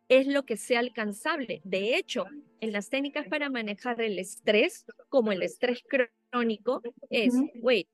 Es 0.09 0.27
lo 0.27 0.45
que 0.45 0.57
sea 0.57 0.81
alcanzable. 0.81 1.59
De 1.63 1.97
hecho, 1.97 2.25
en 2.61 2.71
las 2.71 2.91
técnicas 2.91 3.27
para 3.27 3.49
manejar 3.49 3.99
el 3.99 4.19
estrés, 4.19 4.85
como 5.09 5.31
el 5.31 5.41
estrés 5.41 5.83
crónico, 6.29 6.83
es, 7.09 7.33
wait, 7.55 7.89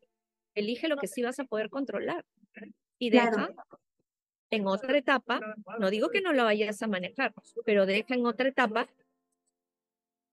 elige 0.54 0.90
lo 0.90 0.98
que 0.98 1.08
sí 1.08 1.22
vas 1.22 1.40
a 1.40 1.46
poder 1.46 1.70
controlar 1.70 2.26
y 3.00 3.10
deja 3.10 3.54
en 4.56 4.68
otra 4.68 4.98
etapa, 4.98 5.40
no 5.80 5.90
digo 5.90 6.10
que 6.10 6.22
no 6.22 6.34
lo 6.34 6.44
vayas 6.44 6.82
a 6.82 6.88
manejar, 6.88 7.34
pero 7.66 7.86
deja 7.86 8.16
en 8.16 8.26
otra 8.26 8.50
etapa 8.50 8.88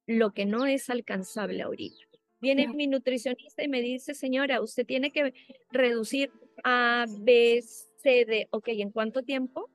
lo 0.06 0.32
que 0.32 0.46
no 0.46 0.66
es 0.66 0.90
alcanzable 0.90 1.62
ahorita. 1.62 2.04
Viene 2.40 2.68
mi 2.68 2.86
nutricionista 2.86 3.62
y 3.62 3.68
me 3.68 3.82
dice, 3.82 4.14
señora, 4.14 4.62
usted 4.62 4.86
tiene 4.86 5.10
que 5.12 5.34
reducir 5.70 6.32
A, 6.64 7.04
B, 7.20 7.62
C, 7.62 8.24
D. 8.24 8.48
Ok, 8.50 8.68
¿en 8.68 8.90
cuánto 8.90 9.22
tiempo? 9.22 9.68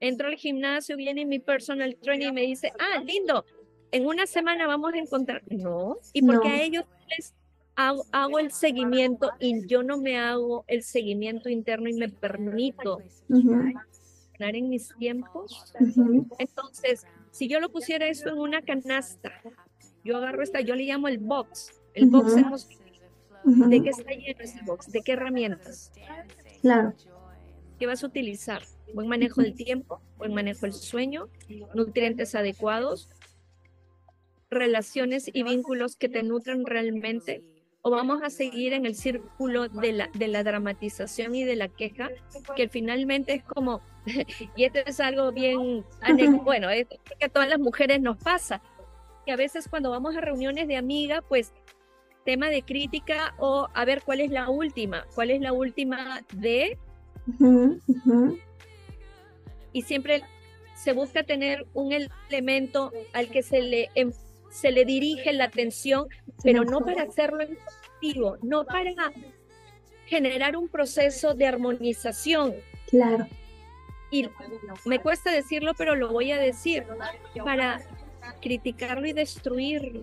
Entro 0.00 0.28
al 0.28 0.36
gimnasio, 0.36 0.96
viene 0.96 1.26
mi 1.26 1.40
personal 1.40 1.96
trainer 2.00 2.28
y 2.28 2.32
me 2.32 2.42
dice, 2.42 2.72
ah, 2.78 3.02
lindo, 3.04 3.44
en 3.92 4.06
una 4.06 4.26
semana 4.26 4.66
vamos 4.66 4.94
a 4.94 4.98
encontrar. 4.98 5.42
No, 5.50 5.98
y 6.14 6.22
porque 6.22 6.48
a 6.48 6.62
ellos 6.62 6.84
les 7.08 7.34
hago, 7.88 8.38
el 8.38 8.52
seguimiento 8.52 9.30
y 9.38 9.66
yo 9.66 9.82
no 9.82 9.98
me 9.98 10.18
hago 10.18 10.64
el 10.68 10.82
seguimiento 10.82 11.48
interno 11.48 11.88
y 11.88 11.94
me 11.94 12.08
permito 12.08 12.98
ganar 13.28 14.56
en 14.56 14.68
mis 14.68 14.94
tiempos. 14.98 15.72
Entonces, 16.38 17.06
si 17.30 17.48
yo 17.48 17.60
lo 17.60 17.70
pusiera 17.70 18.06
esto 18.08 18.30
en 18.30 18.38
una 18.38 18.62
canasta, 18.62 19.32
yo 20.04 20.16
agarro 20.16 20.42
esta, 20.42 20.60
yo 20.60 20.74
le 20.74 20.84
llamo 20.84 21.08
el 21.08 21.18
box, 21.18 21.80
el 21.94 22.08
box 22.08 22.68
¿De 23.44 23.82
qué 23.82 23.88
está 23.88 24.10
lleno 24.10 24.40
ese 24.40 24.60
box? 24.64 24.92
¿De 24.92 25.00
qué 25.00 25.12
herramientas? 25.12 25.90
Claro. 26.60 26.92
¿Qué 27.78 27.86
vas 27.86 28.04
a 28.04 28.06
utilizar? 28.06 28.62
Buen 28.92 29.08
manejo 29.08 29.40
del 29.40 29.54
tiempo, 29.54 30.02
buen 30.18 30.34
manejo 30.34 30.66
del 30.66 30.74
sueño, 30.74 31.28
nutrientes 31.74 32.34
adecuados, 32.34 33.08
relaciones 34.50 35.30
y 35.32 35.42
vínculos 35.42 35.96
que 35.96 36.10
te 36.10 36.22
nutren 36.22 36.66
realmente 36.66 37.42
o 37.82 37.90
vamos 37.90 38.22
a 38.22 38.30
seguir 38.30 38.72
en 38.72 38.84
el 38.84 38.94
círculo 38.94 39.68
de 39.68 39.92
la, 39.92 40.10
de 40.12 40.28
la 40.28 40.42
dramatización 40.42 41.34
y 41.34 41.44
de 41.44 41.56
la 41.56 41.68
queja, 41.68 42.10
que 42.54 42.68
finalmente 42.68 43.34
es 43.34 43.44
como, 43.44 43.80
y 44.56 44.64
esto 44.64 44.80
es 44.84 45.00
algo 45.00 45.32
bien, 45.32 45.84
bueno, 46.44 46.68
es 46.70 46.86
que 47.18 47.24
a 47.24 47.28
todas 47.28 47.48
las 47.48 47.58
mujeres 47.58 48.00
nos 48.00 48.18
pasa, 48.18 48.60
que 49.24 49.32
a 49.32 49.36
veces 49.36 49.68
cuando 49.68 49.90
vamos 49.90 50.16
a 50.16 50.20
reuniones 50.20 50.68
de 50.68 50.76
amiga, 50.76 51.22
pues 51.22 51.52
tema 52.24 52.48
de 52.48 52.62
crítica 52.62 53.34
o 53.38 53.68
a 53.72 53.84
ver 53.84 54.02
cuál 54.04 54.20
es 54.20 54.30
la 54.30 54.50
última, 54.50 55.06
cuál 55.14 55.30
es 55.30 55.40
la 55.40 55.52
última 55.52 56.22
de... 56.34 56.78
Y 59.72 59.82
siempre 59.82 60.22
se 60.74 60.92
busca 60.92 61.22
tener 61.22 61.66
un 61.74 61.92
elemento 62.28 62.92
al 63.12 63.28
que 63.28 63.42
se 63.42 63.62
le 63.62 63.90
se 64.50 64.70
le 64.70 64.84
dirige 64.84 65.32
la 65.32 65.44
atención, 65.44 66.06
pero 66.42 66.64
no 66.64 66.80
para 66.80 67.04
hacerlo 67.04 67.40
en 67.40 67.56
positivo, 67.56 68.36
no 68.42 68.64
para 68.64 68.92
generar 70.06 70.56
un 70.56 70.68
proceso 70.68 71.34
de 71.34 71.46
armonización. 71.46 72.54
Claro. 72.88 73.26
Y 74.10 74.28
me 74.84 74.98
cuesta 74.98 75.30
decirlo, 75.30 75.72
pero 75.78 75.94
lo 75.94 76.12
voy 76.12 76.32
a 76.32 76.38
decir, 76.38 76.84
para 77.44 77.80
criticarlo 78.42 79.06
y 79.06 79.12
destruirlo. 79.12 80.02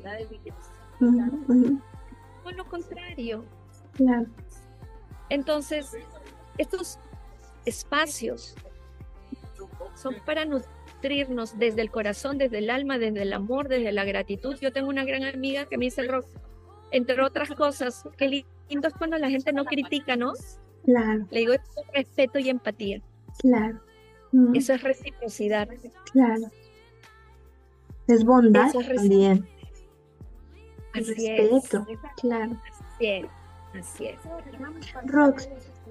O 2.44 2.52
lo 2.52 2.66
contrario. 2.70 3.44
Claro. 3.94 4.28
Entonces, 5.30 5.92
estos 6.58 7.00
espacios 7.66 8.56
son 9.96 10.16
para 10.26 10.46
nutrirnos 10.98 11.58
desde 11.58 11.82
el 11.82 11.92
corazón, 11.92 12.38
desde 12.38 12.60
el 12.60 12.70
alma, 12.70 12.98
desde 12.98 13.22
el 13.22 13.34
amor, 13.34 13.68
desde 13.68 13.92
la 13.92 14.04
gratitud. 14.04 14.58
Yo 14.60 14.72
tengo 14.72 14.90
una 14.90 15.06
gran 15.06 15.24
amiga 15.24 15.66
que 15.66 15.78
me 15.78 15.86
dice, 15.86 16.04
Rock, 16.04 16.26
entre 16.92 17.22
otras 17.22 17.50
cosas, 17.52 18.04
qué 18.18 18.46
lindo 18.70 18.88
es 18.88 18.94
cuando 18.94 19.18
la 19.18 19.30
gente 19.30 19.54
no 19.54 19.66
critica, 19.66 20.16
¿no? 20.16 20.34
Claro. 20.84 21.28
Le 21.30 21.40
digo, 21.40 21.54
es 21.54 21.62
respeto 21.94 22.40
y 22.40 22.50
empatía. 22.50 23.02
Claro. 23.40 23.80
Eso 24.54 24.74
es 24.74 24.84
reciprocidad. 24.84 25.70
Claro. 26.12 26.48
Es 28.08 28.24
bondad 28.24 28.72
también. 28.72 29.48
Así 30.94 31.14
respeto, 31.14 31.86
claro. 32.22 32.58
Así 32.96 33.08
es. 33.08 33.26
Así 33.74 34.06
es. 34.08 34.20
Rox, 35.06 35.48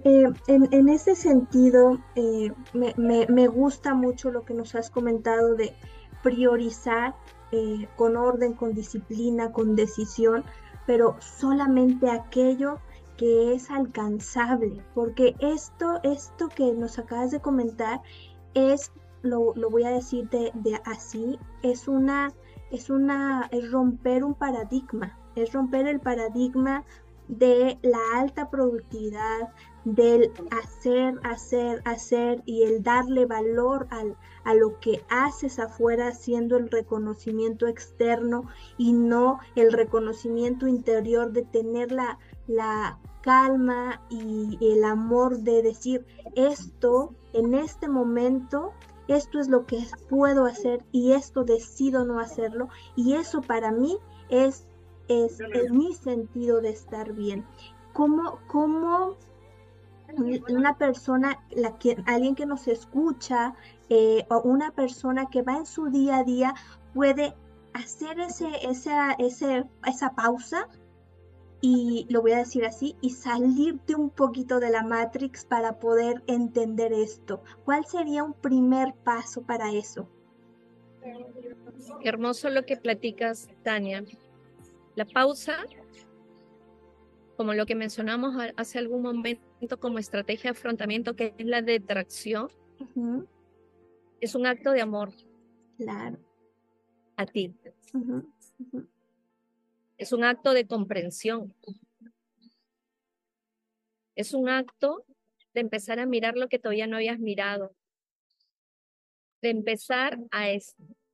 eh, 0.09 0.33
en, 0.47 0.89
ese 0.89 1.17
sentido, 1.17 1.99
eh, 2.15 2.53
me, 2.73 2.95
me, 2.97 3.27
me, 3.27 3.49
gusta 3.49 3.93
mucho 3.93 4.31
lo 4.31 4.45
que 4.45 4.55
nos 4.55 4.77
has 4.77 4.89
comentado 4.89 5.57
de 5.57 5.75
priorizar 6.23 7.17
eh, 7.51 7.89
con 7.97 8.17
orden, 8.17 8.53
con 8.53 8.73
disciplina, 8.73 9.51
con 9.51 9.75
decisión, 9.75 10.45
pero 10.87 11.17
solamente 11.19 12.09
aquello 12.09 12.79
que 13.17 13.55
es 13.55 13.69
alcanzable, 13.69 14.81
porque 14.95 15.35
esto, 15.41 15.99
esto 16.05 16.51
que 16.51 16.73
nos 16.73 17.01
acabas 17.01 17.33
de 17.33 17.41
comentar 17.41 18.01
es, 18.55 18.93
lo, 19.23 19.55
lo 19.57 19.71
voy 19.71 19.83
a 19.83 19.91
decir 19.91 20.31
de, 20.31 20.53
de, 20.55 20.81
así, 20.85 21.37
es 21.65 21.89
una, 21.89 22.33
es 22.71 22.91
una, 22.91 23.49
es 23.51 23.73
romper 23.73 24.23
un 24.23 24.35
paradigma, 24.35 25.19
es 25.35 25.53
romper 25.53 25.89
el 25.89 25.99
paradigma 25.99 26.85
de 27.27 27.77
la 27.83 27.99
alta 28.21 28.51
productividad, 28.51 29.53
del 29.87 30.33
hacer, 30.51 31.15
hacer, 31.23 31.81
hacer 31.85 32.43
y 32.45 32.65
el 32.65 32.83
darle 32.83 33.25
valor 33.25 33.87
al, 33.91 34.17
a 34.43 34.53
lo 34.53 34.81
que 34.81 35.05
haces 35.09 35.61
afuera, 35.61 36.13
siendo 36.13 36.57
el 36.57 36.69
reconocimiento 36.69 37.69
externo 37.69 38.49
y 38.77 38.93
no 38.93 39.39
el 39.55 39.73
reconocimiento 39.73 40.67
interior 40.67 41.31
de 41.31 41.45
tener 41.45 41.93
la, 41.93 42.19
la 42.49 42.99
calma 43.23 44.03
y 44.11 44.59
el 44.61 44.83
amor 44.83 45.39
de 45.39 45.63
decir 45.63 46.05
esto 46.35 47.15
en 47.33 47.55
este 47.55 47.89
momento 47.89 48.73
esto 49.07 49.39
es 49.39 49.47
lo 49.47 49.67
que 49.67 49.87
puedo 50.09 50.47
hacer 50.47 50.85
y 50.91 51.13
esto 51.13 51.45
decido 51.45 52.05
no 52.05 52.19
hacerlo 52.19 52.69
y 52.97 53.15
eso 53.15 53.41
para 53.41 53.71
mí 53.71 53.99
es, 54.31 54.67
es, 55.07 55.39
es 55.41 55.71
mi 55.71 55.95
sentido 55.95 56.61
de 56.61 56.71
estar 56.71 57.13
bien. 57.13 57.47
¿Cómo, 57.93 58.41
cómo 58.49 59.17
una 60.17 60.77
persona, 60.79 61.45
la 61.51 61.79
que, 61.79 61.97
alguien 62.07 62.35
que 62.35 62.47
nos 62.47 62.69
escucha 62.69 63.55
eh, 63.89 64.27
o 64.31 64.41
una 64.41 64.71
persona 64.73 65.29
que 65.31 65.43
va 65.43 65.57
en 65.57 65.67
su 65.67 65.91
día 65.91 66.19
a 66.19 66.25
día 66.25 66.55
puede 66.95 67.35
hacer 67.73 68.19
ese, 68.21 68.49
esa, 68.63 69.13
ese, 69.13 69.65
esa 69.85 70.15
pausa 70.15 70.69
y 71.61 72.07
lo 72.11 72.23
voy 72.23 72.33
a 72.33 72.39
decir 72.39 72.65
así, 72.65 72.97
y 73.01 73.11
salirte 73.11 73.95
un 73.95 74.11
poquito 74.11 74.61
de 74.61 74.71
la 74.71 74.83
Matrix 74.83 75.45
para 75.45 75.79
poder 75.79 76.23
entender 76.27 76.93
esto. 76.93 77.43
¿Cuál 77.65 77.87
sería 77.87 78.23
un 78.23 78.35
primer 78.35 78.95
paso 78.95 79.43
para 79.43 79.73
eso? 79.73 80.09
hermoso 82.03 82.51
lo 82.51 82.65
que 82.65 82.77
platicas, 82.77 83.49
Tania. 83.63 84.05
La 84.97 85.05
pausa 85.05 85.67
como 87.37 87.55
lo 87.55 87.67
que 87.67 87.75
mencionamos 87.75 88.35
hace 88.57 88.79
algún 88.79 89.03
momento 89.03 89.79
como 89.79 89.99
estrategia 89.99 90.51
de 90.53 90.59
afrontamiento, 90.59 91.15
que 91.15 91.35
es 91.37 91.47
la 91.47 91.63
detracción, 91.63 92.49
es 94.21 94.35
un 94.35 94.47
acto 94.47 94.73
de 94.73 94.81
amor. 94.81 95.13
Claro. 95.77 96.19
A 97.17 97.27
ti. 97.27 97.55
Es 99.99 100.13
un 100.13 100.25
acto 100.25 100.53
de 100.53 100.67
comprensión. 100.67 101.55
Es 104.15 104.33
un 104.33 104.49
acto 104.49 105.05
de 105.55 105.61
empezar 105.61 106.01
a 106.01 106.07
mirar 106.07 106.37
lo 106.37 106.49
que 106.49 106.59
todavía 106.59 106.87
no 106.87 106.97
habías 106.97 107.19
mirado. 107.19 107.75
De 109.43 109.51
empezar 109.51 110.19
a, 110.31 110.47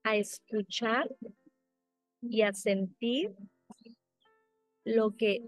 a 0.05 0.17
escuchar 0.17 1.09
y 2.21 2.43
a 2.43 2.53
sentir 2.53 3.35
lo 4.85 5.17
que 5.17 5.43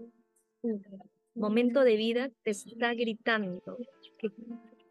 momento 1.35 1.83
de 1.83 1.95
vida 1.95 2.29
te 2.43 2.51
está 2.51 2.93
gritando 2.93 3.77
que 4.17 4.29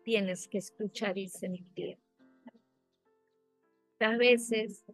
tienes 0.04 0.48
que 0.48 0.58
escuchar 0.58 1.16
y 1.18 1.28
sentir. 1.28 1.98
A 4.00 4.16
veces 4.16 4.84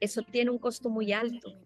eso 0.00 0.22
tiene 0.22 0.50
un 0.50 0.58
costo 0.58 0.90
muy 0.90 1.12
alto. 1.12 1.60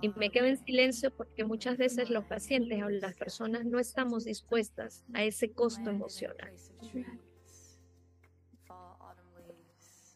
Y 0.00 0.08
me 0.10 0.30
quedo 0.30 0.46
en 0.46 0.56
silencio 0.56 1.14
porque 1.14 1.44
muchas 1.44 1.76
veces 1.76 2.10
los 2.10 2.24
pacientes 2.24 2.82
o 2.82 2.88
las 2.88 3.16
personas 3.16 3.64
no 3.64 3.78
estamos 3.78 4.24
dispuestas 4.24 5.04
a 5.14 5.24
ese 5.24 5.52
costo 5.52 5.90
emocional. 5.90 6.52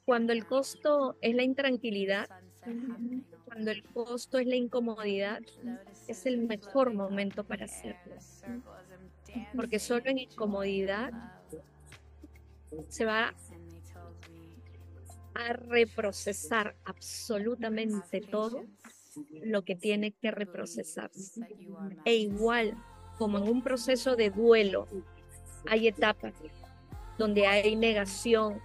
Cuando 0.04 0.32
el 0.32 0.46
costo 0.46 1.16
es 1.20 1.34
la 1.36 1.44
intranquilidad, 1.44 2.28
cuando 3.44 3.70
el 3.70 3.82
costo 3.84 4.38
es 4.38 4.46
la 4.46 4.56
incomodidad, 4.56 5.40
es 6.08 6.26
el 6.26 6.38
mejor 6.38 6.94
momento 6.94 7.44
para 7.44 7.64
hacerlo. 7.64 8.14
Porque 9.54 9.78
solo 9.78 10.04
en 10.06 10.18
incomodidad 10.18 11.12
se 12.88 13.04
va 13.04 13.34
a 15.34 15.52
reprocesar 15.52 16.76
absolutamente 16.84 18.20
todo 18.20 18.64
lo 19.44 19.62
que 19.62 19.74
tiene 19.74 20.12
que 20.12 20.30
reprocesarse. 20.30 21.40
E 22.04 22.14
igual 22.14 22.76
como 23.18 23.38
en 23.38 23.48
un 23.48 23.62
proceso 23.62 24.16
de 24.16 24.30
duelo 24.30 24.86
hay 25.66 25.88
etapas 25.88 26.34
donde 27.18 27.46
hay 27.46 27.76
negación, 27.76 28.60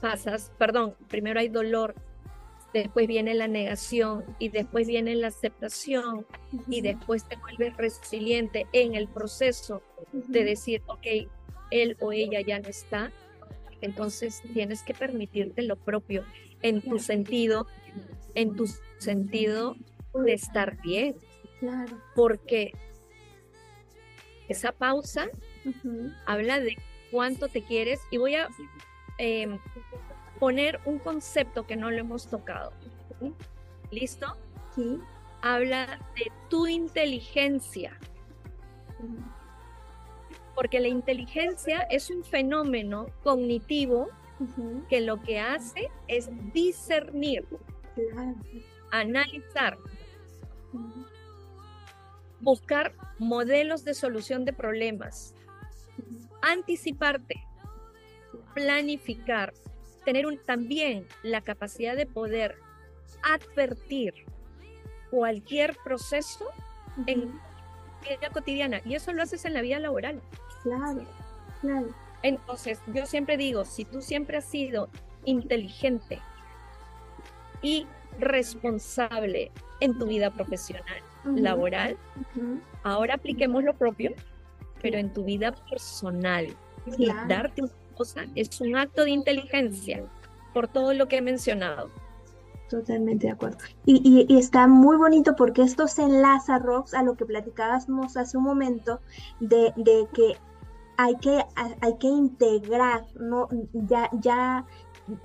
pasas, 0.00 0.50
perdón, 0.58 0.96
primero 1.08 1.38
hay 1.38 1.48
dolor, 1.48 1.94
después 2.74 3.06
viene 3.06 3.34
la 3.34 3.46
negación 3.46 4.24
y 4.40 4.48
después 4.48 4.88
viene 4.88 5.14
la 5.14 5.28
aceptación 5.28 6.26
y 6.68 6.80
después 6.80 7.26
te 7.26 7.36
vuelves 7.36 7.76
resiliente 7.76 8.66
en 8.72 8.94
el 8.96 9.06
proceso 9.06 9.80
de 10.12 10.44
decir, 10.44 10.82
ok, 10.86 11.06
él 11.70 11.96
o 12.00 12.12
ella 12.12 12.40
ya 12.40 12.58
no 12.58 12.68
está, 12.68 13.12
entonces 13.80 14.42
tienes 14.52 14.82
que 14.82 14.92
permitirte 14.92 15.62
lo 15.62 15.76
propio 15.76 16.24
en 16.62 16.82
tu 16.82 16.98
sentido, 16.98 17.68
en 18.34 18.56
tu 18.56 18.66
sentido 18.98 19.76
de 20.12 20.32
estar 20.32 20.80
bien. 20.82 21.14
Claro. 21.60 21.96
Porque 22.16 22.72
esa 24.48 24.72
pausa 24.72 25.28
habla 26.26 26.58
de 26.58 26.76
cuánto 27.12 27.46
te 27.46 27.62
quieres 27.62 28.00
y 28.10 28.16
voy 28.16 28.34
a 28.34 28.48
em, 29.18 29.60
poner 30.38 30.80
un 30.84 30.98
concepto 30.98 31.66
que 31.66 31.76
no 31.76 31.90
lo 31.90 31.98
hemos 31.98 32.26
tocado. 32.26 32.72
¿Listo? 33.90 34.36
Sí. 34.74 34.98
Habla 35.42 35.98
de 36.16 36.32
tu 36.48 36.66
inteligencia. 36.66 37.98
Porque 40.54 40.80
la 40.80 40.88
inteligencia 40.88 41.82
es 41.90 42.10
un 42.10 42.24
fenómeno 42.24 43.06
cognitivo 43.22 44.08
que 44.88 45.00
lo 45.00 45.22
que 45.22 45.38
hace 45.38 45.90
es 46.08 46.28
discernir, 46.52 47.46
analizar, 48.90 49.78
buscar 52.40 52.92
modelos 53.18 53.84
de 53.84 53.94
solución 53.94 54.44
de 54.44 54.52
problemas, 54.52 55.34
anticiparte, 56.42 57.36
planificar, 58.54 59.54
tener 60.04 60.26
un, 60.26 60.38
también 60.38 61.06
la 61.22 61.40
capacidad 61.40 61.96
de 61.96 62.06
poder 62.06 62.56
advertir 63.22 64.14
cualquier 65.10 65.76
proceso 65.84 66.46
en 67.06 67.40
la 68.02 68.16
vida 68.16 68.30
cotidiana. 68.32 68.80
Y 68.84 68.94
eso 68.94 69.12
lo 69.12 69.22
haces 69.22 69.44
en 69.44 69.54
la 69.54 69.62
vida 69.62 69.78
laboral. 69.78 70.20
Claro, 70.62 71.04
claro. 71.60 71.88
Entonces, 72.22 72.80
yo 72.92 73.06
siempre 73.06 73.36
digo, 73.36 73.64
si 73.64 73.84
tú 73.84 74.00
siempre 74.00 74.38
has 74.38 74.44
sido 74.44 74.88
inteligente 75.24 76.20
y 77.60 77.86
responsable 78.18 79.50
en 79.80 79.98
tu 79.98 80.06
vida 80.06 80.30
profesional, 80.30 81.02
laboral, 81.24 81.96
ahora 82.82 83.14
apliquemos 83.14 83.64
lo 83.64 83.74
propio, 83.74 84.14
pero 84.82 84.98
en 84.98 85.12
tu 85.12 85.24
vida 85.24 85.52
personal. 85.70 86.48
Y 86.98 87.06
darte 87.28 87.62
un 87.62 87.70
cosa 87.94 88.24
es 88.34 88.60
un 88.60 88.76
acto 88.76 89.04
de 89.04 89.10
inteligencia 89.10 90.04
por 90.52 90.68
todo 90.68 90.94
lo 90.94 91.08
que 91.08 91.18
he 91.18 91.22
mencionado. 91.22 91.90
Totalmente 92.68 93.26
de 93.26 93.32
acuerdo. 93.32 93.58
Y, 93.84 94.26
está 94.38 94.66
muy 94.66 94.96
bonito 94.96 95.36
porque 95.36 95.62
esto 95.62 95.86
se 95.86 96.02
enlaza, 96.02 96.58
Rox, 96.58 96.94
a 96.94 97.02
lo 97.02 97.14
que 97.14 97.26
platicábamos 97.26 98.16
hace 98.16 98.36
un 98.36 98.44
momento 98.44 99.00
de, 99.40 99.72
que 100.12 100.36
hay 100.96 101.16
que, 101.16 101.44
hay 101.56 101.96
que 101.98 102.06
integrar, 102.06 103.04
¿no? 103.16 103.48
ya, 103.72 104.08
ya 104.20 104.64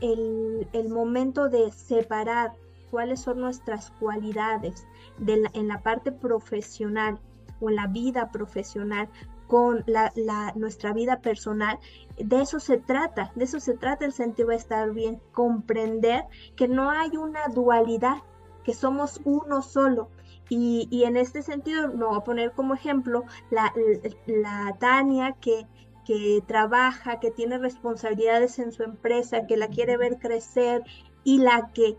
el, 0.02 0.68
el 0.74 0.90
momento 0.90 1.48
de 1.50 1.72
separar 1.72 2.54
cuáles 2.92 3.22
son 3.22 3.40
nuestras 3.40 3.92
cualidades 3.92 4.88
de 5.18 5.50
en 5.54 5.68
la 5.68 5.82
parte 5.82 6.12
profesional 6.12 7.20
o 7.62 7.70
en 7.70 7.76
la 7.76 7.88
vida 7.88 8.32
profesional 8.32 9.10
con 9.50 9.84
la, 9.88 10.14
nuestra 10.56 10.94
vida 10.94 11.22
personal. 11.22 11.80
De 12.18 12.42
eso 12.42 12.60
se 12.60 12.78
trata, 12.78 13.32
de 13.36 13.46
eso 13.46 13.60
se 13.60 13.74
trata 13.74 14.06
el 14.06 14.14
sentido 14.14 14.50
de 14.50 14.58
estar 14.58 14.92
bien, 14.92 15.20
comprender 15.34 16.26
que 16.56 16.68
no 16.68 16.92
hay 16.92 17.18
una 17.18 17.48
dualidad, 17.48 18.18
que 18.64 18.76
somos 18.76 19.20
uno 19.26 19.64
solo. 19.64 20.10
Y, 20.50 20.88
y 20.92 21.04
en 21.04 21.18
este 21.18 21.42
sentido, 21.42 21.88
no 21.88 22.10
voy 22.10 22.18
a 22.20 22.24
poner 22.24 22.52
como 22.52 22.76
ejemplo 22.76 23.26
la, 23.50 23.74
la 24.28 24.76
Tania 24.80 25.36
que, 25.42 25.66
que 26.06 26.44
trabaja, 26.46 27.20
que 27.20 27.32
tiene 27.32 27.58
responsabilidades 27.58 28.60
en 28.60 28.72
su 28.72 28.84
empresa, 28.84 29.48
que 29.48 29.58
la 29.58 29.70
quiere 29.70 29.98
ver 29.98 30.20
crecer 30.20 30.84
y 31.24 31.40
la 31.40 31.72
que 31.74 31.98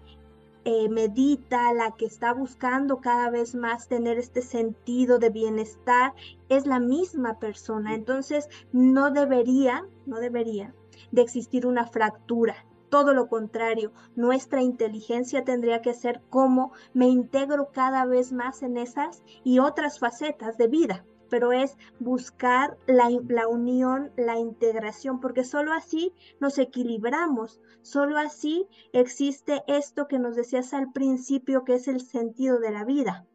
eh, 0.64 0.88
medita, 0.88 1.72
la 1.72 1.92
que 1.92 2.06
está 2.06 2.32
buscando 2.32 3.00
cada 3.00 3.30
vez 3.30 3.54
más 3.54 3.88
tener 3.88 4.18
este 4.18 4.42
sentido 4.42 5.18
de 5.18 5.30
bienestar, 5.30 6.14
es 6.48 6.66
la 6.66 6.80
misma 6.80 7.38
persona. 7.38 7.94
Entonces, 7.94 8.48
no 8.72 9.10
debería, 9.10 9.86
no 10.06 10.20
debería 10.20 10.74
de 11.12 11.22
existir 11.22 11.66
una 11.66 11.86
fractura. 11.86 12.66
Todo 12.88 13.14
lo 13.14 13.28
contrario, 13.28 13.92
nuestra 14.16 14.62
inteligencia 14.62 15.44
tendría 15.44 15.80
que 15.80 15.94
ser 15.94 16.20
cómo 16.28 16.72
me 16.92 17.06
integro 17.06 17.70
cada 17.72 18.04
vez 18.04 18.32
más 18.32 18.62
en 18.62 18.76
esas 18.76 19.22
y 19.44 19.60
otras 19.60 20.00
facetas 20.00 20.58
de 20.58 20.66
vida 20.66 21.04
pero 21.30 21.52
es 21.52 21.78
buscar 21.98 22.76
la, 22.86 23.08
la, 23.28 23.48
unión, 23.48 24.12
la 24.16 24.38
integración, 24.38 25.20
porque 25.20 25.44
solo 25.44 25.72
así 25.72 26.12
nos 26.40 26.58
equilibramos, 26.58 27.60
solo 27.82 28.18
así 28.18 28.66
existe 28.92 29.62
esto 29.66 30.08
que 30.08 30.18
nos 30.18 30.36
decías 30.36 30.74
al 30.74 30.92
principio, 30.92 31.64
que 31.64 31.74
es 31.74 31.88
el 31.88 32.00
sentido 32.00 32.58
de 32.58 32.70
la 32.72 32.84
vida. 32.84 33.26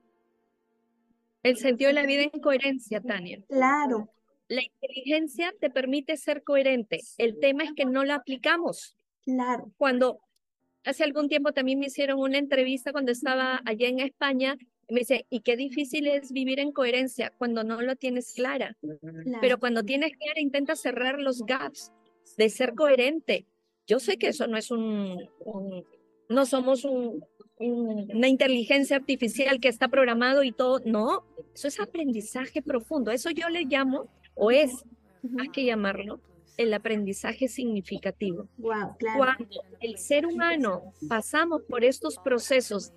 El 1.41 1.57
sentido 1.57 1.89
de 1.89 1.93
la 1.93 2.05
vida 2.05 2.23
en 2.23 2.41
coherencia, 2.41 3.01
Tania. 3.01 3.39
Claro. 3.47 4.09
La 4.47 4.61
inteligencia 4.63 5.53
te 5.59 5.69
permite 5.69 6.17
ser 6.17 6.43
coherente. 6.43 7.01
El 7.17 7.39
tema 7.39 7.63
es 7.63 7.73
que 7.73 7.85
no 7.85 8.03
la 8.03 8.15
aplicamos. 8.15 8.97
Claro. 9.23 9.71
Cuando 9.77 10.19
hace 10.83 11.03
algún 11.03 11.29
tiempo 11.29 11.51
también 11.51 11.79
me 11.79 11.87
hicieron 11.87 12.19
una 12.19 12.37
entrevista 12.37 12.91
cuando 12.91 13.11
estaba 13.11 13.61
allá 13.65 13.87
en 13.87 13.99
España 13.99 14.57
me 14.89 14.99
dice, 14.99 15.25
y 15.29 15.41
qué 15.41 15.57
difícil 15.57 16.07
es 16.07 16.31
vivir 16.31 16.59
en 16.59 16.71
coherencia 16.71 17.33
cuando 17.38 17.63
no 17.63 17.81
lo 17.81 17.95
tienes 17.95 18.33
clara. 18.33 18.77
Pero 19.41 19.59
cuando 19.59 19.83
tienes 19.83 20.11
clara, 20.17 20.39
intenta 20.39 20.75
cerrar 20.75 21.19
los 21.19 21.43
gaps 21.45 21.91
de 22.38 22.49
ser 22.49 22.75
coherente. 22.75 23.47
Yo 23.88 23.99
sé 23.99 24.17
que 24.17 24.27
eso 24.27 24.47
no 24.47 24.57
es 24.57 24.71
un, 24.71 25.29
no 26.29 26.45
somos 26.45 26.86
un, 26.86 27.23
una 27.57 28.27
inteligencia 28.27 28.97
artificial 28.97 29.59
que 29.59 29.69
está 29.69 29.88
programado 29.88 30.43
y 30.43 30.51
todo. 30.51 30.81
No, 30.86 31.23
eso 31.53 31.67
es 31.67 31.79
aprendizaje 31.79 32.61
profundo. 32.61 33.11
Eso 33.11 33.29
yo 33.31 33.49
le 33.49 33.65
llamo, 33.65 34.09
o 34.36 34.51
es, 34.51 34.83
hay 35.39 35.49
que 35.49 35.65
llamarlo, 35.65 36.19
el 36.57 36.73
aprendizaje 36.73 37.47
significativo. 37.47 38.47
Wow, 38.57 38.97
claro. 38.97 39.17
Cuando 39.17 39.61
el 39.81 39.97
ser 39.97 40.25
humano 40.25 40.93
pasamos 41.07 41.63
por 41.63 41.83
estos 41.83 42.17
procesos 42.17 42.93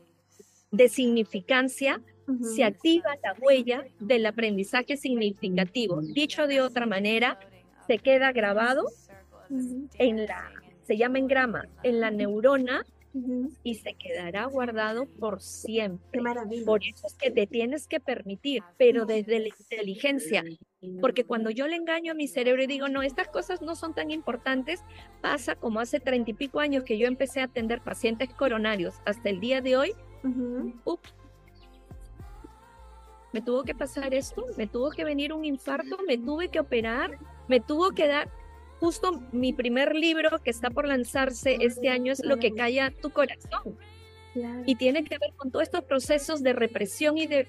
de 0.70 0.88
significancia, 0.88 2.00
se 2.42 2.62
activa 2.62 3.16
la 3.22 3.34
huella 3.40 3.84
del 4.00 4.26
aprendizaje 4.26 4.96
significativo. 4.96 6.02
Dicho 6.02 6.46
de 6.46 6.60
otra 6.60 6.84
manera, 6.84 7.38
se 7.86 7.98
queda 7.98 8.32
grabado 8.32 8.84
en 9.98 10.26
la, 10.26 10.52
se 10.82 10.98
llama 10.98 11.18
engrama, 11.18 11.66
en 11.82 12.00
la 12.00 12.10
neurona 12.10 12.84
y 13.64 13.74
se 13.76 13.94
quedará 13.94 14.44
guardado 14.44 15.06
por 15.06 15.40
siempre. 15.40 16.06
Qué 16.12 16.20
maravilla. 16.20 16.66
Por 16.66 16.84
eso 16.84 17.06
es 17.06 17.14
que 17.14 17.30
te 17.30 17.46
tienes 17.46 17.88
que 17.88 17.98
permitir, 17.98 18.62
pero 18.76 19.06
desde 19.06 19.40
la 19.40 19.48
inteligencia. 19.48 20.44
Porque 21.00 21.24
cuando 21.24 21.50
yo 21.50 21.66
le 21.66 21.76
engaño 21.76 22.12
a 22.12 22.14
mi 22.14 22.28
cerebro 22.28 22.62
y 22.62 22.66
digo, 22.66 22.88
no, 22.88 23.02
estas 23.02 23.28
cosas 23.28 23.62
no 23.62 23.74
son 23.74 23.94
tan 23.94 24.10
importantes, 24.10 24.80
pasa 25.20 25.56
como 25.56 25.80
hace 25.80 25.98
treinta 25.98 26.30
y 26.30 26.34
pico 26.34 26.60
años 26.60 26.84
que 26.84 26.98
yo 26.98 27.08
empecé 27.08 27.40
a 27.40 27.44
atender 27.44 27.80
pacientes 27.80 28.28
coronarios 28.34 28.94
hasta 29.04 29.30
el 29.30 29.40
día 29.40 29.60
de 29.60 29.76
hoy, 29.76 29.92
me 33.32 33.42
tuvo 33.42 33.62
que 33.62 33.74
pasar 33.74 34.14
esto, 34.14 34.46
me 34.56 34.66
tuvo 34.66 34.90
que 34.90 35.04
venir 35.04 35.32
un 35.32 35.44
infarto, 35.44 35.98
me 36.06 36.18
tuve 36.18 36.48
que 36.48 36.60
operar, 36.60 37.18
me 37.46 37.60
tuvo 37.60 37.90
que 37.90 38.08
dar. 38.08 38.30
Justo 38.80 39.20
mi 39.32 39.52
primer 39.52 39.94
libro 39.94 40.38
que 40.38 40.50
está 40.50 40.70
por 40.70 40.86
lanzarse 40.86 41.58
este 41.60 41.88
año 41.88 42.12
es 42.12 42.24
Lo 42.24 42.38
que 42.38 42.52
calla 42.52 42.90
tu 42.90 43.10
corazón. 43.10 43.76
Y 44.66 44.76
tiene 44.76 45.02
que 45.04 45.18
ver 45.18 45.32
con 45.36 45.50
todos 45.50 45.64
estos 45.64 45.82
procesos 45.84 46.42
de 46.42 46.52
represión 46.52 47.18
y 47.18 47.26
de 47.26 47.46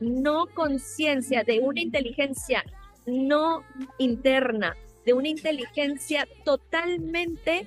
no 0.00 0.46
conciencia, 0.46 1.42
de 1.42 1.58
una 1.60 1.80
inteligencia 1.80 2.64
no 3.06 3.64
interna, 3.98 4.76
de 5.04 5.14
una 5.14 5.28
inteligencia 5.28 6.28
totalmente 6.44 7.66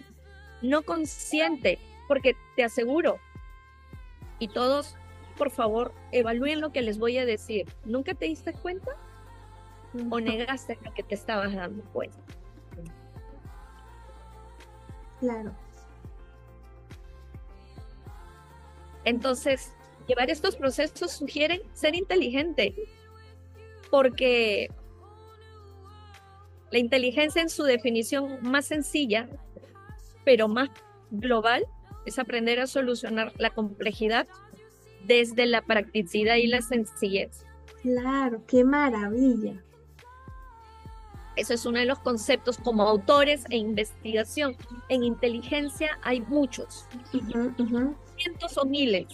no 0.61 0.83
consciente, 0.83 1.79
porque 2.07 2.35
te 2.55 2.63
aseguro, 2.63 3.19
y 4.41 4.47
todos, 4.47 4.95
por 5.37 5.51
favor, 5.51 5.93
evalúen 6.11 6.61
lo 6.61 6.71
que 6.71 6.81
les 6.81 6.97
voy 6.97 7.19
a 7.19 7.25
decir. 7.25 7.67
¿Nunca 7.85 8.15
te 8.15 8.25
diste 8.25 8.53
cuenta? 8.53 8.89
¿O 10.09 10.19
negaste 10.19 10.79
lo 10.83 10.91
que 10.95 11.03
te 11.03 11.13
estabas 11.13 11.53
dando 11.53 11.83
cuenta? 11.93 12.17
Claro. 15.19 15.51
Entonces, 19.03 19.73
llevar 20.07 20.31
estos 20.31 20.55
procesos 20.55 21.11
sugieren 21.11 21.61
ser 21.73 21.93
inteligente, 21.93 22.73
porque 23.91 24.71
la 26.71 26.79
inteligencia 26.79 27.43
en 27.43 27.49
su 27.49 27.61
definición 27.61 28.39
más 28.41 28.65
sencilla, 28.65 29.29
pero 30.25 30.47
más 30.47 30.69
global, 31.11 31.63
es 32.05 32.19
aprender 32.19 32.59
a 32.59 32.67
solucionar 32.67 33.33
la 33.37 33.51
complejidad 33.51 34.27
desde 35.05 35.45
la 35.45 35.61
practicidad 35.61 36.35
y 36.35 36.47
la 36.47 36.61
sencillez. 36.61 37.45
Claro, 37.81 38.43
qué 38.47 38.63
maravilla. 38.63 39.61
Eso 41.35 41.53
es 41.53 41.65
uno 41.65 41.79
de 41.79 41.85
los 41.85 41.99
conceptos 41.99 42.57
como 42.57 42.83
autores 42.83 43.45
e 43.49 43.57
investigación. 43.57 44.55
En 44.89 45.03
inteligencia 45.03 45.97
hay 46.03 46.21
muchos, 46.21 46.85
cientos 48.17 48.57
o 48.57 48.65
miles. 48.65 49.07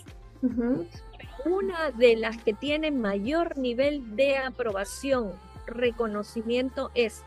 Una 1.46 1.92
de 1.92 2.16
las 2.18 2.38
que 2.44 2.54
tiene 2.54 2.92
mayor 2.92 3.58
nivel 3.58 4.16
de 4.16 4.38
aprobación, 4.38 5.34
reconocimiento 5.68 6.92
es 6.96 7.24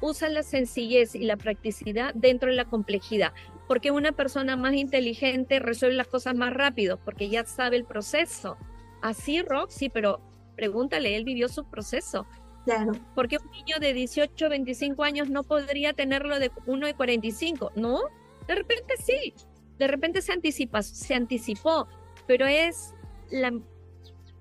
usa 0.00 0.28
la 0.28 0.42
sencillez 0.42 1.14
y 1.14 1.20
la 1.20 1.36
practicidad 1.36 2.12
dentro 2.14 2.50
de 2.50 2.56
la 2.56 2.66
complejidad 2.66 3.32
porque 3.68 3.90
una 3.90 4.12
persona 4.12 4.56
más 4.56 4.74
inteligente 4.74 5.58
resuelve 5.58 5.96
las 5.96 6.06
cosas 6.06 6.34
más 6.34 6.52
rápido, 6.52 6.98
porque 7.04 7.28
ya 7.28 7.44
sabe 7.44 7.76
el 7.76 7.84
proceso. 7.84 8.56
Así, 9.02 9.42
Rock, 9.42 9.70
sí, 9.70 9.88
pero 9.88 10.20
pregúntale, 10.54 11.16
él 11.16 11.24
vivió 11.24 11.48
su 11.48 11.64
proceso. 11.64 12.26
Claro. 12.64 12.92
Porque 13.14 13.38
un 13.38 13.50
niño 13.50 13.78
de 13.80 13.92
18, 13.92 14.48
25 14.48 15.04
años 15.04 15.28
no 15.28 15.44
podría 15.44 15.92
tenerlo 15.92 16.38
de 16.38 16.50
uno 16.66 16.86
de 16.86 16.94
45, 16.94 17.72
¿no? 17.76 18.00
De 18.48 18.54
repente 18.54 18.94
sí, 18.98 19.34
de 19.78 19.86
repente 19.86 20.22
se 20.22 20.32
anticipa, 20.32 20.82
se 20.82 21.14
anticipó, 21.14 21.86
pero 22.26 22.46
es 22.46 22.94
la, 23.30 23.52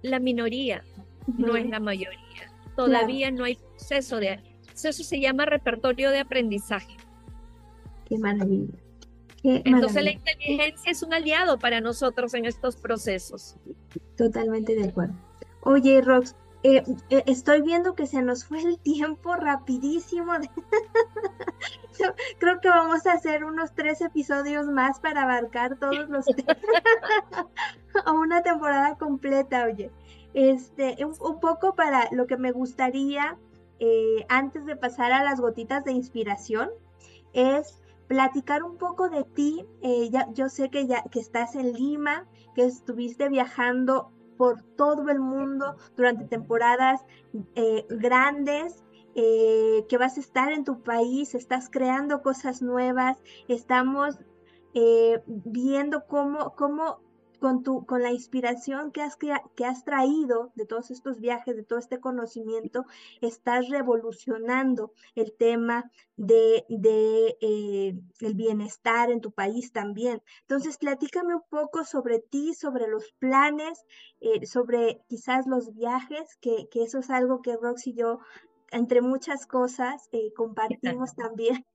la 0.01 0.19
minoría, 0.19 0.83
no 1.27 1.55
es 1.55 1.67
la 1.67 1.79
mayoría. 1.79 2.19
Todavía 2.75 3.31
no 3.31 3.43
hay 3.45 3.55
proceso 3.55 4.17
de... 4.17 4.39
Eso 4.73 4.91
se 4.91 5.19
llama 5.19 5.45
repertorio 5.45 6.11
de 6.11 6.19
aprendizaje. 6.19 6.97
Qué 8.05 8.17
maravilla. 8.17 8.84
Entonces 9.47 10.03
la 10.03 10.11
inteligencia 10.11 10.91
es 10.91 11.03
un 11.03 11.13
aliado 11.13 11.59
para 11.59 11.81
nosotros 11.81 12.33
en 12.33 12.45
estos 12.45 12.75
procesos. 12.75 13.55
Totalmente 14.17 14.75
de 14.75 14.89
acuerdo. 14.89 15.13
Oye, 15.61 16.01
Rox, 16.01 16.35
eh, 16.63 16.83
eh, 17.09 17.23
estoy 17.27 17.61
viendo 17.61 17.93
que 17.93 18.07
se 18.07 18.23
nos 18.23 18.45
fue 18.45 18.61
el 18.61 18.79
tiempo 18.79 19.35
rapidísimo. 19.35 20.33
creo 22.39 22.59
que 22.59 22.69
vamos 22.69 23.05
a 23.05 23.13
hacer 23.13 23.43
unos 23.43 23.73
tres 23.73 24.01
episodios 24.01 24.67
más 24.67 24.99
para 24.99 25.23
abarcar 25.23 25.77
todos 25.77 26.09
los 26.09 26.25
temas. 26.35 26.57
o 28.05 28.13
una 28.13 28.41
temporada 28.41 28.97
completa, 28.97 29.65
oye. 29.65 29.91
Este, 30.33 30.97
un, 31.05 31.39
poco 31.39 31.75
para 31.75 32.09
lo 32.11 32.27
que 32.27 32.35
me 32.35 32.51
gustaría, 32.51 33.37
eh, 33.79 34.25
antes 34.27 34.65
de 34.65 34.75
pasar 34.75 35.13
a 35.13 35.23
las 35.23 35.39
gotitas 35.39 35.85
de 35.85 35.93
inspiración, 35.93 36.69
es 37.31 37.81
platicar 38.07 38.63
un 38.63 38.77
poco 38.77 39.09
de 39.09 39.23
ti. 39.23 39.65
Eh, 39.81 40.09
ya, 40.09 40.27
yo 40.33 40.49
sé 40.49 40.69
que 40.69 40.87
ya 40.87 41.03
que 41.03 41.19
estás 41.19 41.55
en 41.55 41.73
Lima, 41.73 42.27
que 42.55 42.65
estuviste 42.65 43.29
viajando 43.29 44.11
por 44.37 44.61
todo 44.61 45.09
el 45.09 45.19
mundo 45.19 45.75
durante 45.95 46.25
temporadas 46.25 47.05
eh, 47.55 47.85
grandes 47.89 48.83
eh, 49.15 49.85
que 49.87 49.97
vas 49.97 50.17
a 50.17 50.19
estar 50.19 50.51
en 50.51 50.65
tu 50.65 50.83
país, 50.83 51.35
estás 51.35 51.69
creando 51.69 52.21
cosas 52.21 52.61
nuevas, 52.61 53.17
estamos 53.47 54.19
viendo 55.25 56.05
cómo, 56.05 56.53
cómo 56.57 56.99
con, 57.37 57.63
tu, 57.63 57.85
con 57.85 58.01
la 58.01 58.11
inspiración 58.11 58.91
que 58.91 59.01
has, 59.01 59.17
que 59.17 59.65
has 59.65 59.83
traído 59.83 60.51
de 60.55 60.65
todos 60.65 60.91
estos 60.91 61.19
viajes, 61.19 61.55
de 61.55 61.63
todo 61.63 61.79
este 61.79 61.99
conocimiento, 61.99 62.85
estás 63.21 63.69
revolucionando 63.69 64.91
el 65.15 65.33
tema 65.33 65.91
de, 66.17 66.65
de 66.69 67.37
eh, 67.41 67.99
el 68.21 68.33
bienestar 68.33 69.11
en 69.11 69.21
tu 69.21 69.31
país 69.31 69.71
también. 69.71 70.21
Entonces, 70.41 70.77
platícame 70.77 71.35
un 71.35 71.43
poco 71.49 71.83
sobre 71.83 72.19
ti, 72.19 72.53
sobre 72.53 72.87
los 72.87 73.11
planes, 73.19 73.85
eh, 74.21 74.45
sobre 74.45 75.01
quizás 75.07 75.45
los 75.47 75.73
viajes, 75.73 76.37
que, 76.41 76.67
que, 76.71 76.83
eso 76.83 76.99
es 76.99 77.09
algo 77.09 77.41
que 77.41 77.57
Rox 77.57 77.87
y 77.87 77.93
yo, 77.93 78.19
entre 78.71 79.01
muchas 79.01 79.45
cosas, 79.45 80.07
eh, 80.11 80.33
compartimos 80.35 81.15
también. 81.15 81.65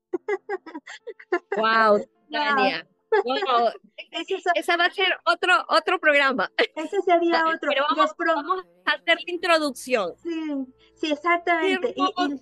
Wow, 1.57 2.05
Tania. 2.31 2.85
Wow. 2.85 3.00
Ese 4.55 4.77
va 4.77 4.85
a 4.85 4.91
ser 4.91 5.09
otro, 5.25 5.53
otro 5.69 5.99
programa. 5.99 6.51
Ese 6.77 7.01
sería 7.03 7.45
otro. 7.47 7.71
Pero 7.71 7.85
vamos, 7.89 8.15
vamos 8.19 8.65
a 8.87 8.93
hacer 8.93 9.19
la 9.27 9.33
introducción. 9.33 10.15
Sí, 10.23 10.67
sí, 10.95 11.13
exactamente. 11.13 11.95
Y, 11.97 12.03
y, 12.03 12.41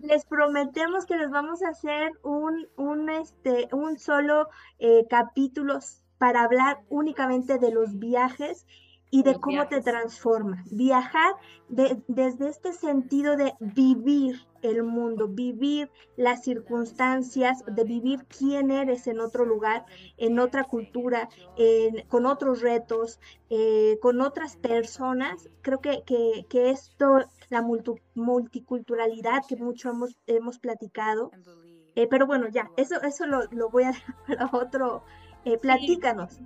les 0.00 0.26
prometemos 0.26 1.06
que 1.06 1.16
les 1.16 1.30
vamos 1.30 1.62
a 1.62 1.70
hacer 1.70 2.12
un, 2.22 2.68
un, 2.76 3.08
este, 3.08 3.68
un 3.72 3.98
solo 3.98 4.48
eh, 4.78 5.06
capítulo 5.08 5.78
para 6.18 6.42
hablar 6.42 6.82
únicamente 6.88 7.58
de 7.58 7.72
los 7.72 7.98
viajes 7.98 8.66
y 9.12 9.22
de 9.22 9.38
cómo 9.38 9.68
te 9.68 9.82
transforma. 9.82 10.64
Viajar 10.70 11.34
desde 11.68 12.48
este 12.48 12.72
sentido 12.72 13.36
de 13.36 13.52
vivir 13.60 14.40
el 14.62 14.82
mundo, 14.84 15.28
vivir 15.28 15.90
las 16.16 16.42
circunstancias, 16.42 17.62
de 17.66 17.84
vivir 17.84 18.24
quién 18.24 18.70
eres 18.70 19.06
en 19.06 19.20
otro 19.20 19.44
lugar, 19.44 19.84
en 20.16 20.38
otra 20.38 20.64
cultura, 20.64 21.28
con 22.08 22.24
otros 22.24 22.62
retos, 22.62 23.20
eh, 23.50 23.98
con 24.00 24.22
otras 24.22 24.56
personas. 24.56 25.50
Creo 25.60 25.82
que, 25.82 26.02
que, 26.48 26.70
esto, 26.70 27.18
la 27.50 27.62
multiculturalidad 28.14 29.42
que 29.46 29.56
mucho 29.56 29.90
hemos, 29.90 30.16
hemos 30.26 30.58
platicado. 30.58 31.30
Eh, 31.96 32.06
pero 32.08 32.26
bueno, 32.26 32.48
ya, 32.48 32.70
eso, 32.78 32.94
eso 33.02 33.26
lo, 33.26 33.68
voy 33.68 33.82
a 33.84 33.88
dejar 33.88 34.16
para 34.26 34.50
otro. 34.52 35.04
Eh, 35.44 35.58
platícanos. 35.58 36.40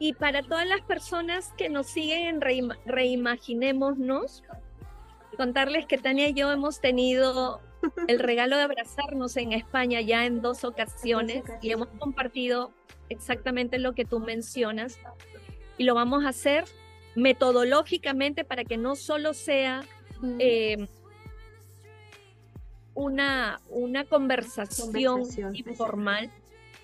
Y 0.00 0.14
para 0.14 0.42
todas 0.42 0.66
las 0.66 0.80
personas 0.80 1.52
que 1.58 1.68
nos 1.68 1.86
siguen 1.86 2.42
en 2.42 2.70
Reimaginémonos, 2.86 4.42
contarles 5.36 5.84
que 5.84 5.98
Tania 5.98 6.30
y 6.30 6.32
yo 6.32 6.50
hemos 6.50 6.80
tenido 6.80 7.60
el 8.08 8.18
regalo 8.18 8.56
de 8.56 8.62
abrazarnos 8.62 9.36
en 9.36 9.52
España 9.52 10.00
ya 10.00 10.24
en 10.24 10.40
dos 10.40 10.64
ocasiones 10.64 11.44
y 11.60 11.70
hemos 11.70 11.88
compartido 11.98 12.72
exactamente 13.10 13.78
lo 13.78 13.92
que 13.92 14.06
tú 14.06 14.20
mencionas. 14.20 14.98
Y 15.76 15.84
lo 15.84 15.94
vamos 15.94 16.24
a 16.24 16.30
hacer 16.30 16.64
metodológicamente 17.14 18.42
para 18.42 18.64
que 18.64 18.78
no 18.78 18.96
solo 18.96 19.34
sea 19.34 19.84
eh, 20.38 20.88
una, 22.94 23.60
una 23.68 24.04
conversación, 24.06 25.24
informal, 25.52 26.30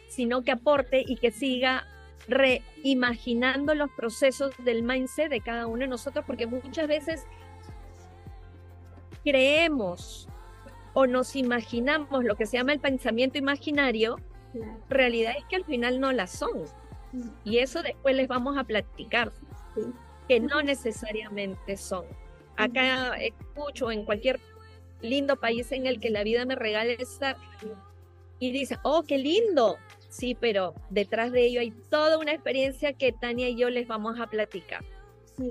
sino 0.08 0.42
que 0.42 0.52
aporte 0.52 1.02
y 1.06 1.16
que 1.16 1.30
siga 1.30 1.86
reimaginando 2.28 3.74
los 3.74 3.90
procesos 3.90 4.52
del 4.58 4.82
mindset 4.82 5.30
de 5.30 5.40
cada 5.40 5.66
uno 5.66 5.80
de 5.80 5.88
nosotros, 5.88 6.24
porque 6.26 6.46
muchas 6.46 6.88
veces 6.88 7.26
creemos 9.24 10.28
o 10.94 11.06
nos 11.06 11.36
imaginamos 11.36 12.24
lo 12.24 12.36
que 12.36 12.46
se 12.46 12.56
llama 12.56 12.72
el 12.72 12.80
pensamiento 12.80 13.38
imaginario, 13.38 14.16
realidad 14.88 15.34
es 15.36 15.44
que 15.44 15.56
al 15.56 15.64
final 15.64 16.00
no 16.00 16.12
las 16.12 16.30
son. 16.30 16.64
Y 17.44 17.58
eso 17.58 17.82
después 17.82 18.16
les 18.16 18.28
vamos 18.28 18.56
a 18.56 18.64
platicar, 18.64 19.32
que 20.28 20.40
no 20.40 20.62
necesariamente 20.62 21.76
son. 21.76 22.04
Acá 22.56 23.16
escucho 23.16 23.90
en 23.90 24.04
cualquier 24.04 24.40
lindo 25.02 25.36
país 25.36 25.70
en 25.72 25.86
el 25.86 26.00
que 26.00 26.10
la 26.10 26.24
vida 26.24 26.44
me 26.46 26.54
regale 26.54 26.96
estar 26.98 27.36
y 28.38 28.50
dice, 28.50 28.78
oh, 28.82 29.02
qué 29.02 29.18
lindo, 29.18 29.76
Sí, 30.08 30.36
pero 30.38 30.74
detrás 30.90 31.32
de 31.32 31.46
ello 31.46 31.60
hay 31.60 31.70
toda 31.90 32.18
una 32.18 32.32
experiencia 32.32 32.92
que 32.92 33.12
Tania 33.12 33.48
y 33.48 33.56
yo 33.56 33.70
les 33.70 33.86
vamos 33.86 34.18
a 34.20 34.26
platicar. 34.28 34.84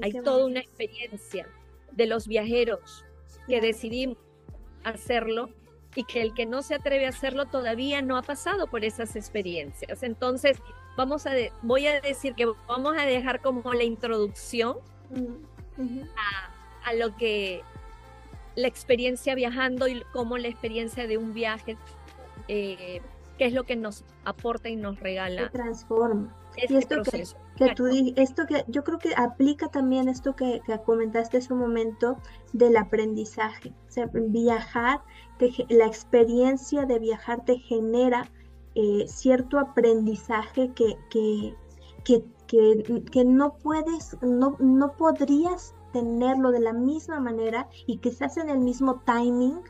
hay 0.01 0.13
toda 0.13 0.45
una 0.45 0.59
experiencia 0.59 1.47
de 1.91 2.07
los 2.07 2.27
viajeros 2.27 3.05
que 3.47 3.61
decidimos 3.61 4.17
hacerlo 4.83 5.49
y 5.95 6.03
que 6.03 6.21
el 6.21 6.33
que 6.33 6.45
no 6.45 6.61
se 6.61 6.75
atreve 6.75 7.05
a 7.05 7.09
hacerlo 7.09 7.45
todavía 7.45 8.01
no 8.01 8.17
ha 8.17 8.21
pasado 8.21 8.67
por 8.67 8.83
esas 8.83 9.15
experiencias. 9.15 10.03
Entonces, 10.03 10.57
vamos 10.97 11.25
a 11.25 11.31
voy 11.61 11.87
a 11.87 12.01
decir 12.01 12.35
que 12.35 12.45
vamos 12.67 12.97
a 12.97 13.05
dejar 13.05 13.41
como 13.41 13.73
la 13.73 13.83
introducción 13.83 14.77
a, 16.85 16.93
lo 16.93 17.15
que 17.15 17.61
la 18.55 18.67
experiencia 18.67 19.35
viajando 19.35 19.87
y 19.87 20.01
cómo 20.13 20.37
la 20.37 20.47
experiencia 20.47 21.07
de 21.07 21.17
un 21.17 21.33
viaje 21.33 21.77
eh, 22.47 23.01
qué 23.38 23.45
es 23.45 23.53
lo 23.53 23.63
que 23.63 23.75
nos 23.75 24.03
aporta 24.23 24.69
y 24.69 24.75
nos 24.75 24.99
regala. 24.99 25.43
Se 25.43 25.49
transforma. 25.49 26.36
y 26.55 26.75
esto 26.75 27.01
que, 27.03 27.23
que 27.57 27.75
tú 27.75 27.88
esto 28.15 28.45
que 28.45 28.63
yo 28.67 28.83
creo 28.83 28.97
que 28.99 29.13
aplica 29.15 29.67
también 29.67 30.07
esto 30.07 30.36
que, 30.36 30.61
que 30.65 30.79
comentaste 30.81 31.38
hace 31.38 31.53
un 31.53 31.59
momento 31.59 32.17
del 32.53 32.77
aprendizaje. 32.77 33.73
O 33.88 33.91
sea, 33.91 34.09
viajar, 34.13 35.01
la 35.69 35.86
experiencia 35.86 36.86
de 36.86 36.99
viajar 36.99 37.43
te 37.45 37.57
genera 37.59 38.29
eh, 38.75 39.05
cierto 39.07 39.57
aprendizaje 39.57 40.71
que, 40.73 40.97
que, 41.09 41.55
que, 42.03 42.23
que, 43.11 43.25
no 43.25 43.55
puedes, 43.57 44.17
no, 44.21 44.57
no 44.59 44.91
podrías 44.97 45.73
tenerlo 45.93 46.51
de 46.51 46.59
la 46.59 46.73
misma 46.73 47.19
manera 47.19 47.69
y 47.88 47.97
quizás 47.97 48.36
en 48.38 48.49
el 48.49 48.59
mismo 48.59 49.01
timing 49.05 49.61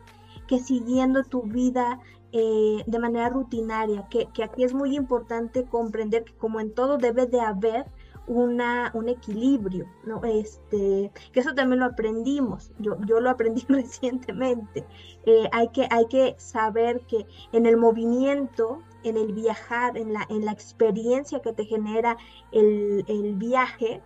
que 0.47 0.59
siguiendo 0.59 1.23
tu 1.23 1.43
vida 1.43 1.99
eh, 2.37 2.83
de 2.85 2.99
manera 2.99 3.29
rutinaria, 3.29 4.09
que, 4.09 4.27
aquí 4.43 4.65
es 4.65 4.73
muy 4.73 4.93
importante 4.93 5.63
comprender 5.63 6.25
que 6.25 6.33
como 6.33 6.59
en 6.59 6.73
todo 6.73 6.97
debe 6.97 7.27
de 7.27 7.39
haber 7.39 7.85
una, 8.27 8.91
un 8.93 9.07
equilibrio, 9.07 9.85
¿no? 10.03 10.21
Este, 10.25 11.13
que 11.31 11.39
eso 11.39 11.53
también 11.53 11.79
lo 11.79 11.85
aprendimos, 11.85 12.73
yo, 12.77 12.97
yo 13.05 13.21
lo 13.21 13.29
aprendí 13.29 13.63
recientemente. 13.69 14.85
Eh, 15.25 15.47
hay, 15.53 15.69
que, 15.69 15.87
hay 15.89 16.07
que 16.07 16.35
saber 16.37 17.05
que 17.07 17.25
en 17.53 17.65
el 17.65 17.77
movimiento, 17.77 18.81
en 19.03 19.15
el 19.15 19.31
viajar, 19.31 19.97
en 19.97 20.11
la, 20.11 20.25
en 20.27 20.43
la 20.43 20.51
experiencia 20.51 21.39
que 21.39 21.53
te 21.53 21.63
genera 21.63 22.17
el, 22.51 23.05
el 23.07 23.35
viaje, 23.35 24.01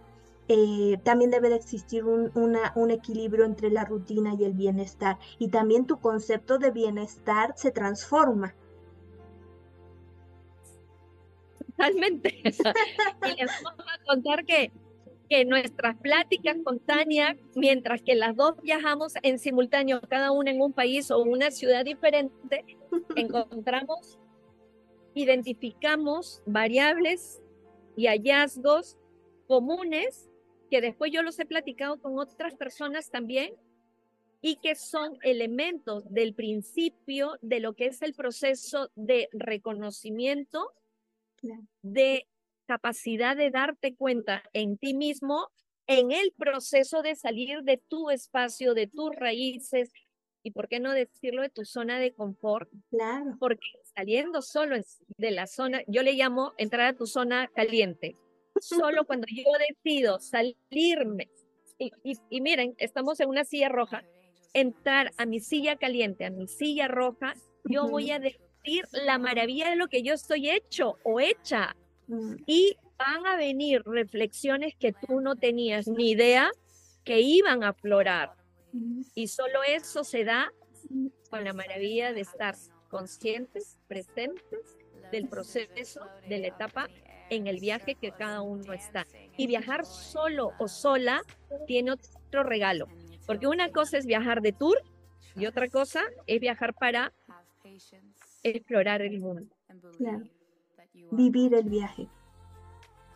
eh, 0.52 0.97
también 1.04 1.30
debe 1.30 1.50
de 1.50 1.58
existir 1.58 2.06
un, 2.06 2.32
un, 2.34 2.91
equilibrio 2.91 3.45
entre 3.45 3.70
la 3.70 3.86
rutina 3.86 4.34
y 4.34 4.45
el 4.45 4.54
bienestar. 4.54 5.20
Y 5.38 5.50
también 5.50 5.86
tu 5.86 6.00
concepto 6.00 6.58
de 6.58 6.72
bienestar 6.72 7.54
se 7.56 7.70
transforma. 7.70 8.56
Totalmente. 11.68 12.30
y 12.43 13.41
les 13.41 13.64
vamos 13.64 13.86
a 13.86 14.04
contar 14.06 14.43
que, 14.43 14.72
que 15.30 15.45
nuestras 15.45 15.95
pláticas 15.97 16.58
con 16.64 16.80
Tania, 16.80 17.38
mientras 17.56 18.02
que 18.02 18.16
las 18.16 18.36
dos 18.36 18.60
viajamos 18.64 19.14
en 19.22 19.38
simultáneo, 19.38 20.02
cada 20.10 20.32
una 20.32 20.50
en 20.50 20.62
un 20.62 20.74
país 20.74 21.12
o 21.12 21.22
una 21.22 21.52
ciudad 21.52 21.86
diferente, 21.86 22.66
encontramos, 23.16 24.18
identificamos 25.14 26.41
variables 26.47 27.39
y 27.95 28.08
hallazgos 28.08 28.97
comunes 29.47 30.28
que 30.70 30.82
después 30.82 31.11
yo 31.11 31.22
los 31.22 31.39
he 31.39 31.45
platicado 31.45 31.99
con 31.99 32.17
otras 32.17 32.55
personas 32.55 33.09
también 33.09 33.53
y 34.41 34.57
que 34.57 34.76
son 34.76 35.17
elementos 35.24 36.03
del 36.09 36.34
principio 36.34 37.38
de 37.41 37.59
lo 37.59 37.74
que 37.74 37.88
es 37.88 38.01
el 38.01 38.13
proceso 38.13 38.89
de 38.95 39.30
reconocimiento, 39.34 40.72
de 41.82 42.28
capacidad 42.65 43.36
de 43.36 43.49
darte 43.49 43.95
cuenta 43.95 44.43
en 44.53 44.78
ti 44.78 44.93
mismo, 44.93 45.49
en 45.88 46.11
el 46.11 46.32
proceso 46.38 47.01
de 47.01 47.15
salir 47.15 47.63
de 47.63 47.78
tu 47.78 48.11
espacio, 48.11 48.74
de 48.74 48.88
tus 48.88 49.13
raíces, 49.15 49.91
y 50.41 50.51
por 50.51 50.70
qué 50.70 50.80
no 50.80 50.93
decirlo 50.93 51.41
de 51.41 51.49
tu 51.49 51.65
zona 51.65 51.99
de 51.99 52.13
confort. 52.13 52.70
Claro. 52.89 53.36
Porque 53.39 53.67
saliendo 53.95 54.41
solo 54.41 54.78
de 55.17 55.32
la 55.32 55.47
zona, 55.47 55.82
yo 55.88 56.01
le 56.01 56.13
llamo 56.13 56.53
entrar 56.57 56.88
a 56.88 56.95
tu 56.95 57.07
zona 57.07 57.49
caliente 57.53 58.15
solo 58.62 59.05
cuando 59.05 59.28
yo 59.30 59.43
decido 59.68 60.20
salirme, 60.20 61.30
y, 61.78 62.41
miren, 62.41 62.76
estamos 62.78 63.20
en 63.20 63.30
una 63.30 63.45
silla 63.45 63.70
roja, 63.70 64.03
entrar 64.53 65.12
a 65.18 65.26
mi 65.26 65.39
silla 65.39 65.78
caliente, 65.78 66.26
a 66.26 66.30
mi 66.30 66.47
silla 66.47 66.88
roja, 66.88 67.34
yo 67.64 67.88
voy 67.88 68.12
a 68.12 68.20
decir 68.20 68.86
la 68.91 69.18
maravilla 69.18 69.70
de 69.70 69.76
lo 69.76 69.88
que 69.88 70.03
yo 70.03 70.14
estoy 70.14 70.49
hecho 70.49 70.97
o 71.03 71.20
hecha. 71.20 71.76
Mm. 72.07 72.36
Y 72.45 72.76
van 72.97 73.26
a 73.26 73.38
venir 73.38 73.82
reflexiones 73.86 74.76
que 74.76 74.91
tú 74.91 75.22
no 75.22 75.36
tenías 75.36 75.88
ni 75.88 76.12
idea 76.12 76.51
que 77.05 77.22
iban 77.22 77.64
a 77.64 77.70
aflorar. 77.70 78.34
Y 79.16 79.28
solo 79.28 79.64
eso 79.64 80.03
se 80.03 80.26
da 80.26 80.51
con 81.30 81.43
la 81.43 81.53
maravilla 81.53 82.14
de 82.14 82.22
estar 82.22 82.55
conscientes, 82.89 83.78
presentes 83.88 84.78
del 85.12 85.28
proceso, 85.28 86.01
de 86.28 86.39
la 86.39 86.47
etapa 86.47 86.88
en 87.30 87.47
el 87.47 87.59
viaje 87.59 87.95
que 87.95 88.11
cada 88.11 88.41
uno 88.41 88.73
está. 88.73 89.05
Y 89.38 89.47
viajar 89.47 89.86
solo 89.86 90.51
o 90.59 90.67
sola 90.67 91.21
tiene 91.67 91.91
otro 91.91 92.43
regalo, 92.43 92.88
porque 93.25 93.47
una 93.47 93.71
cosa 93.71 93.97
es 93.97 94.05
viajar 94.05 94.41
de 94.41 94.51
tour 94.51 94.77
y 95.36 95.45
otra 95.45 95.69
cosa 95.69 96.01
es 96.27 96.39
viajar 96.39 96.73
para 96.73 97.13
explorar 98.43 99.01
el 99.01 99.19
mundo. 99.19 99.55
Claro. 99.97 100.23
Vivir 101.11 101.53
el 101.53 101.69
viaje. 101.69 102.07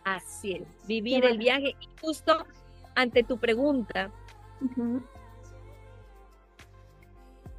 Así 0.03 0.53
es, 0.53 0.87
vivir 0.87 1.25
el 1.25 1.37
viaje. 1.37 1.75
Y 1.79 1.89
justo 2.01 2.45
ante 2.95 3.23
tu 3.23 3.37
pregunta, 3.37 4.11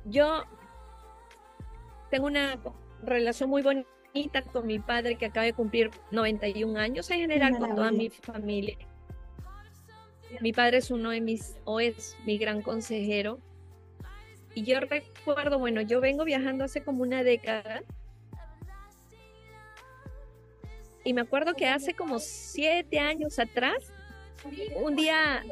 yo 0.04 0.44
tengo 2.10 2.26
una 2.26 2.58
relación 3.02 3.50
muy 3.50 3.62
bonita 3.62 3.88
con 4.52 4.66
mi 4.66 4.78
padre 4.78 5.16
que 5.16 5.26
acaba 5.26 5.44
de 5.44 5.52
cumplir 5.52 5.90
91 6.12 6.78
años, 6.78 7.10
en 7.10 7.18
general 7.18 7.58
con 7.58 7.74
toda 7.74 7.90
mi 7.90 8.10
familia. 8.10 8.76
Mi 10.40 10.52
padre 10.52 10.78
es 10.78 10.90
uno 10.90 11.10
de 11.10 11.20
mis, 11.20 11.56
o 11.64 11.80
es 11.80 12.16
mi 12.24 12.38
gran 12.38 12.62
consejero. 12.62 13.40
Y 14.54 14.62
yo 14.62 14.78
recuerdo, 14.78 15.58
bueno, 15.58 15.80
yo 15.80 16.00
vengo 16.00 16.24
viajando 16.24 16.64
hace 16.64 16.84
como 16.84 17.02
una 17.02 17.24
década. 17.24 17.82
Y 21.02 21.12
me 21.12 21.22
acuerdo 21.22 21.54
que 21.54 21.66
hace 21.66 21.94
como 21.94 22.20
siete 22.20 23.00
años 23.00 23.40
atrás, 23.40 23.92
un 24.76 24.94
día 24.94 25.42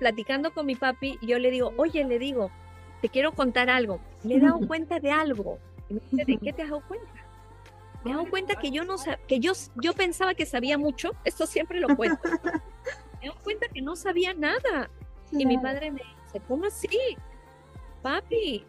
platicando 0.00 0.52
con 0.52 0.66
mi 0.66 0.74
papi, 0.74 1.18
yo 1.22 1.38
le 1.38 1.52
digo, 1.52 1.72
oye, 1.76 2.02
le 2.04 2.18
digo, 2.18 2.50
te 3.00 3.08
quiero 3.08 3.32
contar 3.32 3.70
algo. 3.70 4.00
Me 4.24 4.34
he 4.34 4.40
dado 4.40 4.58
cuenta 4.66 4.98
de 4.98 5.12
algo. 5.12 5.58
Y 5.88 5.94
me 5.94 6.00
dice, 6.10 6.24
¿de 6.24 6.36
qué 6.38 6.52
te 6.52 6.62
has 6.62 6.70
dado 6.70 6.82
cuenta? 6.86 7.17
Me 8.04 8.10
he 8.10 8.14
dado 8.14 8.30
cuenta 8.30 8.56
que 8.56 8.70
yo 8.70 8.84
no 8.84 8.96
que 9.26 9.40
yo, 9.40 9.52
yo 9.76 9.92
pensaba 9.92 10.34
que 10.34 10.46
sabía 10.46 10.78
mucho, 10.78 11.12
esto 11.24 11.46
siempre 11.46 11.80
lo 11.80 11.96
cuento. 11.96 12.20
Me 13.20 13.26
he 13.26 13.28
dado 13.28 13.40
cuenta 13.42 13.68
que 13.68 13.82
no 13.82 13.96
sabía 13.96 14.34
nada. 14.34 14.90
Y 15.32 15.44
mi 15.44 15.58
padre 15.58 15.90
me 15.90 16.00
dice, 16.24 16.40
¿cómo 16.46 16.64
así? 16.64 16.88
Papi, 18.02 18.64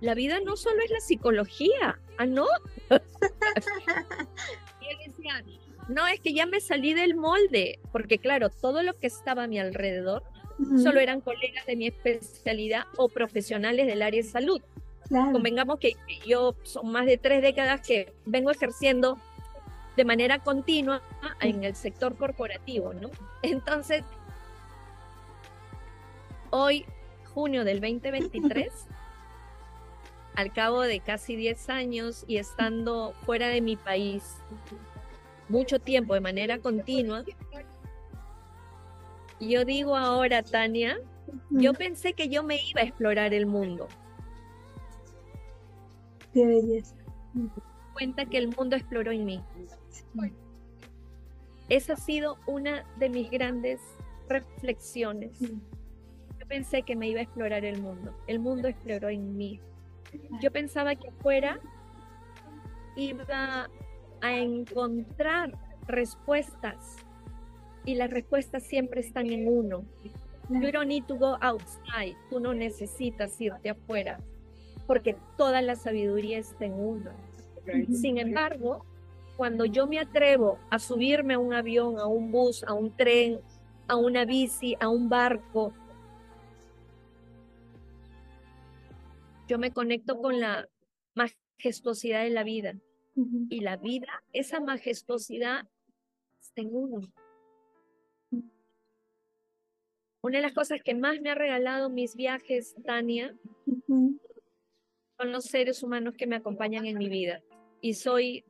la 0.00 0.14
vida 0.14 0.38
no 0.44 0.56
solo 0.56 0.80
es 0.84 0.90
la 0.90 1.00
psicología, 1.00 1.98
¿ah, 2.18 2.26
no? 2.26 2.46
y 2.90 4.86
él 4.86 4.98
decía, 5.06 5.42
no, 5.88 6.06
es 6.06 6.20
que 6.20 6.32
ya 6.32 6.46
me 6.46 6.60
salí 6.60 6.94
del 6.94 7.16
molde, 7.16 7.78
porque 7.90 8.18
claro, 8.18 8.48
todo 8.50 8.82
lo 8.82 8.98
que 8.98 9.06
estaba 9.06 9.44
a 9.44 9.46
mi 9.48 9.58
alrededor 9.58 10.22
solo 10.82 11.00
eran 11.00 11.20
colegas 11.20 11.66
de 11.66 11.76
mi 11.76 11.88
especialidad 11.88 12.84
o 12.96 13.08
profesionales 13.08 13.86
del 13.86 14.02
área 14.02 14.22
de 14.22 14.28
salud. 14.28 14.62
Convengamos 15.32 15.78
que 15.78 15.96
yo 16.26 16.56
son 16.64 16.90
más 16.90 17.06
de 17.06 17.18
tres 17.18 17.40
décadas 17.40 17.86
que 17.86 18.12
vengo 18.26 18.50
ejerciendo 18.50 19.16
de 19.96 20.04
manera 20.04 20.40
continua 20.40 21.02
en 21.40 21.62
el 21.62 21.76
sector 21.76 22.16
corporativo, 22.16 22.92
¿no? 22.94 23.10
Entonces, 23.42 24.02
hoy, 26.50 26.84
junio 27.32 27.64
del 27.64 27.80
2023, 27.80 28.72
al 30.34 30.52
cabo 30.52 30.80
de 30.82 30.98
casi 30.98 31.36
10 31.36 31.68
años 31.68 32.24
y 32.26 32.38
estando 32.38 33.14
fuera 33.24 33.48
de 33.48 33.60
mi 33.60 33.76
país 33.76 34.36
mucho 35.48 35.78
tiempo 35.78 36.14
de 36.14 36.20
manera 36.20 36.58
continua, 36.58 37.24
yo 39.38 39.64
digo 39.64 39.96
ahora, 39.96 40.42
Tania, 40.42 40.98
yo 41.50 41.72
pensé 41.74 42.14
que 42.14 42.28
yo 42.28 42.42
me 42.42 42.60
iba 42.64 42.80
a 42.80 42.84
explorar 42.84 43.32
el 43.32 43.46
mundo. 43.46 43.88
Qué 46.34 46.44
belleza. 46.44 46.96
Cuenta 47.92 48.26
que 48.26 48.38
el 48.38 48.48
mundo 48.48 48.74
exploró 48.74 49.12
en 49.12 49.24
mí. 49.24 49.40
Esa 51.68 51.92
ha 51.92 51.96
sido 51.96 52.38
una 52.48 52.84
de 52.98 53.08
mis 53.08 53.30
grandes 53.30 53.80
reflexiones. 54.28 55.38
Yo 55.40 56.46
pensé 56.48 56.82
que 56.82 56.96
me 56.96 57.08
iba 57.08 57.20
a 57.20 57.22
explorar 57.22 57.64
el 57.64 57.80
mundo. 57.80 58.12
El 58.26 58.40
mundo 58.40 58.66
exploró 58.66 59.08
en 59.10 59.36
mí. 59.36 59.60
Yo 60.42 60.50
pensaba 60.50 60.96
que 60.96 61.08
afuera 61.08 61.60
iba 62.96 63.70
a 64.20 64.36
encontrar 64.36 65.56
respuestas 65.86 66.96
y 67.84 67.94
las 67.94 68.10
respuestas 68.10 68.64
siempre 68.64 69.02
están 69.02 69.30
en 69.30 69.46
uno. 69.46 69.84
You 70.50 70.72
don't 70.72 70.88
need 70.88 71.04
to 71.04 71.16
go 71.16 71.38
outside. 71.40 72.16
Tú 72.28 72.40
no 72.40 72.54
necesitas 72.54 73.40
irte 73.40 73.70
afuera 73.70 74.18
porque 74.86 75.16
toda 75.36 75.62
la 75.62 75.76
sabiduría 75.76 76.38
está 76.38 76.66
en 76.66 76.74
uno. 76.74 77.10
Sin 77.92 78.18
embargo, 78.18 78.84
cuando 79.36 79.64
yo 79.64 79.86
me 79.86 79.98
atrevo 79.98 80.58
a 80.70 80.78
subirme 80.78 81.34
a 81.34 81.38
un 81.38 81.54
avión, 81.54 81.98
a 81.98 82.06
un 82.06 82.30
bus, 82.30 82.62
a 82.64 82.74
un 82.74 82.94
tren, 82.94 83.40
a 83.88 83.96
una 83.96 84.24
bici, 84.24 84.76
a 84.80 84.88
un 84.88 85.08
barco, 85.08 85.72
yo 89.48 89.58
me 89.58 89.72
conecto 89.72 90.20
con 90.20 90.40
la 90.40 90.68
majestuosidad 91.14 92.22
de 92.22 92.30
la 92.30 92.44
vida. 92.44 92.74
Y 93.48 93.60
la 93.60 93.76
vida, 93.76 94.24
esa 94.32 94.58
majestuosidad 94.58 95.68
está 96.40 96.62
en 96.62 96.74
uno. 96.74 97.00
Una 100.20 100.38
de 100.38 100.42
las 100.42 100.52
cosas 100.52 100.80
que 100.82 100.94
más 100.94 101.20
me 101.20 101.30
ha 101.30 101.34
regalado 101.34 101.90
mis 101.90 102.16
viajes, 102.16 102.74
Tania, 102.84 103.36
son 105.16 105.32
los 105.32 105.44
seres 105.44 105.82
humanos 105.82 106.14
que 106.16 106.26
me 106.26 106.36
acompañan 106.36 106.86
en 106.86 106.98
mi 106.98 107.08
vida. 107.08 107.42
Y 107.80 107.94
soy 107.94 108.44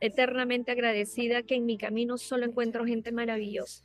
eternamente 0.00 0.72
agradecida 0.72 1.42
que 1.42 1.56
en 1.56 1.66
mi 1.66 1.78
camino 1.78 2.18
solo 2.18 2.44
encuentro 2.44 2.84
gente 2.84 3.12
maravillosa. 3.12 3.84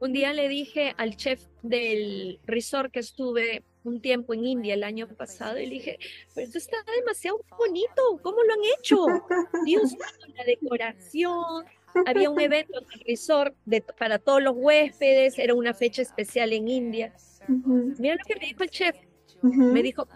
Un 0.00 0.12
día 0.12 0.32
le 0.32 0.48
dije 0.48 0.94
al 0.96 1.16
chef 1.16 1.44
del 1.62 2.40
resort 2.44 2.90
que 2.90 3.00
estuve 3.00 3.64
un 3.84 4.00
tiempo 4.00 4.32
en 4.34 4.46
India 4.46 4.74
el 4.74 4.82
año 4.82 5.06
pasado 5.08 5.58
y 5.58 5.66
le 5.66 5.74
dije, 5.74 5.98
pero 6.34 6.46
esto 6.46 6.58
está 6.58 6.76
demasiado 6.96 7.44
bonito, 7.58 8.18
¿cómo 8.22 8.42
lo 8.42 8.52
han 8.54 8.60
hecho? 8.78 9.06
Dios, 9.66 9.94
la 10.36 10.44
decoración, 10.44 11.64
había 12.06 12.30
un 12.30 12.40
evento 12.40 12.78
en 12.78 12.86
el 12.92 13.00
resort 13.06 13.54
para 13.98 14.18
todos 14.18 14.42
los 14.42 14.54
huéspedes, 14.56 15.38
era 15.38 15.54
una 15.54 15.74
fecha 15.74 16.02
especial 16.02 16.52
en 16.52 16.68
India. 16.68 17.14
Mira 17.48 18.14
lo 18.14 18.24
que 18.26 18.36
me 18.36 18.46
dijo 18.46 18.62
el 18.62 18.70
chef, 18.70 18.96
me 19.42 19.82
dijo, 19.82 20.06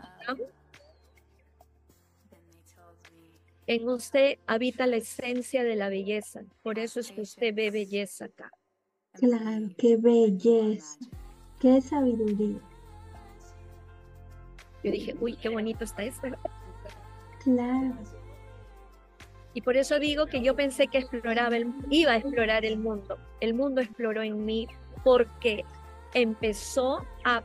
en 3.66 3.88
usted 3.88 4.38
habita 4.46 4.86
la 4.86 4.96
esencia 4.96 5.64
de 5.64 5.76
la 5.76 5.88
belleza, 5.88 6.42
por 6.62 6.78
eso 6.78 7.00
es 7.00 7.12
que 7.12 7.22
usted 7.22 7.54
ve 7.54 7.70
belleza 7.70 8.26
acá. 8.26 8.50
Claro, 9.12 9.68
qué 9.78 9.96
belleza, 9.96 10.98
qué 11.60 11.80
sabiduría. 11.80 12.60
Yo 14.82 14.90
dije, 14.90 15.16
uy, 15.20 15.36
qué 15.36 15.48
bonito 15.48 15.84
está 15.84 16.02
esto. 16.02 16.28
Claro. 17.42 17.96
Y 19.54 19.62
por 19.62 19.76
eso 19.76 19.98
digo 19.98 20.26
que 20.26 20.42
yo 20.42 20.56
pensé 20.56 20.88
que 20.88 20.98
exploraba 20.98 21.56
el, 21.56 21.72
iba 21.88 22.12
a 22.12 22.16
explorar 22.16 22.64
el 22.64 22.76
mundo. 22.76 23.16
El 23.40 23.54
mundo 23.54 23.80
exploró 23.80 24.22
en 24.22 24.44
mí 24.44 24.68
porque 25.04 25.64
empezó 26.12 27.06
a 27.24 27.42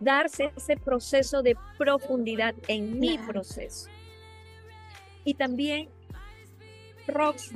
darse 0.00 0.52
ese 0.56 0.76
proceso 0.76 1.42
de 1.42 1.56
profundidad 1.78 2.54
en 2.68 2.98
mi 2.98 3.18
proceso. 3.18 3.88
Y 5.24 5.34
también 5.34 5.88
Rox 7.06 7.50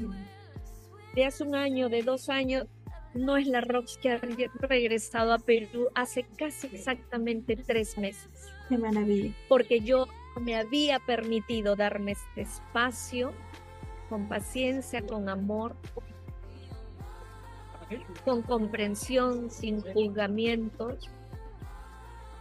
de 1.15 1.24
hace 1.24 1.43
un 1.43 1.55
año, 1.55 1.89
de 1.89 2.02
dos 2.02 2.28
años, 2.28 2.66
no 3.15 3.36
es 3.36 3.47
la 3.47 3.60
Rox 3.60 3.98
que 3.98 4.12
ha 4.12 4.20
regresado 4.60 5.32
a 5.32 5.39
Perú 5.39 5.89
hace 5.94 6.24
casi 6.36 6.69
exactamente 6.69 7.56
tres 7.56 7.98
meses. 7.98 8.28
Qué 8.69 8.78
maravilla. 8.78 9.35
Porque 9.48 9.81
yo 9.81 10.06
me 10.40 10.56
había 10.56 10.98
permitido 11.01 11.74
darme 11.74 12.12
este 12.12 12.43
espacio 12.43 13.32
con 14.09 14.28
paciencia, 14.28 15.05
con 15.05 15.28
amor, 15.28 15.77
con 18.24 18.43
comprensión, 18.43 19.51
sin 19.51 19.81
juzgamientos, 19.81 21.10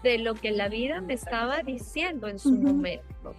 de 0.04 0.20
lo 0.20 0.36
que 0.36 0.52
la 0.52 0.70
vida 0.70 1.02
me 1.02 1.14
estaba 1.14 1.62
diciendo 1.64 2.28
en 2.28 2.40
su 2.40 2.52
momento. 2.52 3.36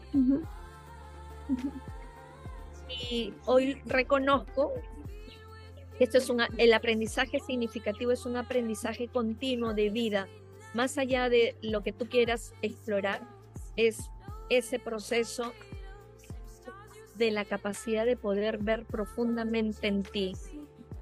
Y 3.10 3.32
hoy 3.46 3.80
reconozco 3.86 4.72
que 5.96 6.04
esto 6.04 6.18
es 6.18 6.30
un, 6.30 6.42
el 6.56 6.72
aprendizaje 6.72 7.40
significativo, 7.40 8.12
es 8.12 8.24
un 8.26 8.36
aprendizaje 8.36 9.08
continuo 9.08 9.74
de 9.74 9.90
vida, 9.90 10.28
más 10.74 10.98
allá 10.98 11.28
de 11.28 11.56
lo 11.62 11.82
que 11.82 11.92
tú 11.92 12.08
quieras 12.08 12.54
explorar, 12.62 13.20
es 13.76 14.10
ese 14.50 14.78
proceso 14.78 15.52
de 17.16 17.30
la 17.30 17.44
capacidad 17.44 18.06
de 18.06 18.16
poder 18.16 18.58
ver 18.58 18.84
profundamente 18.84 19.88
en 19.88 20.02
ti 20.02 20.34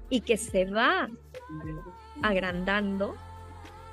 y 0.09 0.21
que 0.21 0.37
se 0.37 0.65
va 0.65 1.09
agrandando 2.23 3.15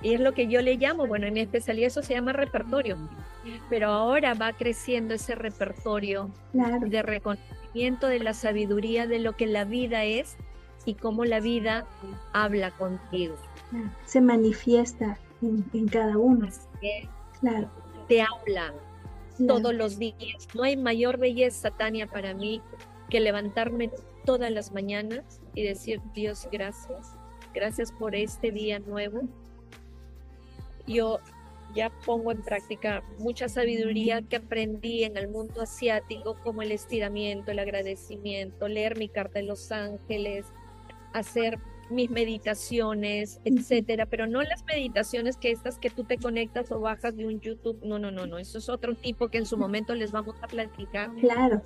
Y 0.05 0.13
es 0.13 0.21
lo 0.21 0.35
que 0.35 0.49
yo 0.49 0.61
le 0.61 0.77
llamo, 0.77 1.07
bueno, 1.07 1.27
en 1.27 1.33
mi 1.33 1.41
especialidad 1.41 1.87
eso 1.87 2.03
se 2.03 2.13
llama 2.13 2.35
repertorio, 2.35 2.99
pero 3.71 3.89
ahora 3.89 4.35
va 4.35 4.53
creciendo 4.53 5.15
ese 5.15 5.35
repertorio 5.35 6.31
de 6.53 7.03
reconocimiento 7.03 8.09
de 8.09 8.21
la 8.21 8.35
sabiduría 8.35 9.07
de 9.07 9.19
lo 9.19 9.35
que 9.35 9.47
la 9.47 9.65
vida 9.65 10.05
es 10.05 10.37
y 10.85 10.93
cómo 10.93 11.25
la 11.25 11.41
vida 11.41 11.87
habla 12.35 12.71
contigo. 12.73 13.35
Se 14.05 14.21
manifiesta 14.21 15.19
en, 15.41 15.89
cada 15.89 16.19
uno. 16.19 16.51
claro. 17.41 17.71
Te 18.07 18.21
habla 18.21 18.75
todos 19.39 19.75
los 19.75 19.99
días. 19.99 20.49
No 20.55 20.65
hay 20.65 20.77
mayor 20.77 21.17
belleza, 21.17 21.71
Tania, 21.71 22.07
para 22.07 22.35
mí 22.35 22.61
que 23.09 23.21
levantarme 23.21 23.91
todas 24.27 24.51
las 24.51 24.71
mañanas 24.71 25.41
y 25.55 25.63
decir, 25.63 26.03
Dios, 26.13 26.47
gracias. 26.53 27.17
Gracias 27.55 27.91
por 27.91 28.15
este 28.15 28.51
día 28.51 28.81
nuevo. 28.81 29.23
Yo 30.87 31.21
ya 31.75 31.91
pongo 32.05 32.31
en 32.31 32.43
práctica 32.43 33.03
mucha 33.19 33.49
sabiduría 33.49 34.23
que 34.23 34.37
aprendí 34.37 35.05
en 35.05 35.17
el 35.17 35.29
mundo 35.29 35.63
asiático, 35.63 36.37
como 36.43 36.63
el 36.63 36.73
estiramiento, 36.73 37.51
el 37.51 37.59
agradecimiento, 37.59 38.69
leer 38.69 38.97
mi 38.97 39.09
carta 39.09 39.41
de 39.41 39.47
los 39.47 39.73
ángeles, 39.73 40.47
hacer 41.13 41.59
mis 41.91 42.11
meditaciones, 42.11 43.41
etcétera, 43.45 44.07
pero 44.07 44.27
no 44.27 44.43
las 44.43 44.65
meditaciones 44.65 45.37
que 45.37 45.51
estas 45.51 45.79
que 45.79 45.91
tú 45.91 46.05
te 46.05 46.17
conectas 46.17 46.71
o 46.73 46.81
bajas 46.81 47.17
de 47.17 47.27
un 47.27 47.41
YouTube, 47.41 47.79
no, 47.85 47.99
no, 47.99 48.11
no, 48.11 48.27
no, 48.27 48.39
eso 48.39 48.59
es 48.59 48.69
otro 48.69 48.95
tipo 48.95 49.29
que 49.29 49.39
en 49.39 49.47
su 49.47 49.59
momento 49.59 49.95
les 49.95 50.13
vamos 50.13 50.37
a 50.43 50.47
platicar. 50.47 51.15
Claro. 51.17 51.63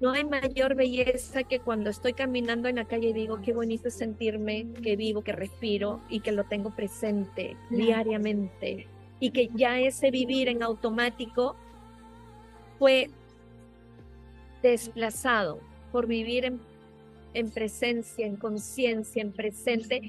No 0.00 0.12
hay 0.12 0.24
mayor 0.24 0.76
belleza 0.76 1.42
que 1.42 1.58
cuando 1.58 1.90
estoy 1.90 2.12
caminando 2.12 2.68
en 2.68 2.76
la 2.76 2.84
calle 2.84 3.08
y 3.08 3.12
digo 3.12 3.40
qué 3.42 3.52
bonito 3.52 3.88
es 3.88 3.94
sentirme 3.94 4.66
que 4.82 4.94
vivo, 4.94 5.22
que 5.22 5.32
respiro 5.32 6.00
y 6.08 6.20
que 6.20 6.32
lo 6.32 6.44
tengo 6.44 6.70
presente 6.70 7.56
diariamente 7.70 8.86
y 9.18 9.30
que 9.32 9.50
ya 9.54 9.80
ese 9.80 10.12
vivir 10.12 10.48
en 10.48 10.62
automático 10.62 11.56
fue 12.78 13.10
desplazado 14.62 15.58
por 15.90 16.06
vivir 16.06 16.44
en 16.44 16.60
en 17.34 17.50
presencia, 17.50 18.26
en 18.26 18.36
conciencia, 18.36 19.22
en 19.22 19.32
presente 19.32 20.00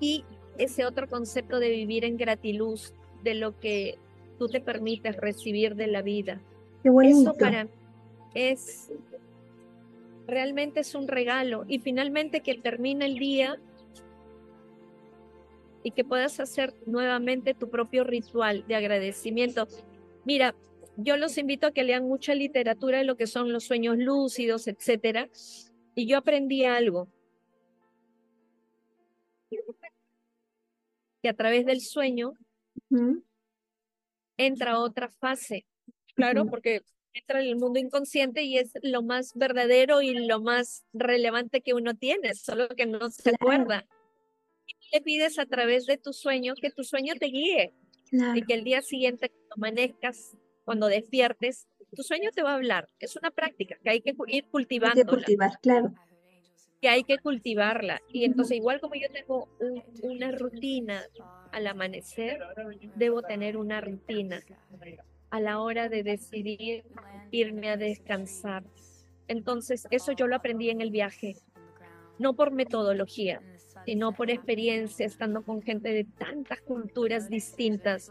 y 0.00 0.24
ese 0.56 0.84
otro 0.84 1.08
concepto 1.08 1.58
de 1.58 1.70
vivir 1.70 2.04
en 2.04 2.16
gratiluz 2.16 2.92
de 3.22 3.34
lo 3.34 3.58
que 3.58 3.98
tú 4.38 4.48
te 4.48 4.60
permites 4.60 5.16
recibir 5.16 5.74
de 5.74 5.86
la 5.86 6.02
vida. 6.02 6.40
Eso 6.84 7.34
para 7.34 7.68
es 8.34 8.90
realmente 10.28 10.80
es 10.80 10.94
un 10.94 11.08
regalo 11.08 11.64
y 11.66 11.78
finalmente 11.78 12.42
que 12.42 12.54
termine 12.54 13.06
el 13.06 13.18
día 13.18 13.58
y 15.82 15.92
que 15.92 16.04
puedas 16.04 16.38
hacer 16.38 16.74
nuevamente 16.86 17.54
tu 17.54 17.70
propio 17.70 18.04
ritual 18.04 18.66
de 18.68 18.76
agradecimiento. 18.76 19.66
Mira, 20.24 20.54
yo 20.96 21.16
los 21.16 21.38
invito 21.38 21.66
a 21.66 21.72
que 21.72 21.82
lean 21.82 22.06
mucha 22.06 22.34
literatura 22.34 22.98
de 22.98 23.04
lo 23.04 23.16
que 23.16 23.26
son 23.26 23.52
los 23.52 23.64
sueños 23.64 23.96
lúcidos, 23.96 24.68
etcétera, 24.68 25.30
y 25.94 26.06
yo 26.06 26.18
aprendí 26.18 26.64
algo. 26.64 27.08
Que 31.22 31.30
a 31.30 31.34
través 31.34 31.64
del 31.64 31.80
sueño 31.80 32.34
entra 34.36 34.78
otra 34.78 35.08
fase. 35.08 35.64
Claro, 36.14 36.46
porque 36.46 36.82
entra 37.18 37.40
en 37.40 37.48
el 37.48 37.56
mundo 37.56 37.78
inconsciente 37.78 38.42
y 38.42 38.58
es 38.58 38.72
lo 38.82 39.02
más 39.02 39.32
verdadero 39.34 40.02
y 40.02 40.14
lo 40.26 40.40
más 40.40 40.84
relevante 40.92 41.60
que 41.60 41.74
uno 41.74 41.94
tiene, 41.94 42.34
solo 42.34 42.68
que 42.68 42.86
no 42.86 43.10
se 43.10 43.30
acuerda. 43.30 43.86
Y 44.66 44.96
le 44.96 45.00
pides 45.00 45.38
a 45.38 45.46
través 45.46 45.86
de 45.86 45.96
tu 45.96 46.12
sueño 46.12 46.54
que 46.60 46.70
tu 46.70 46.84
sueño 46.84 47.14
te 47.18 47.26
guíe 47.26 47.72
y 48.34 48.42
que 48.42 48.54
el 48.54 48.64
día 48.64 48.82
siguiente 48.82 49.30
cuando 49.30 49.54
amanezcas, 49.56 50.36
cuando 50.64 50.86
despiertes, 50.86 51.66
tu 51.94 52.02
sueño 52.02 52.30
te 52.34 52.42
va 52.42 52.52
a 52.52 52.54
hablar. 52.54 52.88
Es 53.00 53.16
una 53.16 53.30
práctica 53.30 53.76
que 53.82 53.90
hay 53.90 54.00
que 54.00 54.14
ir 54.28 54.46
cultivando. 54.46 55.04
cultivar, 55.06 55.58
claro. 55.60 55.94
Que 56.80 56.88
hay 56.88 57.02
que 57.02 57.18
cultivarla. 57.18 58.00
Y 58.12 58.24
entonces, 58.24 58.56
igual 58.58 58.80
como 58.80 58.94
yo 58.94 59.08
tengo 59.10 59.48
una 60.02 60.30
rutina 60.30 61.02
al 61.50 61.66
amanecer, 61.66 62.38
debo 62.94 63.22
tener 63.22 63.56
una 63.56 63.80
rutina 63.80 64.42
a 65.30 65.40
la 65.40 65.60
hora 65.60 65.88
de 65.88 66.02
decidir 66.02 66.84
irme 67.30 67.70
a 67.70 67.76
descansar. 67.76 68.64
Entonces, 69.26 69.86
eso 69.90 70.12
yo 70.12 70.26
lo 70.26 70.36
aprendí 70.36 70.70
en 70.70 70.80
el 70.80 70.90
viaje, 70.90 71.36
no 72.18 72.34
por 72.34 72.50
metodología, 72.50 73.40
sino 73.84 74.12
por 74.12 74.30
experiencia, 74.30 75.06
estando 75.06 75.42
con 75.42 75.62
gente 75.62 75.90
de 75.90 76.04
tantas 76.04 76.60
culturas 76.62 77.28
distintas, 77.28 78.10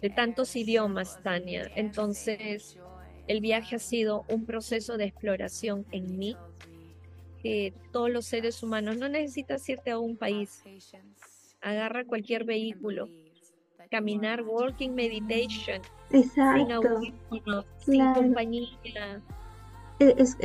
de 0.00 0.10
tantos 0.10 0.54
idiomas, 0.56 1.22
Tania. 1.22 1.70
Entonces, 1.74 2.78
el 3.26 3.40
viaje 3.40 3.76
ha 3.76 3.78
sido 3.78 4.24
un 4.28 4.44
proceso 4.44 4.96
de 4.96 5.04
exploración 5.04 5.86
en 5.90 6.18
mí, 6.18 6.36
que 7.42 7.72
todos 7.92 8.10
los 8.10 8.26
seres 8.26 8.62
humanos 8.62 8.98
no 8.98 9.08
necesitas 9.08 9.66
irte 9.68 9.90
a 9.90 9.98
un 9.98 10.16
país. 10.16 10.62
Agarra 11.62 12.04
cualquier 12.04 12.44
vehículo, 12.44 13.08
caminar, 13.90 14.42
walking 14.42 14.90
meditation, 14.90 15.82
Exacto. 16.10 17.00
sin, 17.84 18.14
compañía. 18.14 18.68
Es, 19.98 20.36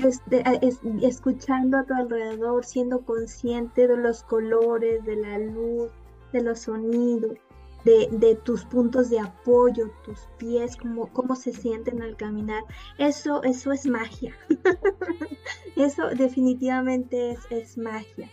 escuchando 1.01 1.77
a 1.77 1.83
tu 1.85 1.93
alrededor, 1.93 2.65
siendo 2.65 3.01
consciente 3.05 3.87
de 3.87 3.97
los 3.97 4.23
colores, 4.23 5.03
de 5.05 5.15
la 5.15 5.39
luz, 5.39 5.89
de 6.33 6.41
los 6.41 6.59
sonidos 6.59 7.37
de, 7.85 8.39
tus 8.43 8.65
puntos 8.65 9.09
de 9.09 9.19
apoyo, 9.19 9.91
tus 10.03 10.19
pies, 10.37 10.75
cómo, 10.75 11.07
cómo 11.13 11.35
se 11.35 11.53
sienten 11.53 12.01
al 12.01 12.17
caminar. 12.17 12.63
Eso, 12.97 13.43
eso 13.43 13.71
es 13.71 13.85
magia. 13.85 14.35
eso 15.75 16.09
definitivamente 16.09 17.31
es, 17.31 17.39
es 17.51 17.77
magia. 17.77 18.29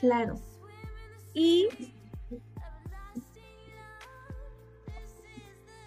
Claro. 0.00 0.36
Y 1.34 1.68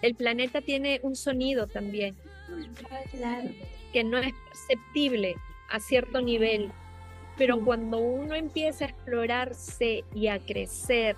el 0.02 0.14
planeta 0.16 0.60
tiene 0.60 1.00
un 1.02 1.16
sonido 1.16 1.66
también. 1.66 2.16
Claro. 3.12 3.48
Que 3.92 4.04
no 4.04 4.18
es 4.18 4.34
perceptible 4.48 5.36
a 5.70 5.80
cierto 5.80 6.20
nivel. 6.20 6.72
Pero 7.38 7.64
cuando 7.64 7.98
uno 7.98 8.34
empieza 8.34 8.84
a 8.84 8.88
explorarse 8.88 10.04
y 10.14 10.26
a 10.26 10.38
crecer 10.38 11.16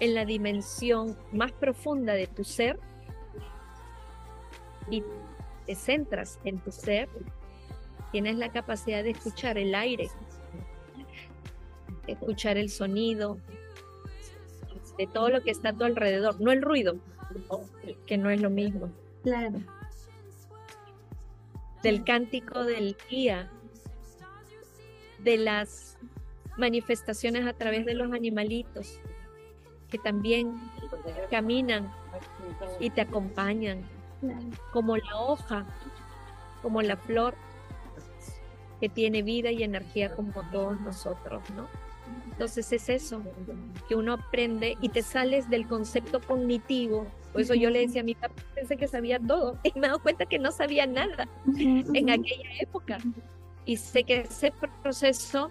en 0.00 0.14
la 0.14 0.24
dimensión 0.24 1.16
más 1.32 1.52
profunda 1.52 2.14
de 2.14 2.26
tu 2.26 2.44
ser 2.44 2.78
y 4.90 5.02
te 5.66 5.74
centras 5.74 6.38
en 6.44 6.58
tu 6.58 6.72
ser, 6.72 7.08
tienes 8.12 8.36
la 8.36 8.50
capacidad 8.50 9.02
de 9.02 9.10
escuchar 9.10 9.56
el 9.56 9.74
aire, 9.74 10.10
escuchar 12.06 12.58
el 12.58 12.70
sonido 12.70 13.38
de 14.98 15.06
todo 15.06 15.30
lo 15.30 15.42
que 15.42 15.50
está 15.50 15.70
a 15.70 15.72
tu 15.72 15.84
alrededor, 15.84 16.40
no 16.40 16.52
el 16.52 16.60
ruido, 16.60 16.96
que 18.06 18.18
no 18.18 18.30
es 18.30 18.40
lo 18.40 18.50
mismo. 18.50 18.90
Claro. 19.22 19.60
Del 21.82 22.04
cántico 22.04 22.64
del 22.64 22.96
guía, 23.10 23.50
de 25.18 25.36
las 25.36 25.98
manifestaciones 26.56 27.46
a 27.46 27.52
través 27.52 27.84
de 27.84 27.94
los 27.94 28.12
animalitos, 28.12 29.00
que 29.90 29.98
también 29.98 30.54
caminan 31.30 31.92
y 32.80 32.90
te 32.90 33.00
acompañan, 33.00 33.82
como 34.72 34.96
la 34.96 35.20
hoja, 35.20 35.66
como 36.62 36.80
la 36.82 36.96
flor 36.96 37.34
que 38.80 38.88
tiene 38.88 39.22
vida 39.22 39.50
y 39.50 39.62
energía 39.62 40.14
como 40.14 40.32
todos 40.50 40.80
nosotros, 40.80 41.42
¿no? 41.50 41.68
Entonces 42.30 42.72
es 42.72 42.88
eso, 42.88 43.22
que 43.88 43.94
uno 43.94 44.14
aprende 44.14 44.76
y 44.80 44.88
te 44.88 45.02
sales 45.02 45.48
del 45.48 45.66
concepto 45.66 46.20
cognitivo. 46.20 47.06
Por 47.34 47.40
eso 47.40 47.54
yo 47.54 47.68
le 47.68 47.80
decía 47.80 48.02
a 48.02 48.04
mi 48.04 48.14
papá, 48.14 48.40
pensé 48.54 48.76
que 48.76 48.86
sabía 48.86 49.18
todo 49.18 49.58
y 49.64 49.72
me 49.76 49.86
he 49.86 49.88
dado 49.88 50.00
cuenta 50.00 50.24
que 50.24 50.38
no 50.38 50.52
sabía 50.52 50.86
nada 50.86 51.28
en 51.58 52.08
aquella 52.08 52.48
época. 52.60 52.98
Y 53.66 53.76
sé 53.76 54.04
que 54.04 54.20
ese 54.20 54.52
proceso, 54.82 55.50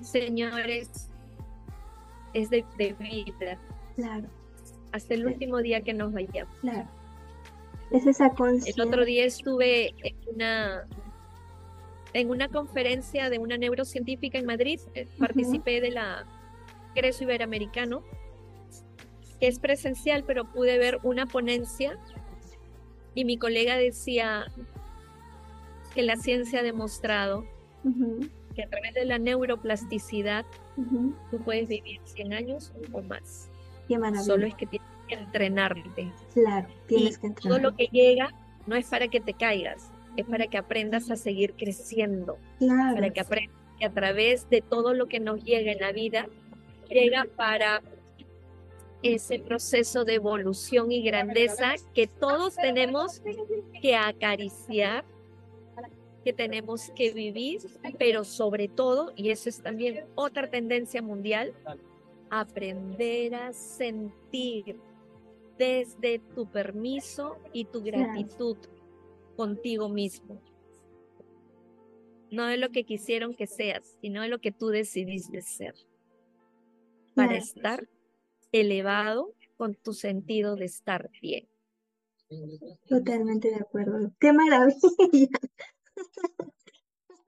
señores, 0.00 1.08
es 2.34 2.50
de, 2.50 2.64
vida. 2.76 3.56
Claro. 3.94 4.26
Hasta 4.90 5.14
el 5.14 5.26
último 5.26 5.58
día 5.58 5.82
que 5.82 5.94
nos 5.94 6.12
vayamos. 6.12 6.58
Claro. 6.58 6.88
Es 7.92 8.04
esa. 8.04 8.32
El 8.66 8.80
otro 8.80 9.04
día 9.04 9.26
estuve 9.26 9.94
en 10.02 10.16
una 10.34 10.88
en 12.14 12.30
una 12.30 12.48
conferencia 12.48 13.30
de 13.30 13.38
una 13.38 13.58
neurocientífica 13.58 14.38
en 14.38 14.46
Madrid, 14.46 14.80
eh, 14.94 15.06
participé 15.18 15.80
de 15.80 15.90
la 15.90 16.24
Congreso 16.94 17.24
Iberoamericano, 17.24 18.02
que 19.40 19.48
es 19.48 19.58
presencial, 19.58 20.24
pero 20.24 20.44
pude 20.44 20.78
ver 20.78 20.98
una 21.02 21.26
ponencia 21.26 21.98
y 23.14 23.24
mi 23.24 23.38
colega 23.38 23.76
decía 23.76 24.46
que 25.94 26.02
la 26.02 26.16
ciencia 26.16 26.60
ha 26.60 26.62
demostrado 26.62 27.46
que 28.54 28.62
a 28.62 28.68
través 28.68 28.94
de 28.94 29.04
la 29.04 29.18
neuroplasticidad 29.18 30.44
tú 31.30 31.38
puedes 31.44 31.68
vivir 31.68 32.00
100 32.04 32.32
años 32.32 32.72
o 32.92 33.00
más. 33.02 33.50
Qué 33.88 33.98
maravilla. 33.98 34.24
Solo 34.24 34.46
es 34.46 34.54
que 34.54 34.66
tienes 34.66 34.88
que 35.08 35.14
entrenarte. 35.14 36.12
Claro, 36.34 36.68
tienes 36.86 37.18
que 37.18 37.28
entrenarte. 37.28 37.48
Todo 37.48 37.70
lo 37.70 37.76
que 37.76 37.86
llega 37.86 38.30
no 38.66 38.76
es 38.76 38.86
para 38.88 39.08
que 39.08 39.20
te 39.20 39.32
caigas, 39.32 39.90
es 40.16 40.26
para 40.26 40.46
que 40.48 40.58
aprendas 40.58 41.10
a 41.10 41.16
seguir 41.16 41.54
creciendo. 41.54 42.38
Claro. 42.58 42.94
Para 42.94 43.10
que 43.10 43.20
aprendas 43.20 43.56
que 43.78 43.86
a 43.86 43.92
través 43.92 44.48
de 44.50 44.62
todo 44.62 44.94
lo 44.94 45.06
que 45.06 45.20
nos 45.20 45.42
llega 45.44 45.72
en 45.72 45.80
la 45.80 45.92
vida, 45.92 46.26
llega 46.88 47.26
para 47.36 47.82
ese 49.14 49.38
proceso 49.38 50.04
de 50.04 50.14
evolución 50.14 50.90
y 50.90 51.02
grandeza 51.02 51.74
que 51.94 52.06
todos 52.06 52.56
tenemos 52.56 53.22
que 53.80 53.94
acariciar, 53.94 55.04
que 56.24 56.32
tenemos 56.32 56.90
que 56.90 57.12
vivir, 57.12 57.60
pero 57.98 58.24
sobre 58.24 58.68
todo, 58.68 59.12
y 59.16 59.30
eso 59.30 59.48
es 59.48 59.62
también 59.62 60.04
otra 60.14 60.50
tendencia 60.50 61.00
mundial, 61.02 61.54
aprender 62.30 63.34
a 63.34 63.52
sentir 63.52 64.76
desde 65.56 66.18
tu 66.34 66.50
permiso 66.50 67.38
y 67.52 67.64
tu 67.64 67.82
gratitud 67.82 68.56
contigo 69.36 69.88
mismo. 69.88 70.40
No 72.30 72.46
de 72.46 72.56
lo 72.56 72.70
que 72.70 72.84
quisieron 72.84 73.34
que 73.34 73.46
seas, 73.46 73.96
sino 74.00 74.22
de 74.22 74.28
lo 74.28 74.40
que 74.40 74.52
tú 74.52 74.68
decidiste 74.68 75.42
ser. 75.42 75.74
Para 77.14 77.36
estar 77.36 77.86
elevado 78.60 79.32
con 79.56 79.74
tu 79.74 79.92
sentido 79.92 80.56
de 80.56 80.66
estar 80.66 81.10
bien. 81.20 81.48
Totalmente 82.88 83.48
de 83.48 83.56
acuerdo. 83.56 84.12
Qué 84.18 84.32
maravilla. 84.32 85.28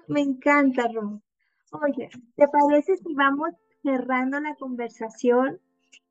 Me 0.09 0.21
encanta, 0.23 0.89
Rom. 0.89 1.21
Oye, 1.71 2.09
¿te 2.35 2.49
parece 2.49 2.97
si 2.97 3.15
vamos 3.15 3.51
cerrando 3.83 4.41
la 4.41 4.55
conversación? 4.57 5.61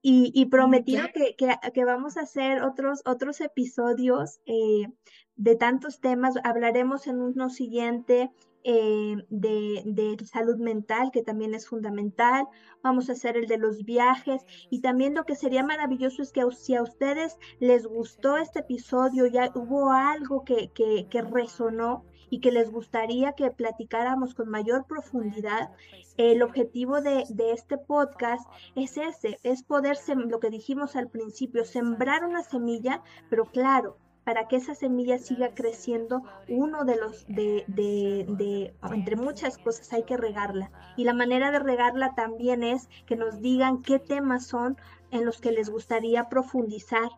Y, 0.02 0.32
y 0.34 0.46
prometido 0.46 1.08
que, 1.14 1.36
que, 1.36 1.86
vamos 1.86 2.16
a 2.16 2.22
hacer 2.22 2.62
otros, 2.62 3.02
otros 3.06 3.42
episodios 3.42 4.40
eh, 4.46 4.88
de 5.36 5.56
tantos 5.56 6.00
temas. 6.00 6.36
Hablaremos 6.44 7.08
en 7.08 7.20
uno 7.20 7.50
siguiente 7.50 8.32
eh, 8.70 9.16
de, 9.30 10.18
salud 10.26 10.58
mental, 10.58 11.10
que 11.14 11.24
también 11.24 11.56
es 11.56 11.70
fundamental. 11.70 12.46
Vamos 12.84 13.08
a 13.08 13.14
hacer 13.14 13.38
el 13.38 13.48
de 13.48 13.58
los 13.58 13.86
viajes. 13.86 14.46
Y 14.70 14.82
también 14.82 15.16
lo 15.16 15.24
que 15.24 15.38
sería 15.38 15.64
maravilloso 15.64 16.22
es 16.22 16.34
que 16.34 16.44
si 16.52 16.76
a 16.76 16.84
ustedes 16.84 17.38
les 17.62 17.88
gustó 17.88 18.36
este 18.36 18.60
episodio, 18.60 19.26
ya 19.26 19.52
hubo 19.56 19.92
algo 19.92 20.44
que, 20.44 20.70
que, 20.74 21.08
que 21.10 21.22
resonó 21.22 22.04
y 22.30 22.42
que 22.42 22.52
les 22.52 22.70
gustaría 22.70 23.32
que 23.32 23.52
platicáramos 23.52 24.36
con 24.36 24.50
mayor 24.50 24.86
profundidad, 24.86 25.72
el 26.18 26.44
objetivo 26.44 27.00
de, 27.00 27.24
de, 27.30 27.54
este 27.54 27.78
podcast 27.78 28.46
es 28.76 28.98
ese, 28.98 29.40
es 29.44 29.64
poder, 29.64 29.98
lo 30.28 30.42
que 30.42 30.50
dijimos 30.50 30.98
al 30.98 31.10
principio, 31.10 31.64
sembrar 31.64 32.26
una 32.26 32.44
semilla, 32.44 33.02
pero 33.30 33.46
claro, 33.46 33.98
para 34.28 34.50
que 34.50 34.58
esa 34.58 34.76
semilla 34.76 35.20
siga 35.20 35.54
creciendo, 35.54 36.22
uno 36.50 36.84
de 36.84 36.98
los, 36.98 37.26
de, 37.30 37.64
de, 37.68 38.74
entre 38.92 39.16
muchas 39.16 39.58
cosas 39.58 39.94
hay 39.94 40.04
que 40.04 40.18
regarla. 40.18 40.70
Y 40.98 41.06
la 41.06 41.14
manera 41.14 41.50
de 41.50 41.60
regarla 41.60 42.14
también 42.14 42.62
es 42.62 42.90
que 43.06 43.16
nos 43.16 43.40
digan 43.40 43.82
qué 43.82 44.00
temas 44.00 44.46
son 44.46 44.76
en 45.12 45.24
los 45.24 45.40
que 45.40 45.54
les 45.54 45.70
gustaría 45.70 46.28
profundizar 46.28 47.10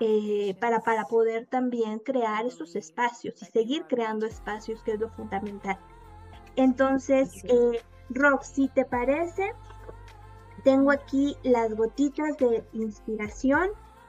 eh, 0.00 0.56
para, 0.60 0.80
para 0.80 1.04
poder 1.04 1.46
también 1.46 2.00
crear 2.00 2.44
esos 2.44 2.74
espacios 2.74 3.40
y 3.40 3.44
seguir 3.44 3.84
creando 3.84 4.26
espacios, 4.26 4.82
que 4.82 4.94
es 4.94 4.98
lo 4.98 5.08
fundamental. 5.10 5.78
Entonces, 6.56 7.44
eh, 7.44 7.80
Rox, 8.10 8.44
si 8.44 8.66
te 8.66 8.84
parece, 8.84 9.52
tengo 10.64 10.90
aquí 10.90 11.36
las 11.44 11.76
gotitas 11.76 12.36
de 12.38 12.64
inspiración 12.72 13.68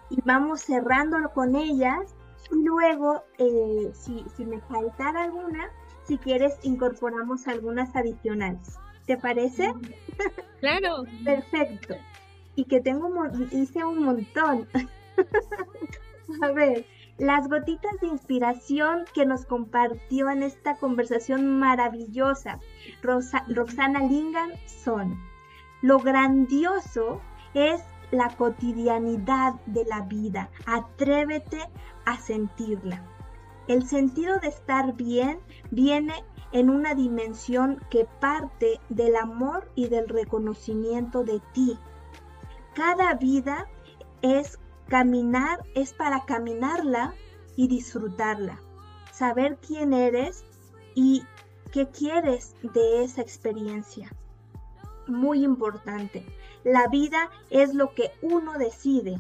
y 0.10 0.20
vamos 0.22 0.62
cerrándolo 0.66 1.30
con 1.34 1.56
ellas 1.56 2.16
luego, 2.52 3.24
eh, 3.38 3.92
si, 3.94 4.24
si 4.36 4.46
me 4.46 4.60
faltara 4.62 5.24
alguna, 5.24 5.70
si 6.04 6.18
quieres, 6.18 6.58
incorporamos 6.64 7.48
algunas 7.48 7.96
adicionales. 7.96 8.78
¿Te 9.06 9.18
parece? 9.18 9.74
Claro. 10.60 11.04
Perfecto. 11.24 11.96
Y 12.56 12.66
que 12.66 12.82
tengo, 12.82 13.08
hice 13.52 13.86
un 13.86 14.04
montón. 14.04 14.68
A 16.42 16.52
ver, 16.52 16.84
las 17.20 17.48
gotitas 17.48 17.92
de 18.02 18.08
inspiración 18.08 19.06
que 19.14 19.26
nos 19.26 19.46
compartió 19.46 20.30
en 20.32 20.42
esta 20.42 20.76
conversación 20.78 21.60
maravillosa 21.60 22.60
Roxana 23.02 24.00
Lingan 24.00 24.52
son, 24.66 25.20
lo 25.82 26.00
grandioso 26.00 27.22
es 27.54 27.84
la 28.12 28.36
cotidianidad 28.36 29.56
de 29.66 29.86
la 29.86 30.02
vida. 30.02 30.50
Atrévete 30.66 31.60
a 32.06 32.18
sentirla. 32.18 33.04
El 33.68 33.88
sentido 33.88 34.40
de 34.40 34.48
estar 34.48 34.94
bien 34.96 35.40
viene 35.72 36.14
en 36.54 36.70
una 36.70 36.96
dimensión 36.96 37.82
que 37.90 38.08
parte 38.22 38.80
del 38.90 39.16
amor 39.18 39.70
y 39.76 39.88
del 39.90 40.08
reconocimiento 40.08 41.24
de 41.24 41.42
ti. 41.54 41.78
Cada 42.74 43.16
vida 43.16 43.68
es 44.22 44.58
caminar, 44.88 45.60
es 45.76 45.94
para 45.94 46.24
caminarla 46.26 47.14
y 47.58 47.68
disfrutarla. 47.68 48.62
Saber 49.12 49.58
quién 49.58 49.94
eres 49.94 50.46
y 50.96 51.24
qué 51.72 51.90
quieres 51.90 52.56
de 52.62 53.04
esa 53.04 53.22
experiencia. 53.22 54.10
Muy 55.08 55.44
importante. 55.44 56.26
La 56.64 56.88
vida 56.88 57.30
es 57.50 57.74
lo 57.74 57.94
que 57.94 58.12
uno 58.22 58.58
decide 58.58 59.20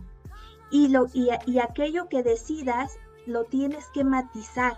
y, 0.69 0.89
lo, 0.89 1.07
y, 1.14 1.59
aquello 1.59 2.09
que 2.09 2.23
decidas 2.23 2.97
lo 3.26 3.45
tienes 3.45 3.88
que 3.93 4.03
matizar 4.03 4.77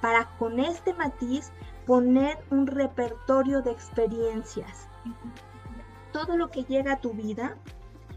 para 0.00 0.36
con 0.38 0.60
este 0.60 0.94
matiz 0.94 1.50
poner 1.86 2.38
un 2.50 2.66
repertorio 2.66 3.62
de 3.62 3.70
experiencias. 3.70 4.88
Todo 6.12 6.36
lo 6.36 6.50
que 6.50 6.64
llega 6.64 6.94
a 6.94 7.00
tu 7.00 7.12
vida 7.12 7.56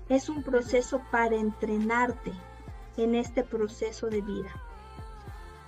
es 0.09 0.29
un 0.29 0.43
proceso 0.43 1.01
para 1.11 1.35
entrenarte 1.35 2.33
en 2.97 3.15
este 3.15 3.43
proceso 3.43 4.07
de 4.07 4.21
vida. 4.21 4.51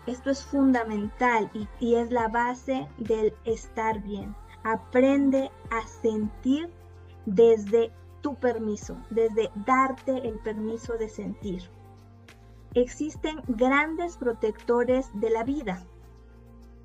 Esto 0.08 0.30
es 0.30 0.44
fundamental 0.44 1.50
y, 1.54 1.68
y, 1.80 1.96
es 1.96 2.12
la 2.12 2.28
base 2.28 2.88
del 2.98 3.34
estar 3.46 4.02
bien. 4.02 4.36
Aprende 4.66 5.52
a 5.70 5.86
sentir 5.86 6.70
desde 7.28 7.92
tu 8.22 8.34
permiso, 8.34 8.98
desde 9.12 9.52
darte 9.68 10.28
el 10.28 10.40
permiso 10.40 10.98
de 10.98 11.08
sentir. 11.08 11.62
Existen 12.74 13.42
grandes 13.48 14.18
protectores 14.18 15.08
de 15.14 15.30
la 15.30 15.44
vida 15.44 15.86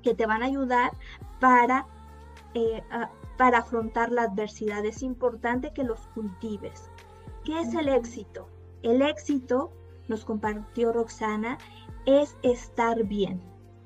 que 0.03 0.13
te 0.13 0.27
van 0.27 0.43
a 0.43 0.45
ayudar 0.45 0.91
para, 1.39 1.87
eh, 2.53 2.83
para 3.35 3.57
afrontar 3.57 4.11
la 4.11 4.25
adversidad. 4.25 4.85
Es 4.85 5.01
importante 5.01 5.73
que 5.73 5.83
los 5.83 6.07
cultives. 6.09 6.87
¿Qué 7.43 7.61
es 7.61 7.73
el 7.73 7.89
éxito? 7.89 8.47
El 8.83 9.01
éxito, 9.01 9.71
nos 10.07 10.23
compartió 10.23 10.93
Roxana, 10.93 11.57
es 12.05 12.37
estar 12.43 13.03
bien. 13.05 13.41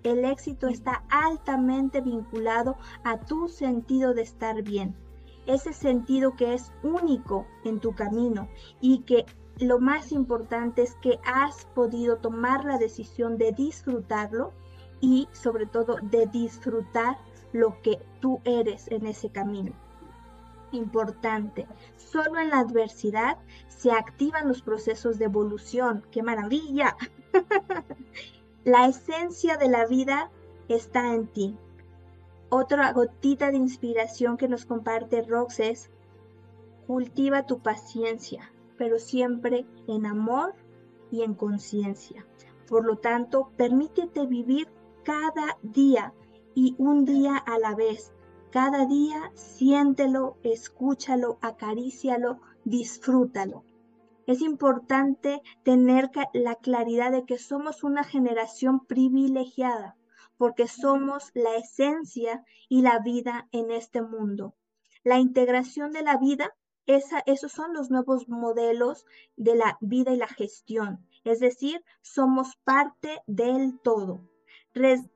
El 0.06 0.24
éxito 0.24 0.70
está 0.70 1.04
altamente 1.10 2.00
vinculado 2.00 2.78
a 3.04 3.20
tu 3.20 3.50
sentido 3.50 4.14
de 4.14 4.22
estar 4.22 4.64
bien 4.64 4.96
ese 5.48 5.74
sentido 5.74 6.36
que 6.36 6.54
es 6.54 6.72
único 6.84 7.46
en 7.64 7.80
tu 7.80 7.94
camino 7.94 8.48
y 8.82 9.00
que 9.00 9.26
lo 9.60 9.80
más 9.80 10.12
importante 10.12 10.82
es 10.82 10.96
que 10.96 11.20
has 11.26 11.66
podido 11.68 12.18
tomar 12.18 12.66
la 12.66 12.78
decisión 12.78 13.38
de 13.38 13.52
disfrutarlo 13.52 14.54
y 15.02 15.28
sobre 15.32 15.66
todo 15.66 15.98
de 16.02 16.28
disfrutar 16.28 17.18
lo 17.54 17.82
que 17.82 18.00
tú 18.20 18.42
eres 18.44 18.88
en 18.90 19.06
ese 19.06 19.30
camino. 19.30 19.74
Importante, 20.72 21.68
solo 21.96 22.40
en 22.40 22.50
la 22.50 22.60
adversidad 22.60 23.38
se 23.68 23.92
activan 23.92 24.48
los 24.48 24.62
procesos 24.62 25.18
de 25.20 25.26
evolución. 25.26 26.06
¡Qué 26.12 26.22
maravilla! 26.22 26.98
la 28.66 28.88
esencia 28.88 29.58
de 29.58 29.70
la 29.70 29.86
vida 29.86 30.32
está 30.68 31.14
en 31.14 31.28
ti. 31.28 31.56
Otra 32.50 32.92
gotita 32.94 33.52
de 33.52 33.58
inspiración 33.58 34.38
que 34.38 34.48
nos 34.48 34.66
comparte 34.66 35.22
Rox 35.22 35.60
es, 35.60 35.92
cultiva 36.88 37.46
tu 37.46 37.60
paciencia, 37.60 38.52
pero 38.76 38.98
siempre 38.98 39.68
en 39.88 40.08
amor 40.08 40.56
y 41.12 41.22
en 41.22 41.36
conciencia. 41.36 42.26
Por 42.68 42.86
lo 42.86 42.98
tanto, 42.98 43.52
permítete 43.56 44.26
vivir 44.26 44.68
cada 45.04 45.60
día 45.62 46.14
y 46.56 46.74
un 46.80 47.06
día 47.06 47.38
a 47.38 47.60
la 47.60 47.76
vez. 47.76 48.14
Cada 48.50 48.88
día 48.88 49.32
siéntelo, 49.36 50.38
escúchalo, 50.42 51.38
acarícialo, 51.42 52.40
disfrútalo. 52.64 53.64
Es 54.28 54.42
importante 54.42 55.42
tener 55.64 56.10
la 56.34 56.56
claridad 56.56 57.12
de 57.12 57.26
que 57.26 57.38
somos 57.38 57.84
una 57.84 58.04
generación 58.04 58.86
privilegiada 58.86 59.96
porque 60.38 60.68
somos 60.68 61.32
la 61.34 61.56
esencia 61.56 62.44
y 62.70 62.82
la 62.82 63.00
vida 63.00 63.48
en 63.52 63.72
este 63.72 64.02
mundo. 64.02 64.56
La 65.04 65.20
integración 65.20 65.92
de 65.92 66.02
la 66.02 66.18
vida, 66.18 66.54
esos 66.86 67.52
son 67.52 67.74
los 67.74 67.90
nuevos 67.90 68.28
modelos 68.28 69.06
de 69.38 69.56
la 69.56 69.78
vida 69.82 70.12
y 70.12 70.18
la 70.18 70.28
gestión. 70.28 71.06
Es 71.24 71.40
decir, 71.40 71.84
somos 72.02 72.56
parte 72.64 73.22
del 73.28 73.80
todo. 73.80 74.22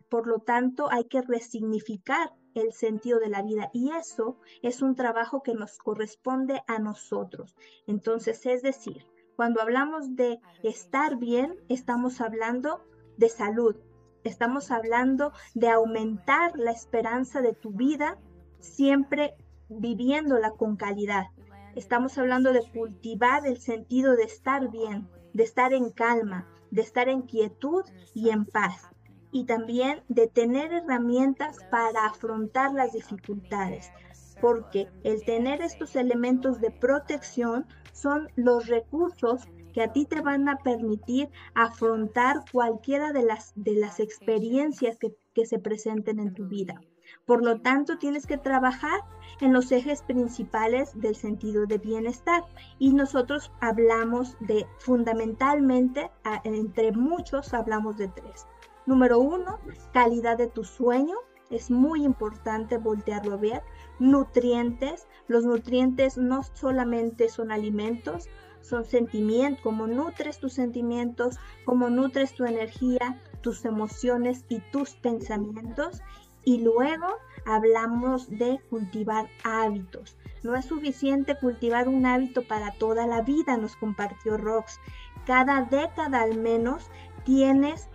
por 0.09 0.25
lo 0.25 0.39
tanto, 0.39 0.89
hay 0.91 1.03
que 1.05 1.21
resignificar 1.21 2.31
el 2.59 2.73
sentido 2.73 3.19
de 3.19 3.29
la 3.29 3.41
vida 3.41 3.69
y 3.73 3.91
eso 3.91 4.37
es 4.61 4.81
un 4.81 4.95
trabajo 4.95 5.41
que 5.43 5.53
nos 5.53 5.77
corresponde 5.77 6.61
a 6.67 6.79
nosotros. 6.79 7.55
Entonces, 7.87 8.45
es 8.45 8.61
decir, 8.61 9.05
cuando 9.35 9.61
hablamos 9.61 10.15
de 10.15 10.39
estar 10.63 11.17
bien, 11.17 11.55
estamos 11.69 12.21
hablando 12.21 12.83
de 13.17 13.29
salud, 13.29 13.75
estamos 14.23 14.71
hablando 14.71 15.31
de 15.53 15.69
aumentar 15.69 16.51
la 16.55 16.71
esperanza 16.71 17.41
de 17.41 17.53
tu 17.53 17.71
vida 17.71 18.17
siempre 18.59 19.35
viviéndola 19.69 20.51
con 20.51 20.75
calidad. 20.75 21.27
Estamos 21.75 22.17
hablando 22.17 22.51
de 22.51 22.69
cultivar 22.71 23.45
el 23.45 23.59
sentido 23.59 24.15
de 24.15 24.23
estar 24.23 24.69
bien, 24.69 25.07
de 25.33 25.43
estar 25.43 25.73
en 25.73 25.91
calma, 25.91 26.47
de 26.71 26.81
estar 26.81 27.07
en 27.07 27.21
quietud 27.21 27.83
y 28.13 28.29
en 28.29 28.45
paz 28.45 28.89
y 29.31 29.45
también 29.45 30.01
de 30.07 30.27
tener 30.27 30.71
herramientas 30.73 31.57
para 31.69 32.05
afrontar 32.05 32.73
las 32.73 32.93
dificultades, 32.93 33.91
porque 34.41 34.87
el 35.03 35.23
tener 35.23 35.61
estos 35.61 35.95
elementos 35.95 36.59
de 36.61 36.71
protección 36.71 37.65
son 37.93 38.29
los 38.35 38.67
recursos 38.67 39.47
que 39.73 39.83
a 39.83 39.93
ti 39.93 40.05
te 40.05 40.21
van 40.21 40.49
a 40.49 40.57
permitir 40.57 41.29
afrontar 41.53 42.43
cualquiera 42.51 43.13
de 43.13 43.23
las, 43.23 43.53
de 43.55 43.73
las 43.73 43.99
experiencias 43.99 44.97
que, 44.97 45.15
que 45.33 45.45
se 45.45 45.59
presenten 45.59 46.19
en 46.19 46.33
tu 46.33 46.47
vida. 46.47 46.81
Por 47.25 47.43
lo 47.43 47.61
tanto, 47.61 47.97
tienes 47.97 48.25
que 48.25 48.37
trabajar 48.37 49.01
en 49.41 49.53
los 49.53 49.71
ejes 49.71 50.01
principales 50.03 50.99
del 50.99 51.15
sentido 51.15 51.65
de 51.65 51.77
bienestar. 51.77 52.43
Y 52.77 52.93
nosotros 52.93 53.51
hablamos 53.61 54.37
de 54.41 54.65
fundamentalmente, 54.79 56.11
entre 56.43 56.91
muchos, 56.91 57.53
hablamos 57.53 57.97
de 57.97 58.09
tres. 58.09 58.47
Número 58.85 59.19
uno, 59.19 59.59
calidad 59.93 60.37
de 60.37 60.47
tu 60.47 60.63
sueño. 60.63 61.15
Es 61.49 61.71
muy 61.71 62.03
importante 62.03 62.77
voltearlo 62.77 63.33
a 63.33 63.37
ver. 63.37 63.63
Nutrientes. 63.99 65.07
Los 65.27 65.45
nutrientes 65.45 66.17
no 66.17 66.43
solamente 66.53 67.29
son 67.29 67.51
alimentos, 67.51 68.29
son 68.61 68.85
sentimientos. 68.85 69.61
Como 69.61 69.87
nutres 69.87 70.39
tus 70.39 70.53
sentimientos, 70.53 71.37
como 71.65 71.89
nutres 71.89 72.33
tu 72.33 72.45
energía, 72.45 73.19
tus 73.41 73.65
emociones 73.65 74.45
y 74.49 74.59
tus 74.71 74.95
pensamientos. 74.95 76.01
Y 76.43 76.61
luego 76.61 77.07
hablamos 77.45 78.29
de 78.29 78.59
cultivar 78.69 79.27
hábitos. 79.43 80.17
No 80.43 80.55
es 80.55 80.65
suficiente 80.65 81.37
cultivar 81.37 81.87
un 81.87 82.05
hábito 82.05 82.43
para 82.43 82.71
toda 82.71 83.05
la 83.07 83.21
vida, 83.21 83.57
nos 83.57 83.75
compartió 83.75 84.37
Rox. 84.37 84.79
Cada 85.25 85.63
década 85.63 86.21
al 86.21 86.37
menos 86.37 86.89
tienes 87.25 87.89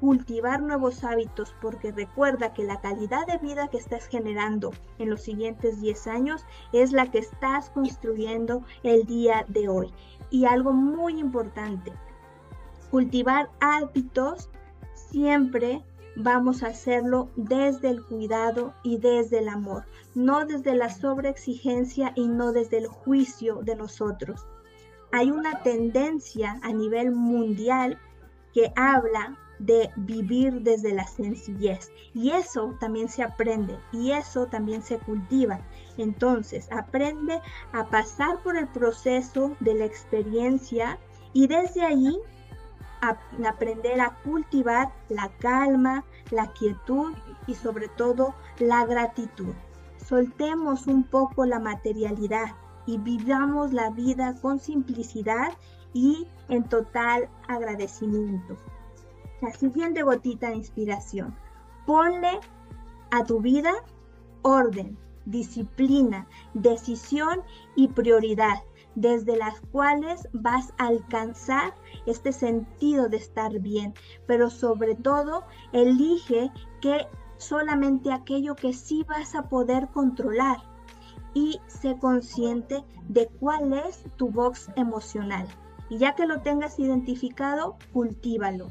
cultivar 0.00 0.62
nuevos 0.62 1.04
hábitos 1.04 1.54
porque 1.60 1.92
recuerda 1.92 2.52
que 2.52 2.64
la 2.64 2.80
calidad 2.80 3.26
de 3.26 3.38
vida 3.38 3.68
que 3.68 3.78
estás 3.78 4.06
generando 4.06 4.72
en 4.98 5.10
los 5.10 5.22
siguientes 5.22 5.80
10 5.80 6.06
años 6.08 6.44
es 6.72 6.92
la 6.92 7.10
que 7.10 7.18
estás 7.18 7.70
construyendo 7.70 8.64
el 8.82 9.04
día 9.06 9.44
de 9.48 9.68
hoy. 9.68 9.92
Y 10.30 10.44
algo 10.44 10.72
muy 10.72 11.18
importante, 11.18 11.92
cultivar 12.90 13.50
hábitos 13.60 14.50
siempre 14.94 15.84
vamos 16.16 16.62
a 16.62 16.68
hacerlo 16.68 17.30
desde 17.36 17.90
el 17.90 18.04
cuidado 18.04 18.74
y 18.82 18.98
desde 18.98 19.38
el 19.38 19.48
amor, 19.48 19.84
no 20.14 20.44
desde 20.44 20.74
la 20.74 20.90
sobreexigencia 20.90 22.12
y 22.16 22.26
no 22.26 22.52
desde 22.52 22.78
el 22.78 22.88
juicio 22.88 23.60
de 23.62 23.76
nosotros. 23.76 24.44
Hay 25.12 25.30
una 25.30 25.62
tendencia 25.62 26.58
a 26.62 26.72
nivel 26.72 27.12
mundial 27.12 27.98
que 28.52 28.72
habla 28.76 29.38
de 29.58 29.90
vivir 29.96 30.62
desde 30.62 30.92
la 30.92 31.06
sencillez. 31.06 31.90
Y 32.14 32.30
eso 32.30 32.76
también 32.80 33.08
se 33.08 33.22
aprende 33.22 33.78
y 33.92 34.12
eso 34.12 34.46
también 34.46 34.82
se 34.82 34.98
cultiva. 34.98 35.60
Entonces, 35.96 36.68
aprende 36.72 37.40
a 37.72 37.84
pasar 37.86 38.42
por 38.42 38.56
el 38.56 38.68
proceso 38.68 39.56
de 39.60 39.74
la 39.74 39.84
experiencia 39.84 40.98
y 41.32 41.46
desde 41.46 41.82
ahí 41.82 42.18
aprender 43.46 44.00
a 44.00 44.16
cultivar 44.24 44.92
la 45.08 45.28
calma, 45.38 46.04
la 46.30 46.52
quietud 46.52 47.14
y 47.46 47.54
sobre 47.54 47.88
todo 47.88 48.34
la 48.58 48.84
gratitud. 48.86 49.54
Soltemos 50.04 50.86
un 50.86 51.04
poco 51.04 51.44
la 51.44 51.60
materialidad 51.60 52.56
y 52.86 52.98
vivamos 52.98 53.72
la 53.72 53.90
vida 53.90 54.34
con 54.40 54.58
simplicidad 54.58 55.52
y 55.92 56.26
en 56.48 56.64
total 56.64 57.28
agradecimiento. 57.46 58.56
La 59.40 59.52
siguiente 59.52 60.02
gotita 60.02 60.48
de 60.48 60.56
inspiración. 60.56 61.32
Ponle 61.86 62.40
a 63.12 63.22
tu 63.22 63.40
vida 63.40 63.72
orden, 64.42 64.98
disciplina, 65.26 66.26
decisión 66.54 67.42
y 67.76 67.86
prioridad, 67.86 68.64
desde 68.96 69.36
las 69.36 69.60
cuales 69.70 70.28
vas 70.32 70.74
a 70.78 70.88
alcanzar 70.88 71.72
este 72.06 72.32
sentido 72.32 73.08
de 73.08 73.18
estar 73.18 73.60
bien. 73.60 73.94
Pero 74.26 74.50
sobre 74.50 74.96
todo, 74.96 75.44
elige 75.72 76.50
que 76.80 77.06
solamente 77.36 78.12
aquello 78.12 78.56
que 78.56 78.72
sí 78.72 79.04
vas 79.08 79.36
a 79.36 79.48
poder 79.48 79.86
controlar 79.90 80.56
y 81.32 81.60
sé 81.68 81.96
consciente 82.00 82.82
de 83.08 83.28
cuál 83.38 83.72
es 83.72 84.02
tu 84.16 84.30
box 84.30 84.68
emocional. 84.74 85.46
Y 85.88 85.98
ya 85.98 86.16
que 86.16 86.26
lo 86.26 86.40
tengas 86.40 86.80
identificado, 86.80 87.76
cultívalo 87.92 88.66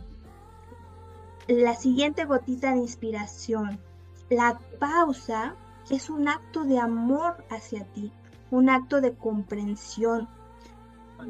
la 1.48 1.76
siguiente 1.76 2.26
gotita 2.26 2.74
de 2.74 2.80
inspiración. 2.80 3.80
La 4.30 4.60
pausa 4.80 5.56
es 5.90 6.10
un 6.10 6.28
acto 6.28 6.66
de 6.66 6.78
amor 6.78 7.46
hacia 7.50 7.86
ti, 7.94 8.12
un 8.52 8.70
acto 8.70 9.00
de 9.00 9.14
comprensión. 9.14 10.28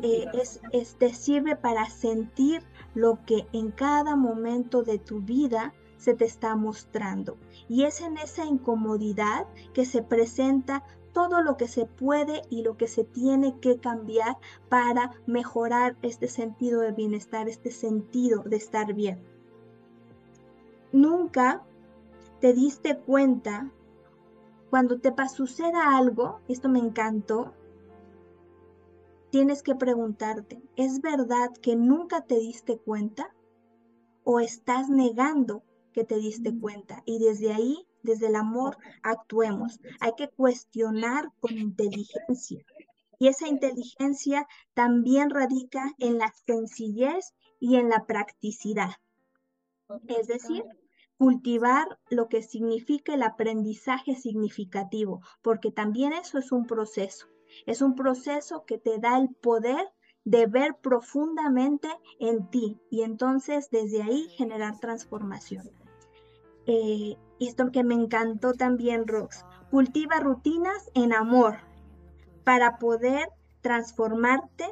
Eh, 0.02 0.26
es, 0.34 0.96
te 0.96 1.14
sirve 1.14 1.56
para 1.56 1.90
sentir 1.90 2.64
lo 2.96 3.24
que 3.26 3.48
en 3.54 3.72
cada 3.72 4.16
momento 4.16 4.84
de 4.84 4.98
tu 4.98 5.22
vida 5.22 5.74
se 5.98 6.16
te 6.16 6.26
está 6.26 6.56
mostrando. 6.56 7.38
Y 7.70 7.84
es 7.84 8.02
en 8.02 8.18
esa 8.18 8.46
incomodidad 8.46 9.46
que 9.74 9.86
se 9.86 10.02
presenta 10.02 10.84
todo 11.14 11.42
lo 11.42 11.58
que 11.58 11.68
se 11.68 11.86
puede 11.86 12.42
y 12.50 12.64
lo 12.64 12.76
que 12.76 12.88
se 12.88 13.04
tiene 13.04 13.60
que 13.60 13.80
cambiar 13.80 14.38
para 14.68 15.12
mejorar 15.26 15.96
este 16.02 16.28
sentido 16.28 16.82
de 16.82 16.92
bienestar, 16.92 17.48
este 17.48 17.72
sentido 17.72 18.44
de 18.44 18.58
estar 18.58 18.94
bien 18.94 19.37
nunca 20.92 21.64
te 22.40 22.54
diste 22.54 22.98
cuenta 22.98 23.72
cuando 24.70 25.00
te 25.00 25.14
suceda 25.30 25.98
algo, 25.98 26.42
esto 26.48 26.68
me 26.68 26.80
encantó, 26.80 27.54
tienes 29.30 29.64
que 29.64 29.76
preguntarte, 29.76 30.62
¿es 30.76 31.02
verdad 31.02 31.52
que 31.62 31.76
nunca 31.76 32.22
te 32.22 32.38
diste 32.38 32.78
cuenta? 32.78 33.34
¿O 34.24 34.40
estás 34.40 34.90
negando 34.90 35.64
que 35.94 36.04
te 36.04 36.18
diste 36.18 36.58
cuenta? 36.60 37.02
Y 37.06 37.20
desde 37.20 37.54
ahí, 37.54 37.88
desde 38.04 38.28
el 38.28 38.36
amor, 38.36 38.78
actuemos. 39.04 39.80
Hay 40.02 40.14
que 40.18 40.30
cuestionar 40.30 41.32
con 41.40 41.58
inteligencia. 41.58 42.66
Y 43.20 43.28
esa 43.30 43.48
inteligencia 43.48 44.48
también 44.74 45.30
radica 45.30 45.94
en 45.98 46.18
la 46.18 46.34
sencillez 46.46 47.34
y 47.60 47.78
en 47.78 47.90
la 47.90 48.06
practicidad. 48.06 48.92
Es 50.08 50.28
decir, 50.28 50.64
cultivar 51.18 52.00
lo 52.10 52.28
que 52.28 52.42
significa 52.42 53.14
el 53.14 53.24
aprendizaje 53.24 54.16
significativo, 54.16 55.22
porque 55.42 55.72
también 55.72 56.14
eso 56.14 56.38
es 56.38 56.52
un 56.52 56.66
proceso. 56.66 57.28
Es 57.66 57.82
un 57.82 57.96
proceso 57.96 58.66
que 58.66 58.78
te 58.78 59.00
da 59.00 59.18
el 59.18 59.30
poder 59.30 59.90
de 60.26 60.46
ver 60.46 60.76
profundamente 60.76 61.88
en 62.20 62.50
ti 62.50 62.78
y 62.90 63.04
entonces 63.04 63.70
desde 63.72 64.04
ahí 64.04 64.28
generar 64.36 64.78
transformación. 64.80 65.72
Eh, 66.66 67.16
esto 67.40 67.72
que 67.72 67.86
me 67.86 67.96
encantó 67.96 68.52
también, 68.54 69.08
Rox, 69.08 69.46
cultiva 69.72 70.20
rutinas 70.20 70.92
en 70.96 71.14
amor 71.14 71.60
para 72.44 72.78
poder 72.78 73.30
transformarte 73.62 74.66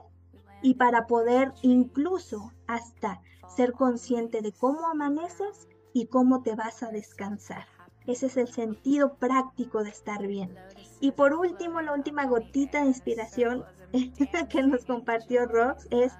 y 0.62 0.76
para 0.76 1.08
poder 1.08 1.54
incluso 1.62 2.52
hasta 2.68 3.22
ser 3.48 3.74
consciente 3.74 4.42
de 4.42 4.52
cómo 4.52 4.88
amaneces 4.88 5.68
y 5.94 6.08
cómo 6.08 6.44
te 6.44 6.56
vas 6.56 6.84
a 6.84 6.92
descansar. 6.92 7.66
Ese 8.08 8.28
es 8.28 8.38
el 8.38 8.48
sentido 8.48 9.16
práctico 9.16 9.84
de 9.84 9.90
estar 9.90 10.26
bien. 10.28 10.56
Y 11.00 11.12
por 11.12 11.34
último, 11.34 11.82
la 11.82 11.94
última 11.94 12.26
gotita 12.26 12.82
de 12.82 12.88
inspiración 12.88 13.64
que 14.50 14.64
nos 14.64 14.86
compartió 14.86 15.46
Rox 15.46 15.88
es 15.90 16.14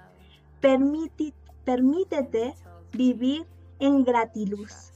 permítete 0.60 2.54
vivir 2.92 3.46
en 3.78 4.04
gratiluz. 4.04 4.92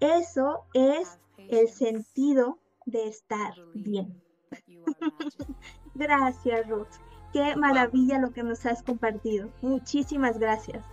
Eso 0.00 0.64
es 0.74 1.18
el 1.38 1.68
sentido 1.68 2.58
de 2.86 3.08
estar 3.08 3.54
bien. 3.74 4.20
gracias, 5.94 6.68
Rox. 6.68 7.00
Qué 7.32 7.54
maravilla 7.56 8.18
lo 8.18 8.32
que 8.32 8.42
nos 8.42 8.64
has 8.66 8.82
compartido. 8.82 9.50
Muchísimas 9.62 10.38
gracias. 10.38 10.84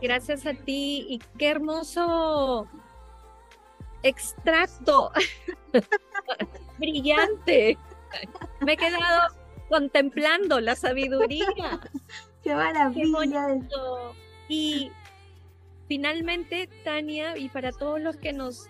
Gracias 0.00 0.46
a 0.46 0.54
ti 0.54 1.06
y 1.08 1.18
qué 1.38 1.48
hermoso 1.48 2.68
extracto. 4.02 5.12
Brillante. 6.78 7.76
Me 8.60 8.72
he 8.72 8.76
quedado 8.76 9.34
contemplando 9.68 10.60
la 10.60 10.76
sabiduría. 10.76 11.80
Qué 12.42 12.54
maravilla. 12.54 13.58
y 14.48 14.90
finalmente, 15.88 16.68
Tania, 16.84 17.36
y 17.36 17.48
para 17.48 17.72
todos 17.72 18.00
los 18.00 18.16
que 18.16 18.32
nos, 18.32 18.68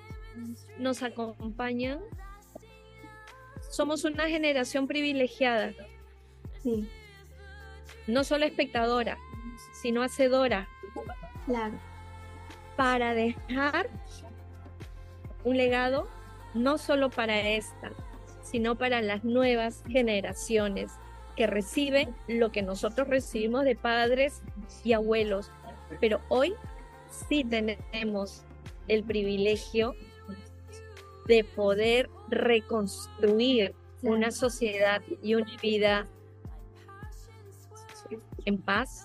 nos 0.79 1.03
acompañan, 1.03 2.01
somos 3.71 4.05
una 4.05 4.29
generación 4.29 4.87
privilegiada. 4.87 5.75
Sí. 6.63 6.89
No 8.07 8.25
solo 8.25 8.47
espectadora, 8.47 9.19
sino 9.83 10.03
hacedora. 10.03 10.67
Claro. 11.49 11.75
Para 12.77 13.15
dejar 13.15 13.89
un 15.45 15.57
legado 15.57 16.07
no 16.55 16.77
solo 16.77 17.09
para 17.09 17.41
esta, 17.41 17.91
sino 18.43 18.77
para 18.77 19.01
las 19.01 19.25
nuevas 19.25 19.83
generaciones 19.89 20.93
que 21.37 21.47
reciben 21.47 22.15
lo 22.27 22.53
que 22.53 22.63
nosotros 22.63 23.09
recibimos 23.09 23.65
de 23.65 23.77
padres 23.77 24.43
y 24.85 24.93
abuelos. 24.93 25.51
Pero 26.01 26.21
hoy 26.29 26.55
sí 27.09 27.45
tenemos 27.45 28.45
el 28.87 29.05
privilegio 29.05 29.95
de 31.27 31.45
poder 31.45 32.11
reconstruir 32.29 33.75
una 34.03 34.31
sociedad 34.31 35.03
y 35.23 35.35
una 35.35 35.57
vida 35.63 36.07
en 38.45 38.59
paz 38.59 39.05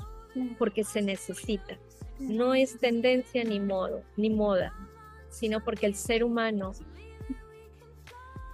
porque 0.57 0.84
se 0.84 1.02
necesita. 1.02 1.78
No 2.23 2.53
es 2.53 2.79
tendencia 2.79 3.43
ni 3.43 3.59
modo, 3.59 4.01
ni 4.15 4.29
moda, 4.29 4.73
sino 5.29 5.63
porque 5.63 5.85
el 5.85 5.95
ser 5.95 6.23
humano 6.23 6.73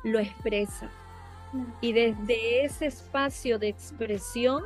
lo 0.03 0.19
expresa. 0.19 0.89
Y 1.81 1.93
desde 1.93 2.65
ese 2.65 2.87
espacio 2.87 3.59
de 3.59 3.69
expresión, 3.69 4.63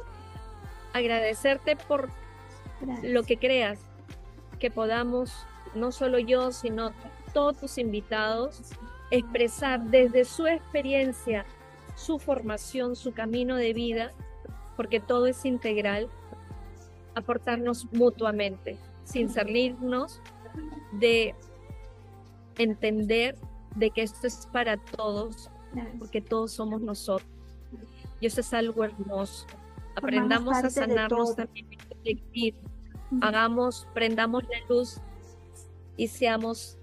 agradecerte 0.94 1.76
por 1.76 2.10
lo 3.02 3.24
que 3.24 3.38
creas, 3.38 3.80
que 4.60 4.72
podamos, 4.72 5.46
no 5.76 5.92
solo 5.92 6.20
yo, 6.20 6.52
sino 6.52 6.92
todos 7.34 7.58
tus 7.58 7.78
invitados, 7.78 8.62
expresar 9.12 9.82
desde 9.82 10.26
su 10.26 10.48
experiencia, 10.48 11.46
su 11.96 12.20
formación, 12.20 12.96
su 12.96 13.14
camino 13.14 13.56
de 13.56 13.74
vida, 13.74 14.12
porque 14.76 15.00
todo 15.00 15.28
es 15.28 15.46
integral, 15.46 16.10
aportarnos 17.16 17.86
mutuamente, 17.92 18.78
sin 19.04 19.30
salirnos 19.30 20.22
de 20.94 21.36
entender 22.58 23.36
de 23.76 23.90
que 23.90 24.04
esto 24.04 24.28
es 24.28 24.48
para 24.52 24.78
todos, 24.78 25.50
porque 26.00 26.22
todos 26.22 26.52
somos 26.52 26.82
nosotros. 26.82 27.30
Y 28.20 28.28
eso 28.28 28.42
es 28.42 28.54
algo 28.54 28.84
hermoso. 28.84 29.48
Aprendamos 29.96 30.56
a 30.58 30.70
sanarnos 30.70 31.36
también, 31.36 31.68
hagamos, 33.22 33.88
prendamos 33.94 34.44
la 34.44 34.68
luz 34.68 35.02
y 35.98 36.08
seamos 36.08 36.78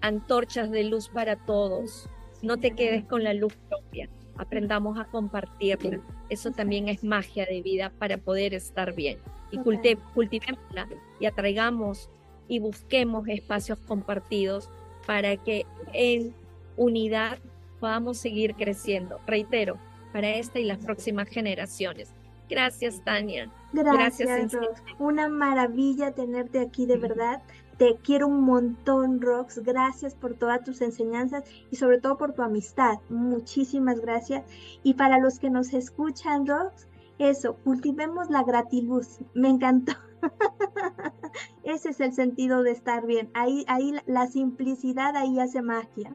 antorchas 0.00 0.70
de 0.70 0.84
luz 0.84 1.08
para 1.08 1.36
todos. 1.36 2.08
No 2.42 2.58
te 2.58 2.74
quedes 2.74 3.04
con 3.04 3.24
la 3.24 3.34
luz 3.34 3.54
propia, 3.68 4.08
aprendamos 4.36 4.98
a 4.98 5.04
compartirla. 5.04 6.00
Eso 6.30 6.50
también 6.50 6.88
es 6.88 7.04
magia 7.04 7.44
de 7.44 7.60
vida 7.60 7.92
para 7.98 8.16
poder 8.16 8.54
estar 8.54 8.94
bien. 8.94 9.18
Y 9.50 9.58
cultivémosla 9.58 10.88
y 11.18 11.26
atraigamos 11.26 12.08
y 12.48 12.58
busquemos 12.58 13.28
espacios 13.28 13.78
compartidos 13.80 14.68
para 15.06 15.36
que 15.36 15.66
en 15.92 16.34
unidad 16.76 17.38
podamos 17.78 18.18
seguir 18.18 18.54
creciendo. 18.54 19.20
Reitero, 19.26 19.76
para 20.12 20.30
esta 20.30 20.58
y 20.58 20.64
las 20.64 20.78
próximas 20.78 21.28
generaciones. 21.28 22.12
Gracias, 22.48 23.02
Tania. 23.04 23.48
Gracias, 23.72 24.52
Rox. 24.52 24.82
Una 24.98 25.28
maravilla 25.28 26.12
tenerte 26.12 26.58
aquí, 26.58 26.84
de 26.84 26.96
verdad. 26.96 27.42
Te 27.78 27.96
quiero 28.02 28.26
un 28.26 28.42
montón, 28.42 29.20
Rox. 29.20 29.60
Gracias 29.60 30.14
por 30.14 30.34
todas 30.34 30.64
tus 30.64 30.80
enseñanzas 30.82 31.44
y 31.70 31.76
sobre 31.76 31.98
todo 31.98 32.18
por 32.18 32.32
tu 32.32 32.42
amistad. 32.42 32.98
Muchísimas 33.08 34.00
gracias. 34.00 34.44
Y 34.82 34.94
para 34.94 35.18
los 35.18 35.38
que 35.38 35.48
nos 35.48 35.72
escuchan, 35.72 36.46
Rox, 36.46 36.88
eso, 37.20 37.56
cultivemos 37.64 38.30
la 38.30 38.42
gratiluz. 38.42 39.18
Me 39.34 39.48
encantó. 39.48 39.92
Ese 41.64 41.90
es 41.90 42.00
el 42.00 42.12
sentido 42.12 42.62
de 42.62 42.72
estar 42.72 43.06
bien. 43.06 43.30
Ahí, 43.34 43.64
ahí 43.68 43.94
la 44.06 44.26
simplicidad 44.26 45.16
ahí 45.16 45.38
hace 45.38 45.62
magia. 45.62 46.14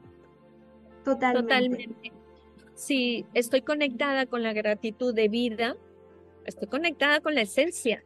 Totalmente. 1.03 1.44
Totalmente. 1.44 2.11
Si 2.73 3.26
estoy 3.34 3.61
conectada 3.61 4.26
con 4.26 4.44
la 4.44 4.52
gratitud 4.52 5.14
de 5.14 5.30
vida, 5.30 5.77
estoy 6.45 6.68
conectada 6.68 7.22
con 7.22 7.36
la 7.36 7.41
esencia. 7.41 8.03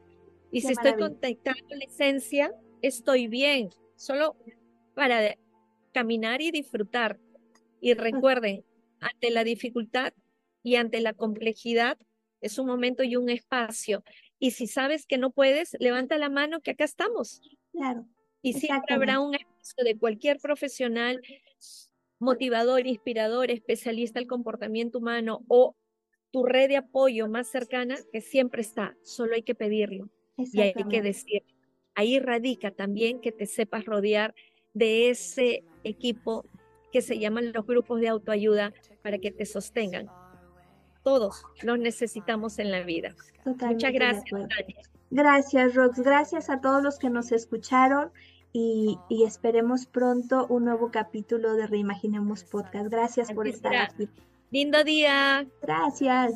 Y 0.51 0.61
si 0.61 0.73
estoy 0.73 0.93
conectada 0.93 1.55
con 1.67 1.79
la 1.79 1.85
esencia, 1.85 2.53
estoy 2.81 3.27
bien. 3.27 3.69
Solo 3.95 4.35
para 4.93 5.35
caminar 5.93 6.41
y 6.41 6.51
disfrutar. 6.51 7.19
Y 7.81 7.93
recuerden, 7.93 8.63
ante 8.99 9.31
la 9.31 9.43
dificultad 9.43 10.13
y 10.63 10.75
ante 10.75 10.99
la 10.99 11.13
complejidad, 11.13 11.97
es 12.41 12.57
un 12.57 12.67
momento 12.67 13.03
y 13.03 13.15
un 13.15 13.29
espacio 13.29 14.03
y 14.39 14.51
si 14.51 14.67
sabes 14.67 15.05
que 15.05 15.17
no 15.17 15.31
puedes, 15.31 15.75
levanta 15.79 16.17
la 16.17 16.29
mano 16.29 16.61
que 16.61 16.71
acá 16.71 16.85
estamos. 16.85 17.41
Claro. 17.73 18.05
Y 18.41 18.53
siempre 18.53 18.95
habrá 18.95 19.19
un 19.19 19.35
espacio 19.35 19.83
de 19.83 19.97
cualquier 19.97 20.39
profesional, 20.39 21.21
motivador, 22.19 22.87
inspirador, 22.87 23.51
especialista 23.51 24.19
del 24.19 24.29
comportamiento 24.29 24.99
humano 24.99 25.43
o 25.49 25.75
tu 26.31 26.45
red 26.45 26.69
de 26.69 26.77
apoyo 26.77 27.27
más 27.27 27.49
cercana 27.49 27.97
que 28.13 28.21
siempre 28.21 28.61
está, 28.61 28.95
solo 29.03 29.35
hay 29.35 29.41
que 29.41 29.55
pedirlo 29.55 30.09
y 30.37 30.61
hay 30.61 30.73
que 30.73 31.01
decir. 31.01 31.43
Ahí 31.95 32.19
radica 32.19 32.71
también 32.71 33.19
que 33.19 33.33
te 33.33 33.45
sepas 33.45 33.83
rodear 33.83 34.33
de 34.73 35.09
ese 35.09 35.65
equipo 35.83 36.45
que 36.93 37.01
se 37.01 37.19
llaman 37.19 37.51
los 37.51 37.65
grupos 37.65 37.99
de 37.99 38.07
autoayuda 38.07 38.73
para 39.01 39.17
que 39.17 39.31
te 39.31 39.45
sostengan 39.45 40.07
todos 41.09 41.43
los 41.63 41.79
necesitamos 41.79 42.59
en 42.59 42.69
la 42.69 42.83
vida. 42.83 43.15
Muchas 43.43 43.91
gracias. 43.91 44.39
Gracias, 45.09 45.73
Rox. 45.73 45.99
Gracias 46.01 46.51
a 46.51 46.61
todos 46.61 46.83
los 46.83 46.99
que 46.99 47.09
nos 47.09 47.31
escucharon 47.31 48.11
y, 48.53 48.99
y, 49.09 49.23
esperemos 49.23 49.87
pronto 49.87 50.45
un 50.47 50.65
nuevo 50.65 50.91
capítulo 50.91 51.55
de 51.55 51.65
Reimaginemos 51.65 52.43
Podcast. 52.43 52.89
Gracias 52.91 53.31
por 53.31 53.47
estar 53.47 53.75
aquí. 53.75 54.07
Lindo 54.51 54.83
día. 54.83 55.47
Gracias. 55.63 56.33